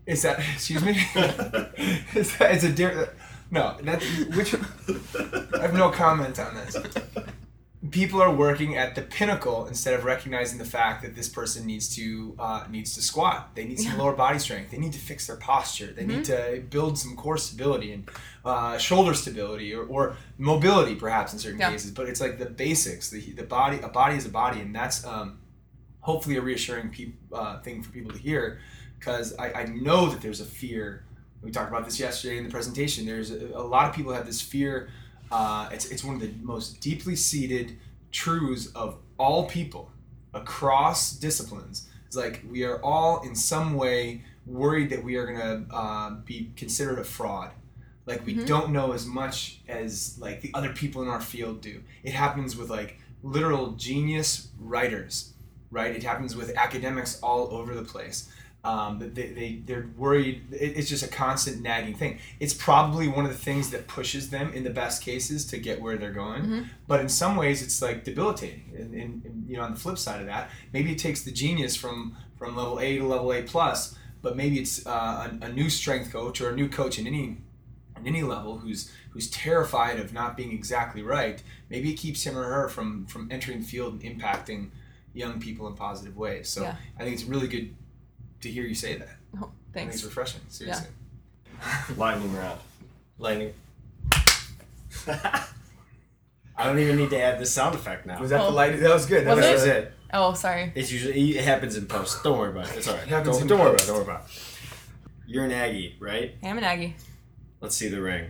Is 0.06 0.22
that 0.22 0.38
excuse 0.54 0.82
me? 0.84 0.90
is 2.14 2.36
that 2.38 2.50
it's 2.54 2.64
a 2.64 2.72
different? 2.72 3.10
No, 3.52 3.76
that's 3.82 4.04
which. 4.36 4.54
I 4.54 5.62
have 5.62 5.74
no 5.74 5.90
comment 5.90 6.38
on 6.38 6.54
this. 6.54 6.76
People 7.90 8.20
are 8.22 8.32
working 8.34 8.76
at 8.76 8.94
the 8.94 9.02
pinnacle 9.02 9.66
instead 9.66 9.94
of 9.94 10.04
recognizing 10.04 10.58
the 10.58 10.64
fact 10.64 11.02
that 11.02 11.14
this 11.16 11.28
person 11.28 11.66
needs 11.66 11.94
to 11.96 12.34
uh, 12.38 12.64
needs 12.70 12.94
to 12.94 13.02
squat. 13.02 13.50
They 13.54 13.64
need 13.64 13.78
some 13.78 13.86
Yeah. 13.86 13.92
Mm-hmm. 13.92 14.00
lower 14.00 14.12
body 14.14 14.38
strength. 14.38 14.70
They 14.70 14.78
need 14.78 14.92
to 14.92 14.98
fix 14.98 15.26
their 15.26 15.36
posture. 15.36 15.86
They 15.92 16.06
need 16.06 16.24
to 16.26 16.62
build 16.70 16.98
some 16.98 17.16
core 17.16 17.38
stability 17.38 17.92
and 17.92 18.08
uh, 18.44 18.78
shoulder 18.78 19.14
stability 19.14 19.74
or, 19.74 19.84
or 19.86 20.16
mobility, 20.38 20.94
perhaps 20.94 21.32
in 21.32 21.38
certain 21.38 21.58
Yeah. 21.60 21.70
cases. 21.70 21.90
But 21.90 22.08
it's 22.08 22.20
like 22.20 22.38
the 22.38 22.46
basics. 22.46 23.10
The, 23.10 23.20
the 23.32 23.42
body, 23.44 23.78
a 23.82 23.88
body 23.88 24.16
is 24.16 24.26
a 24.26 24.30
body, 24.30 24.60
and 24.60 24.74
that's 24.74 25.04
um, 25.06 25.38
hopefully 26.00 26.36
a 26.36 26.42
reassuring 26.42 26.90
peop 26.90 27.14
uh, 27.32 27.60
thing 27.60 27.82
for 27.82 27.90
people 27.90 28.12
to 28.12 28.18
hear 28.18 28.60
because 28.98 29.34
I, 29.38 29.52
I 29.52 29.64
know 29.66 30.10
that 30.10 30.20
there's 30.20 30.40
a 30.40 30.44
fear. 30.44 31.04
We 31.42 31.50
talked 31.50 31.70
about 31.70 31.86
this 31.86 31.98
yesterday 31.98 32.36
in 32.38 32.44
the 32.44 32.50
presentation. 32.50 33.06
There's 33.06 33.30
a, 33.30 33.46
a 33.54 33.62
lot 33.62 33.88
of 33.88 33.94
people 33.96 34.12
have 34.12 34.26
this 34.26 34.40
fear. 34.42 34.90
Uh, 35.30 35.68
it's, 35.72 35.86
it's 35.90 36.02
one 36.04 36.16
of 36.16 36.20
the 36.20 36.32
most 36.42 36.80
deeply 36.80 37.14
seated 37.16 37.76
truths 38.12 38.66
of 38.74 38.96
all 39.18 39.46
people 39.48 39.90
across 40.34 41.12
disciplines. 41.12 41.88
It's 42.06 42.16
like 42.16 42.42
we 42.50 42.64
are 42.64 42.82
all 42.82 43.22
in 43.22 43.34
some 43.34 43.74
way 43.74 44.22
worried 44.46 44.90
that 44.90 45.04
we 45.04 45.16
are 45.16 45.26
going 45.26 45.38
to 45.68 45.74
uh, 45.74 46.10
be 46.24 46.50
considered 46.56 46.98
a 46.98 47.04
fraud. 47.04 47.50
Like 48.06 48.26
we 48.26 48.34
Mhm. 48.34 48.46
don't 48.46 48.70
know 48.72 48.92
as 48.92 49.06
much 49.06 49.60
as 49.68 50.16
like 50.18 50.40
the 50.40 50.50
other 50.54 50.72
people 50.72 51.02
in 51.02 51.08
our 51.08 51.20
field 51.20 51.60
do. 51.60 51.82
It 52.02 52.12
happens 52.12 52.56
with 52.56 52.68
like 52.70 52.98
literal 53.22 53.72
genius 53.72 54.48
writers, 54.58 55.34
right? 55.70 55.94
It 55.94 56.02
happens 56.02 56.34
with 56.34 56.56
academics 56.56 57.20
all 57.22 57.54
over 57.54 57.74
the 57.74 57.82
place. 57.84 58.28
Um, 58.62 58.98
they, 58.98 59.28
they, 59.28 59.62
they're 59.64 59.88
worried. 59.96 60.42
It's 60.52 60.88
just 60.88 61.02
a 61.02 61.08
constant 61.08 61.62
nagging 61.62 61.94
thing. 61.94 62.18
It's 62.40 62.52
probably 62.52 63.08
one 63.08 63.24
of 63.24 63.30
the 63.32 63.38
things 63.38 63.70
that 63.70 63.88
pushes 63.88 64.28
them 64.28 64.52
in 64.52 64.64
the 64.64 64.70
best 64.70 65.02
cases 65.02 65.46
to 65.46 65.56
get 65.56 65.80
where 65.80 65.96
they're 65.96 66.12
going. 66.12 66.42
Mhm. 66.44 66.66
But 66.86 67.00
in 67.00 67.08
some 67.08 67.36
ways, 67.36 67.62
it's 67.62 67.80
like 67.80 68.04
debilitating. 68.04 68.70
And, 68.76 68.94
and, 68.94 69.24
and 69.24 69.48
you 69.48 69.56
know, 69.56 69.62
on 69.62 69.72
the 69.72 69.80
flip 69.80 69.96
side 69.96 70.20
of 70.20 70.26
that, 70.26 70.50
maybe 70.74 70.92
it 70.92 70.98
takes 70.98 71.22
the 71.22 71.30
genius 71.32 71.74
from 71.76 72.16
from 72.36 72.54
level 72.56 72.78
A 72.80 72.98
to 72.98 73.06
level 73.06 73.32
A 73.32 73.42
plus. 73.42 73.96
But 74.22 74.36
maybe 74.36 74.58
it's 74.58 74.86
uh, 74.86 75.30
a, 75.40 75.46
a 75.46 75.48
new 75.52 75.70
strength 75.70 76.12
coach 76.12 76.42
or 76.42 76.50
a 76.50 76.54
new 76.54 76.68
coach 76.68 76.98
in 76.98 77.06
any 77.06 77.38
at 77.96 78.06
any 78.06 78.22
level 78.22 78.58
who's 78.58 78.92
who's 79.12 79.30
terrified 79.30 79.98
of 79.98 80.12
not 80.12 80.36
being 80.36 80.52
exactly 80.52 81.02
right. 81.02 81.42
Maybe 81.70 81.90
it 81.92 81.96
keeps 81.96 82.24
him 82.24 82.36
or 82.36 82.44
her 82.44 82.68
from 82.68 83.06
from 83.06 83.28
entering 83.30 83.60
the 83.60 83.66
field 83.66 84.02
and 84.02 84.02
impacting 84.02 84.68
young 85.14 85.40
people 85.40 85.66
in 85.66 85.74
positive 85.74 86.18
ways. 86.18 86.50
So 86.50 86.62
Yeah. 86.62 86.76
I 86.98 87.04
think 87.04 87.14
it's 87.14 87.24
really 87.24 87.48
good 87.48 87.74
to 88.42 88.50
hear 88.50 88.64
you 88.64 88.74
say 88.74 88.96
that. 88.96 89.08
oh, 89.40 89.50
thanks. 89.72 89.96
it's 89.96 90.04
refreshing. 90.04 90.40
Seriously. 90.48 90.88
Lightning 91.96 92.34
round. 92.36 92.58
Lightning. 93.18 93.52
I 96.56 96.64
don't 96.64 96.78
even 96.78 96.96
need 96.96 97.10
to 97.10 97.20
add 97.20 97.38
the 97.38 97.46
sound 97.46 97.74
effect 97.74 98.06
now. 98.06 98.20
Was 98.20 98.30
that 98.30 98.40
Oh. 98.40 98.46
the 98.46 98.50
light? 98.50 98.78
That 98.80 98.90
was 98.92 99.06
good. 99.06 99.26
That 99.26 99.36
Was 99.36 99.44
That 99.44 99.52
was 99.52 99.60
was 99.62 99.70
it? 99.70 99.76
it. 99.84 99.92
Oh, 100.12 100.34
sorry. 100.34 100.72
It's 100.74 100.90
usually 100.92 101.38
it 101.38 101.44
happens 101.44 101.76
in 101.76 101.86
post. 101.86 102.22
Don't 102.22 102.38
worry 102.38 102.50
about 102.50 102.68
it. 102.70 102.76
It's 102.78 102.88
all 102.88 102.94
right. 102.94 103.02
It 103.04 103.08
happens 103.08 103.36
don't, 103.36 103.42
in 103.42 103.48
don't 103.48 103.58
worry 103.60 103.70
about 103.70 103.82
it. 103.82 103.86
Don't 103.86 103.94
worry 103.96 104.04
about 104.04 104.24
it. 104.26 104.30
You're 105.26 105.44
an 105.44 105.52
Aggie, 105.52 105.96
right? 106.00 106.34
I'm 106.42 106.58
an 106.58 106.64
Aggie. 106.64 106.96
Let's 107.60 107.76
see 107.76 107.88
the 107.88 108.00
ring. 108.02 108.26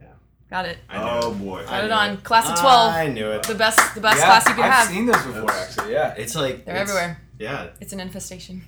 Yeah. 0.00 0.08
Got 0.50 0.66
it. 0.66 0.78
I 0.90 1.20
Oh 1.20 1.30
it. 1.30 1.34
boy. 1.38 1.64
Got 1.64 1.84
it 1.84 1.92
on. 1.92 2.10
it. 2.10 2.24
Class 2.24 2.50
of 2.50 2.58
12. 2.58 2.92
I 2.94 3.06
knew 3.08 3.30
it. 3.30 3.44
The 3.44 3.54
best, 3.54 3.94
the 3.94 4.00
best 4.00 4.18
Yeah, 4.18 4.24
class 4.26 4.48
you 4.48 4.54
could 4.54 4.64
I've 4.64 4.72
have. 4.72 4.88
seen 4.88 5.06
those 5.06 5.22
before, 5.24 5.50
actually. 5.52 5.92
Yeah. 5.92 6.14
It's 6.18 6.34
like 6.34 6.64
They're 6.64 6.74
it's- 6.74 6.90
everywhere. 6.90 7.21
Yeah, 7.38 7.70
It's 7.80 7.92
an 7.92 8.00
infestation. 8.00 8.62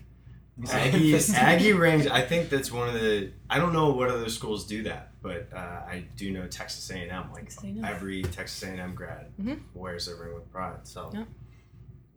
Aggie 0.71 1.17
Aggie 1.35 1.73
rings. 1.73 2.07
I 2.07 2.21
think 2.23 2.49
that's 2.49 2.71
one 2.71 2.89
of 2.89 2.95
the. 2.95 3.33
I 3.51 3.59
don't 3.59 3.73
know 3.73 3.91
what 3.91 4.09
other 4.09 4.29
schools 4.29 4.67
do 4.67 4.85
that, 4.85 5.11
but 5.21 5.49
uh, 5.53 5.57
I 5.59 6.05
do 6.17 6.31
know 6.33 6.47
Texas 6.47 6.89
A 6.91 6.95
and 6.97 7.11
M. 7.11 7.33
Like 7.33 7.43
Texas 7.49 7.65
A&M. 7.65 7.85
every 7.85 8.23
Texas 8.23 8.63
A 8.63 8.69
and 8.69 8.81
M 8.81 8.95
grad 8.95 9.27
Mhm. 9.41 9.61
wears 9.75 10.07
their 10.07 10.15
ring 10.17 10.33
with 10.35 10.49
pride. 10.53 10.79
So 10.85 11.11
Yeah. 11.13 11.25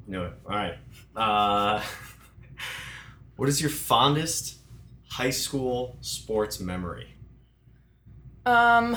knew 0.06 0.24
it. 0.24 0.34
All 0.46 0.56
right. 0.56 0.78
Uh, 1.16 1.84
what 3.38 3.50
is 3.50 3.60
your 3.60 3.72
fondest 3.72 4.58
high 5.10 5.32
school 5.32 5.98
sports 6.02 6.60
memory? 6.60 7.16
Um, 8.46 8.96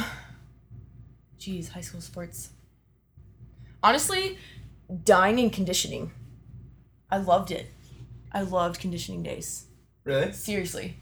geez, 1.38 1.70
high 1.70 1.80
school 1.80 2.02
sports. 2.02 2.50
Honestly, 3.82 4.36
dying 5.04 5.38
in 5.38 5.48
conditioning. 5.48 6.12
I 7.10 7.18
loved 7.18 7.50
it. 7.50 7.66
I 8.32 8.42
loved 8.42 8.80
conditioning 8.80 9.22
days. 9.22 9.64
Really? 10.04 10.32
Seriously, 10.32 10.96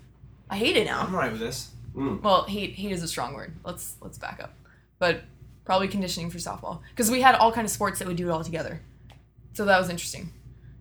I 0.50 0.56
hate 0.56 0.76
it 0.76 0.84
now. 0.86 1.00
I'm 1.02 1.12
now. 1.12 1.18
right 1.18 1.30
with 1.32 1.40
this. 1.40 1.70
Mm. 1.94 2.22
Well, 2.22 2.44
hate 2.44 2.74
hate 2.74 2.92
is 2.92 3.02
a 3.02 3.08
strong 3.08 3.34
word. 3.34 3.54
Let's 3.64 3.96
let's 4.00 4.18
back 4.18 4.40
up. 4.42 4.52
But 4.98 5.22
probably 5.64 5.88
conditioning 5.88 6.30
for 6.30 6.38
softball 6.38 6.80
because 6.90 7.10
we 7.10 7.20
had 7.20 7.34
all 7.34 7.52
kind 7.52 7.64
of 7.64 7.70
sports 7.70 7.98
that 7.98 8.08
would 8.08 8.16
do 8.16 8.28
it 8.28 8.32
all 8.32 8.42
together. 8.44 8.80
So 9.52 9.64
that 9.64 9.78
was 9.78 9.88
interesting, 9.90 10.32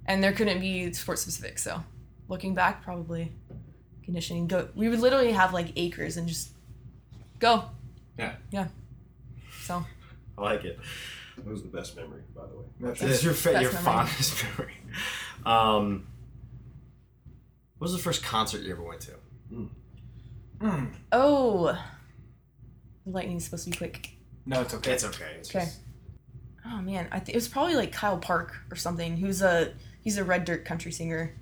and 0.05 0.23
there 0.23 0.31
couldn't 0.33 0.59
be 0.59 0.91
sport 0.93 1.19
specific. 1.19 1.59
So 1.59 1.83
looking 2.29 2.53
back, 2.53 2.83
probably 2.83 3.31
conditioning. 4.03 4.47
Go. 4.47 4.69
We 4.75 4.87
would 4.89 4.99
literally 4.99 5.31
have 5.33 5.53
like 5.53 5.73
acres 5.75 6.17
and 6.17 6.27
just 6.27 6.51
go. 7.39 7.65
Yeah. 8.17 8.33
Yeah. 8.51 8.67
So 9.61 9.85
I 10.37 10.41
like 10.41 10.63
it. 10.63 10.79
That 11.37 11.45
was 11.45 11.61
the 11.61 11.67
best 11.67 11.95
memory, 11.95 12.21
by 12.35 12.43
the 12.47 12.57
way. 12.57 12.65
That's 12.79 12.99
This 13.01 13.11
is 13.11 13.19
it. 13.19 13.23
your 13.25 13.33
fa- 13.33 13.51
Best 13.53 13.61
your 13.63 13.71
memory. 13.73 13.83
fondest 13.85 14.43
memory. 14.57 14.73
Um, 15.45 16.07
what 17.77 17.85
was 17.85 17.93
the 17.93 17.99
first 17.99 18.23
concert 18.23 18.63
you 18.63 18.71
ever 18.73 18.83
went 18.83 19.01
to? 19.01 19.11
Mm. 20.61 20.89
oh, 21.11 21.77
the 23.05 23.11
lightning's 23.11 23.45
supposed 23.45 23.65
to 23.65 23.69
be 23.71 23.77
quick. 23.77 24.09
No, 24.45 24.61
it's 24.61 24.73
okay. 24.73 24.91
It's 24.93 25.03
okay. 25.05 25.35
It's 25.39 25.49
Okay. 25.55 25.65
just- 25.65 25.79
Oh 26.69 26.81
man, 26.81 27.07
I 27.13 27.19
th- 27.19 27.29
it 27.33 27.35
was 27.35 27.47
probably 27.47 27.75
like 27.75 27.93
Kyle 27.93 28.17
Park 28.17 28.53
or 28.69 28.75
something. 28.75 29.15
Who's 29.15 29.41
a 29.41 29.73
he's 30.01 30.17
a 30.17 30.23
red 30.25 30.43
dirt 30.43 30.65
country 30.65 30.91
singer. 30.91 31.33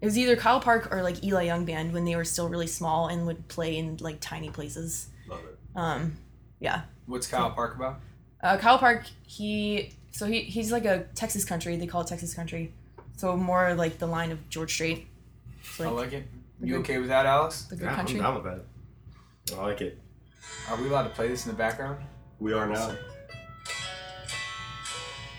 It 0.00 0.04
was 0.04 0.16
either 0.16 0.36
Kyle 0.36 0.60
Park 0.60 0.92
or 0.92 1.02
like 1.02 1.24
Eli 1.24 1.42
Young 1.44 1.64
band 1.64 1.92
when 1.92 2.04
they 2.04 2.14
were 2.14 2.24
still 2.24 2.48
really 2.48 2.68
small 2.68 3.08
and 3.08 3.26
would 3.26 3.48
play 3.48 3.76
in 3.76 3.96
like 3.96 4.20
tiny 4.20 4.50
places. 4.50 5.08
Love 5.28 5.40
it. 5.40 5.58
Um, 5.74 6.18
yeah. 6.60 6.82
What's 7.06 7.26
Kyle 7.26 7.50
Park 7.50 7.74
about? 7.74 7.98
Uh, 8.40 8.58
Kyle 8.58 8.78
Park, 8.78 9.06
he 9.26 9.92
so 10.10 10.26
he 10.26 10.40
he's 10.42 10.70
like 10.72 10.84
a 10.84 11.04
Texas 11.14 11.44
country. 11.44 11.76
They 11.76 11.86
call 11.86 12.00
it 12.02 12.06
Texas 12.08 12.34
country. 12.34 12.72
So 13.16 13.36
more 13.36 13.74
like 13.74 13.98
the 13.98 14.06
line 14.06 14.30
of 14.32 14.48
George 14.48 14.72
Strait. 14.72 15.06
It's 15.60 15.80
I 15.80 15.84
like 15.88 15.94
like 15.94 16.12
it. 16.12 16.24
You 16.60 16.74
good- 16.74 16.80
okay 16.80 16.98
with 16.98 17.08
that, 17.08 17.26
Alex? 17.26 17.62
the 17.64 17.76
good 17.76 17.84
Yeah, 17.84 17.90
I'm 17.90 17.96
country. 17.96 18.18
down 18.20 18.34
with 18.34 18.44
that. 18.44 18.64
I 19.56 19.62
like 19.62 19.80
it. 19.80 19.98
Are 20.68 20.76
we 20.76 20.88
allowed 20.88 21.04
to 21.04 21.10
play 21.10 21.28
this 21.28 21.46
in 21.46 21.52
the 21.52 21.58
background? 21.58 21.98
We 22.40 22.52
are 22.52 22.66
now. 22.68 22.94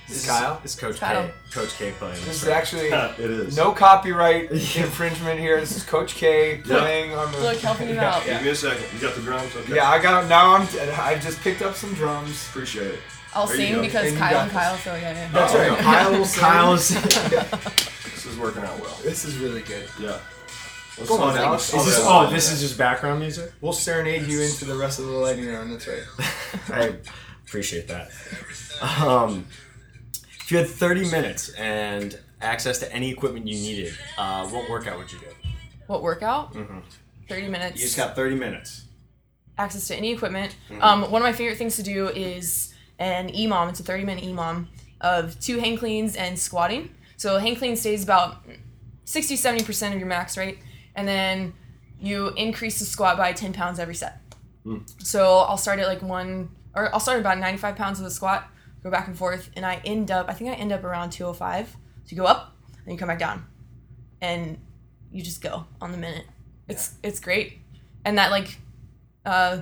This 0.07 0.24
is 0.24 0.28
Kyle. 0.28 0.59
It's 0.63 0.74
Coach 0.76 0.99
Kyle. 0.99 1.28
K. 1.28 1.34
Coach 1.51 1.78
K 1.78 1.91
playing. 1.91 2.15
This 2.15 2.26
this 2.26 2.41
is 2.43 2.47
right? 2.49 2.57
actually 2.57 2.88
it 3.24 3.30
is. 3.32 3.55
no 3.55 3.72
copyright 3.72 4.49
infringement 4.51 5.39
here. 5.39 5.59
This 5.59 5.78
is 5.78 5.84
Coach 5.84 6.15
K 6.15 6.57
Yeah. 6.65 6.80
playing 6.80 7.13
on 7.13 7.32
the. 7.32 7.38
Look, 7.39 7.59
helping 7.59 7.89
you 7.89 7.95
yeah, 7.95 8.15
out. 8.15 8.26
Yeah. 8.26 8.34
Give 8.38 8.43
me 8.45 8.49
a 8.49 8.55
second. 8.55 8.86
You 8.93 8.99
got 9.01 9.15
the 9.15 9.22
drums? 9.22 9.55
Okay. 9.55 9.76
Yeah, 9.76 9.88
I 9.88 10.01
got 10.01 10.28
now. 10.28 10.55
I'm. 10.55 10.67
I 10.99 11.15
just 11.22 11.39
picked 11.41 11.61
up 11.61 11.76
some 11.76 11.93
drums. 11.93 12.47
Appreciate 12.49 12.88
it. 12.88 12.99
I'll 13.34 13.45
There 13.47 13.55
sing 13.57 13.82
because 13.82 14.07
And 14.09 14.17
Kyle 14.17 14.39
and. 14.41 14.51
Kyle, 14.51 14.75
so 14.77 14.95
yeah, 14.95 15.11
yeah. 15.13 15.30
That's 15.32 15.53
Oh, 15.53 15.57
right. 15.59 15.71
yeah. 15.71 15.82
Kyle 15.82 16.11
will 16.11 16.25
sing. 16.25 16.41
Kyle's. 16.43 16.89
This 18.19 18.25
is 18.34 18.38
working 18.38 18.63
out 18.63 18.77
well. 18.82 18.97
This 19.01 19.23
is 19.23 19.38
really 19.38 19.61
good. 19.61 19.88
Yeah. 19.99 20.19
Let's 20.97 21.09
Go 21.09 21.21
on, 21.21 21.36
down. 21.36 21.45
Alex. 21.45 21.73
Is 21.73 21.86
this- 21.86 21.97
down. 21.99 22.27
oh, 22.27 22.30
this 22.30 22.51
is 22.51 22.59
just 22.59 22.77
background 22.77 23.21
music. 23.21 23.53
We'll 23.61 23.71
serenade 23.71 24.23
you 24.27 24.41
into 24.41 24.65
the 24.65 24.75
rest 24.75 24.99
of 24.99 25.05
the 25.05 25.11
lightning 25.11 25.47
round. 25.47 25.71
That's 25.71 25.88
right. 25.88 26.03
I 26.69 26.95
appreciate 27.47 27.88
that. 27.88 28.09
Um, 28.82 29.45
if 30.41 30.51
you 30.51 30.57
had 30.57 30.67
30 30.67 31.09
minutes 31.11 31.49
and 31.49 32.19
access 32.41 32.80
to 32.80 32.91
any 32.93 33.09
equipment 33.09 33.47
you 33.47 33.55
needed, 33.55 33.93
uh, 34.17 34.45
what 34.47 34.69
workout 34.69 34.97
would 34.97 35.11
you 35.13 35.19
do? 35.19 35.27
What 35.88 36.01
workout? 36.03 36.53
Mhm. 36.53 36.82
30 37.30 37.47
minutes. 37.47 37.77
You 37.77 37.84
just 37.86 37.95
got 37.97 38.15
30 38.17 38.36
minutes. 38.36 38.84
access 39.57 39.88
to 39.88 39.95
any 39.95 40.11
equipment. 40.11 40.55
Mm-hmm. 40.69 40.82
Um, 40.84 41.01
one 41.11 41.21
of 41.21 41.25
my 41.25 41.34
favorite 41.34 41.57
things 41.57 41.75
to 41.77 41.84
do 41.84 42.07
is 42.09 42.73
an 42.99 43.29
EMOM. 43.29 43.69
It's 43.69 43.79
a 43.79 43.83
30 43.83 44.05
minute 44.05 44.23
EMOM 44.23 44.67
of 45.01 45.39
two 45.39 45.59
hang 45.59 45.77
cleans 45.77 46.15
and 46.15 46.37
squatting. 46.37 46.93
So 47.17 47.37
hang 47.37 47.55
clean 47.55 47.75
stays 47.75 48.03
about 48.03 48.45
60 49.05 49.35
70% 49.35 49.93
of 49.93 49.99
your 49.99 50.07
max 50.07 50.37
rate. 50.37 50.59
And 50.95 51.07
then 51.07 51.53
you 51.99 52.29
increase 52.29 52.79
the 52.79 52.85
squat 52.85 53.17
by 53.17 53.33
10 53.33 53.53
pounds 53.53 53.79
every 53.79 53.95
set. 53.95 54.21
Hmm. 54.63 54.79
So 54.99 55.39
I'll 55.39 55.57
start 55.57 55.79
at 55.79 55.87
like 55.87 56.01
one, 56.01 56.49
or 56.75 56.93
I'll 56.93 56.99
start 56.99 57.17
at 57.17 57.21
about 57.21 57.39
95 57.39 57.75
pounds 57.75 57.99
of 57.99 58.05
the 58.05 58.11
squat, 58.11 58.47
go 58.83 58.91
back 58.91 59.07
and 59.07 59.17
forth, 59.17 59.49
and 59.55 59.65
I 59.65 59.81
end 59.85 60.11
up, 60.11 60.27
I 60.29 60.33
think 60.33 60.49
I 60.49 60.53
end 60.53 60.71
up 60.71 60.83
around 60.83 61.11
205. 61.11 61.69
So 61.69 61.75
you 62.07 62.17
go 62.17 62.25
up, 62.25 62.55
and 62.89 62.93
you 62.93 62.97
come 62.97 63.07
back 63.07 63.19
down. 63.19 63.45
And 64.21 64.57
you 65.11 65.21
just 65.21 65.41
go 65.41 65.65
on 65.81 65.91
the 65.91 65.97
minute. 65.97 66.25
It's 66.67 66.95
it's 67.03 67.19
great. 67.19 67.59
And 68.05 68.17
that 68.17 68.31
like 68.31 68.57
uh, 69.25 69.61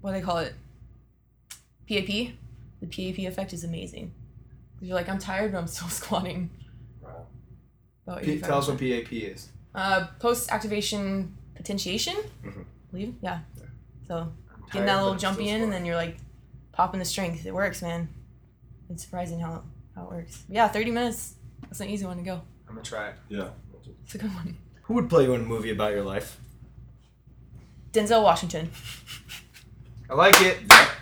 what 0.00 0.12
do 0.12 0.18
they 0.18 0.24
call 0.24 0.38
it? 0.38 0.54
PAP. 1.88 2.34
The 2.80 2.86
PAP 2.86 3.18
effect 3.18 3.52
is 3.52 3.64
amazing. 3.64 4.14
You're 4.80 4.94
like, 4.94 5.08
I'm 5.08 5.18
tired, 5.18 5.52
but 5.52 5.58
I'm 5.58 5.66
still 5.66 5.88
squatting. 6.00 6.50
Wow. 7.02 7.26
About 8.06 8.22
P- 8.22 8.40
tell 8.40 8.58
us 8.58 8.68
what 8.68 8.78
PAP 8.78 9.12
is. 9.12 9.48
Uh, 9.74 10.06
post 10.18 10.50
activation 10.50 11.36
potentiation. 11.54 12.16
mm-hmm. 12.44 12.62
Believe, 12.90 13.14
yeah. 13.20 13.40
yeah. 13.56 13.64
So 14.06 14.16
I'm 14.16 14.32
getting 14.66 14.72
tired, 14.72 14.88
that 14.88 14.96
little 14.96 15.12
I'm 15.12 15.18
jumpy 15.18 15.48
in, 15.48 15.62
and 15.62 15.72
then 15.72 15.84
you're 15.84 15.96
like 15.96 16.16
popping 16.72 17.00
the 17.00 17.04
strength. 17.04 17.44
It 17.44 17.52
works, 17.52 17.82
man. 17.82 18.08
It's 18.88 19.02
surprising 19.02 19.40
how 19.40 19.64
how 19.94 20.04
it 20.04 20.10
works. 20.10 20.44
But 20.48 20.54
yeah, 20.54 20.68
30 20.68 20.90
minutes. 20.92 21.34
That's 21.62 21.80
an 21.80 21.88
easy 21.88 22.06
one 22.06 22.16
to 22.16 22.22
go. 22.22 22.40
I'm 22.68 22.74
gonna 22.74 22.82
try 22.82 23.08
it. 23.08 23.14
Yeah. 23.28 23.48
It's 24.04 24.14
a 24.14 24.18
good 24.18 24.32
one. 24.34 24.56
Who 24.82 24.94
would 24.94 25.10
play 25.10 25.24
you 25.24 25.34
in 25.34 25.42
a 25.42 25.44
movie 25.44 25.70
about 25.70 25.92
your 25.92 26.04
life? 26.04 26.40
Denzel 27.92 28.22
Washington. 28.22 28.70
I 30.08 30.14
like 30.14 30.40
it. 30.40 30.58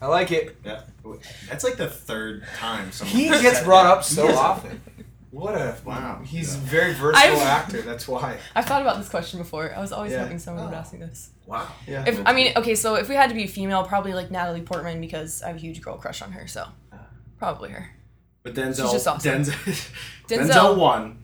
I 0.00 0.06
like 0.06 0.30
it. 0.32 0.56
Yeah. 0.64 0.82
That's 1.48 1.64
like 1.64 1.76
the 1.76 1.88
third 1.88 2.44
time 2.56 2.92
someone 2.92 3.16
He 3.16 3.28
said 3.28 3.42
gets 3.42 3.62
brought 3.62 3.84
that. 3.84 3.98
up 3.98 4.04
so 4.04 4.28
often. 4.36 4.80
What 5.30 5.54
a 5.54 5.76
Wow. 5.84 6.20
He's 6.24 6.54
Yeah. 6.54 6.62
a 6.62 6.64
very 6.64 6.94
versatile 6.94 7.32
I've- 7.36 7.40
actor. 7.42 7.82
That's 7.82 8.06
why. 8.08 8.38
I've 8.54 8.64
thought 8.64 8.80
about 8.82 8.96
this 8.98 9.08
question 9.08 9.38
before. 9.38 9.74
I 9.74 9.80
was 9.80 9.92
always 9.92 10.12
Yeah. 10.12 10.22
hoping 10.22 10.38
someone 10.38 10.64
would 10.66 10.74
Oh. 10.74 10.78
ask 10.78 10.92
me 10.92 11.00
this. 11.00 11.30
Wow. 11.46 11.66
Yeah. 11.86 12.04
If 12.06 12.20
I 12.26 12.32
mean, 12.32 12.52
okay, 12.56 12.74
so 12.74 12.94
if 12.94 13.08
we 13.08 13.14
had 13.14 13.28
to 13.28 13.34
be 13.34 13.46
female, 13.46 13.84
probably 13.84 14.14
like 14.14 14.30
Natalie 14.30 14.62
Portman 14.62 15.00
because 15.00 15.42
I 15.42 15.48
have 15.48 15.56
a 15.56 15.60
huge 15.60 15.80
girl 15.82 15.96
crush 15.98 16.22
on 16.22 16.32
her. 16.32 16.46
So 16.46 16.64
uh. 16.92 16.96
probably 17.38 17.70
her. 17.70 17.90
But 18.42 18.54
Denzel, 18.54 18.82
She's 18.84 18.92
just 18.92 19.08
awesome. 19.08 19.42
Denzel, 19.42 19.52
Denzel- 20.28 20.48
Denzel 20.50 20.76
won, 20.76 21.02
and 21.02 21.18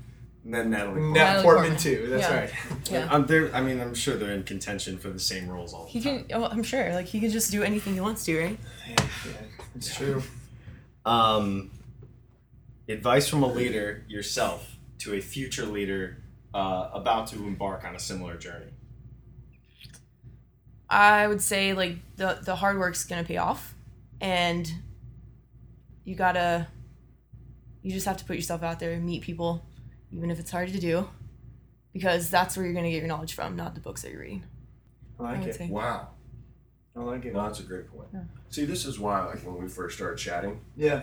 then 0.45 0.71
Natalie. 0.71 0.95
Portman. 1.01 1.13
Natalie 1.13 1.43
Portman, 1.43 1.71
Portman. 1.73 1.83
too. 1.83 2.07
That's 2.11 2.23
Yeah. 2.29 2.41
right. 2.41 2.51
Yeah. 2.91 3.09
I'm 3.11 3.27
there. 3.27 3.55
I 3.55 3.61
mean, 3.63 3.81
I'm 3.81 3.95
sure 3.95 4.17
they're 4.17 4.33
in 4.33 4.43
contention 4.45 4.99
for 4.99 5.09
the 5.11 5.19
same 5.21 5.49
roles 5.49 5.73
all 5.73 5.85
the 5.85 5.91
He 5.91 6.01
time. 6.01 6.25
can. 6.25 6.37
Oh, 6.43 6.47
I'm 6.47 6.63
sure. 6.63 6.93
Like 6.95 7.07
he 7.07 7.21
can 7.21 7.31
just 7.31 7.51
do 7.51 7.63
anything 7.63 7.95
he 7.95 8.01
wants 8.01 8.25
to, 8.27 8.39
right? 8.39 8.59
Yeah, 8.89 8.95
yeah, 8.99 9.33
it's 9.75 9.95
true. 9.95 10.23
Um, 11.07 11.71
advice 12.89 13.29
from 13.29 13.43
a 13.43 13.47
leader 13.49 14.05
yourself 14.09 14.77
to 14.99 15.15
a 15.15 15.21
future 15.21 15.67
leader 15.67 16.19
uh, 16.55 16.91
about 16.93 17.27
to 17.29 17.37
embark 17.37 17.85
on 17.85 17.95
a 17.97 17.99
similar 17.99 18.37
journey. 18.37 18.71
I 20.91 21.27
would 21.27 21.41
say 21.43 21.73
like 21.73 21.97
the 22.17 22.39
the 22.45 22.55
hard 22.57 22.79
work's 22.79 23.05
gonna 23.05 23.25
pay 23.25 23.39
off, 23.39 23.75
and 24.21 24.71
you 26.05 26.15
gotta. 26.15 26.69
You 27.83 27.91
just 27.93 28.07
have 28.07 28.17
to 28.19 28.25
put 28.25 28.37
yourself 28.37 28.63
out 28.63 28.81
there, 28.81 28.99
meet 28.99 29.23
people, 29.23 29.63
even 30.17 30.31
if 30.31 30.39
it's 30.39 30.51
hard 30.51 30.69
to 30.73 30.79
do, 30.81 31.09
because 31.93 32.31
that's 32.31 32.57
where 32.57 32.65
you're 32.65 32.75
gonna 32.75 32.91
get 32.91 32.99
your 32.99 33.07
knowledge 33.09 33.35
from, 33.35 33.57
not 33.57 33.75
the 33.75 33.81
books 33.81 34.03
that 34.03 34.11
you're 34.13 34.21
reading. 34.21 34.45
I 35.19 35.23
I 35.23 35.31
like 35.33 35.41
would 35.41 35.49
it. 35.51 35.55
say. 35.57 35.69
Wow. 35.69 36.09
I 36.97 37.01
like 37.01 37.25
it. 37.25 37.35
No, 37.35 37.43
that's 37.47 37.61
a 37.61 37.65
great 37.65 37.89
point. 37.91 38.09
Yeah. 38.13 38.21
See, 38.51 38.65
this 38.65 38.85
is 38.87 38.99
why, 39.01 39.25
like, 39.25 39.45
when 39.45 39.61
we 39.61 39.69
first 39.69 39.97
started 39.97 40.17
chatting, 40.19 40.61
Yeah. 40.77 41.03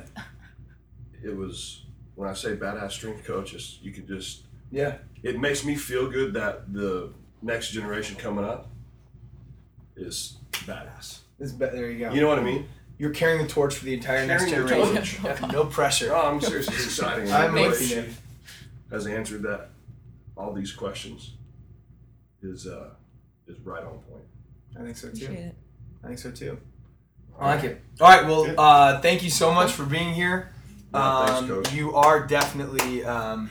it 1.24 1.36
was 1.36 1.86
when 2.16 2.30
I 2.30 2.34
say 2.34 2.56
badass 2.56 2.92
strength 2.92 3.26
coaches, 3.26 3.80
you 3.82 3.92
can 3.92 4.08
just. 4.08 4.44
Yeah. 4.72 4.98
It 5.24 5.40
makes 5.40 5.64
me 5.66 5.76
feel 5.76 6.10
good 6.10 6.34
that 6.34 6.72
the 6.74 7.12
next 7.42 7.72
generation 7.72 8.16
coming 8.16 8.46
up 8.46 8.70
is 9.96 10.38
badass. 10.52 11.20
This 11.40 11.52
be- 11.52 11.66
there 11.66 11.92
you 11.92 12.00
go. 12.00 12.14
You 12.14 12.22
know 12.22 12.28
what 12.28 12.40
I 12.40 12.44
mean? 12.44 12.68
You're 12.98 13.12
carrying 13.12 13.42
the 13.42 13.48
torch 13.52 13.76
for 13.76 13.86
the 13.86 13.94
entire 13.94 14.26
next 14.28 14.46
Carrying 14.46 14.62
the 14.68 14.70
generation. 14.70 15.24
torch. 15.24 15.40
Yeah, 15.42 15.48
no 15.52 15.66
pressure. 15.66 16.08
No, 16.10 16.22
I'm 16.22 16.40
serious. 16.42 16.68
It's 16.68 16.86
exciting. 16.86 17.32
I'm 17.32 17.54
the 17.56 17.62
way 17.62 17.68
with 17.70 17.82
she 17.88 17.96
you. 17.96 18.06
Has 18.92 19.08
answered 19.08 19.42
that. 19.44 19.70
All 20.38 20.54
these 20.54 20.72
questions 20.72 21.34
is 22.42 22.66
uh 22.68 22.90
is 23.48 23.60
right 23.62 23.84
on 23.84 24.00
point. 24.00 24.24
I 24.80 24.84
think 24.84 24.98
so 24.98 25.08
Appreciate 25.08 25.28
too. 25.36 25.42
it. 25.42 25.56
I 26.04 26.08
think 26.08 26.20
so 26.20 26.32
too. 26.32 26.58
I 27.40 27.56
like 27.56 27.64
it. 27.64 27.82
All 28.00 28.08
right. 28.08 28.26
Well, 28.26 28.54
uh, 28.60 29.00
thank 29.02 29.24
you 29.24 29.30
so 29.30 29.52
much 29.54 29.72
for 29.72 29.86
being 29.86 30.14
here. 30.14 30.52
Yeah, 30.94 31.26
thanks, 31.26 31.42
Um, 31.42 31.48
Coach. 31.48 31.74
you 31.74 31.96
are 31.96 32.26
definitely 32.28 33.04
um, 33.06 33.50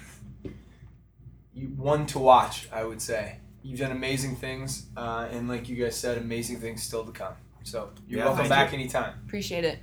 you 1.55 1.68
one 1.68 2.07
to 2.07 2.18
watch. 2.18 2.68
I 2.72 2.84
would 2.84 3.01
say 3.03 3.36
you've 3.62 3.80
done 3.80 3.93
amazing 3.93 4.36
things, 4.36 4.86
uh, 4.97 5.28
and 5.30 5.49
like 5.49 5.68
you 5.68 5.76
guys 5.82 5.97
said, 5.97 6.18
amazing 6.18 6.61
things 6.61 6.82
still 6.82 7.05
to 7.05 7.12
come. 7.12 7.34
So 7.62 7.91
you're 8.09 8.20
Yeah, 8.20 8.26
welcome 8.26 8.49
back 8.49 8.72
you. 8.72 8.78
anytime. 8.78 9.14
Appreciate 9.26 9.64
it. 9.64 9.78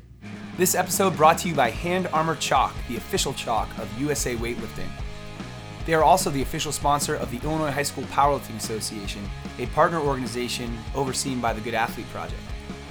This 0.58 0.74
episode 0.74 1.16
brought 1.16 1.38
to 1.40 1.50
you 1.50 1.54
by 1.56 1.70
Hand 1.70 2.08
Armor 2.12 2.36
Chalk, 2.36 2.74
the 2.88 2.98
official 2.98 3.34
chalk 3.34 3.70
of 3.78 3.88
USA 4.02 4.36
Weightlifting. 4.36 4.90
They 5.88 5.94
are 5.94 6.04
also 6.04 6.30
the 6.30 6.42
official 6.42 6.74
sponsor 6.74 7.16
of 7.16 7.32
the 7.32 7.40
Illinois 7.48 7.72
High 7.72 7.84
School 7.84 8.04
Powerlifting 8.06 8.58
Association, 8.58 9.24
a 9.58 9.68
partner 9.68 10.02
organization 10.02 10.78
overseen 10.94 11.40
by 11.40 11.54
the 11.54 11.62
Good 11.62 11.74
Athlete 11.74 12.10
Project. 12.10 12.42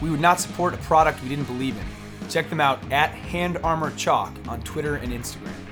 We 0.01 0.09
would 0.09 0.19
not 0.19 0.41
support 0.41 0.73
a 0.73 0.79
product 0.79 1.23
we 1.23 1.29
didn't 1.29 1.45
believe 1.45 1.77
in. 1.77 2.29
Check 2.31 2.49
them 2.49 2.59
out 2.59 2.81
at 2.91 3.11
Hand 3.11 3.59
Armor 3.59 3.91
Chalk 3.97 4.33
on 4.49 4.63
Twitter 4.63 4.97
and 4.97 5.13
Instagram. 5.13 5.66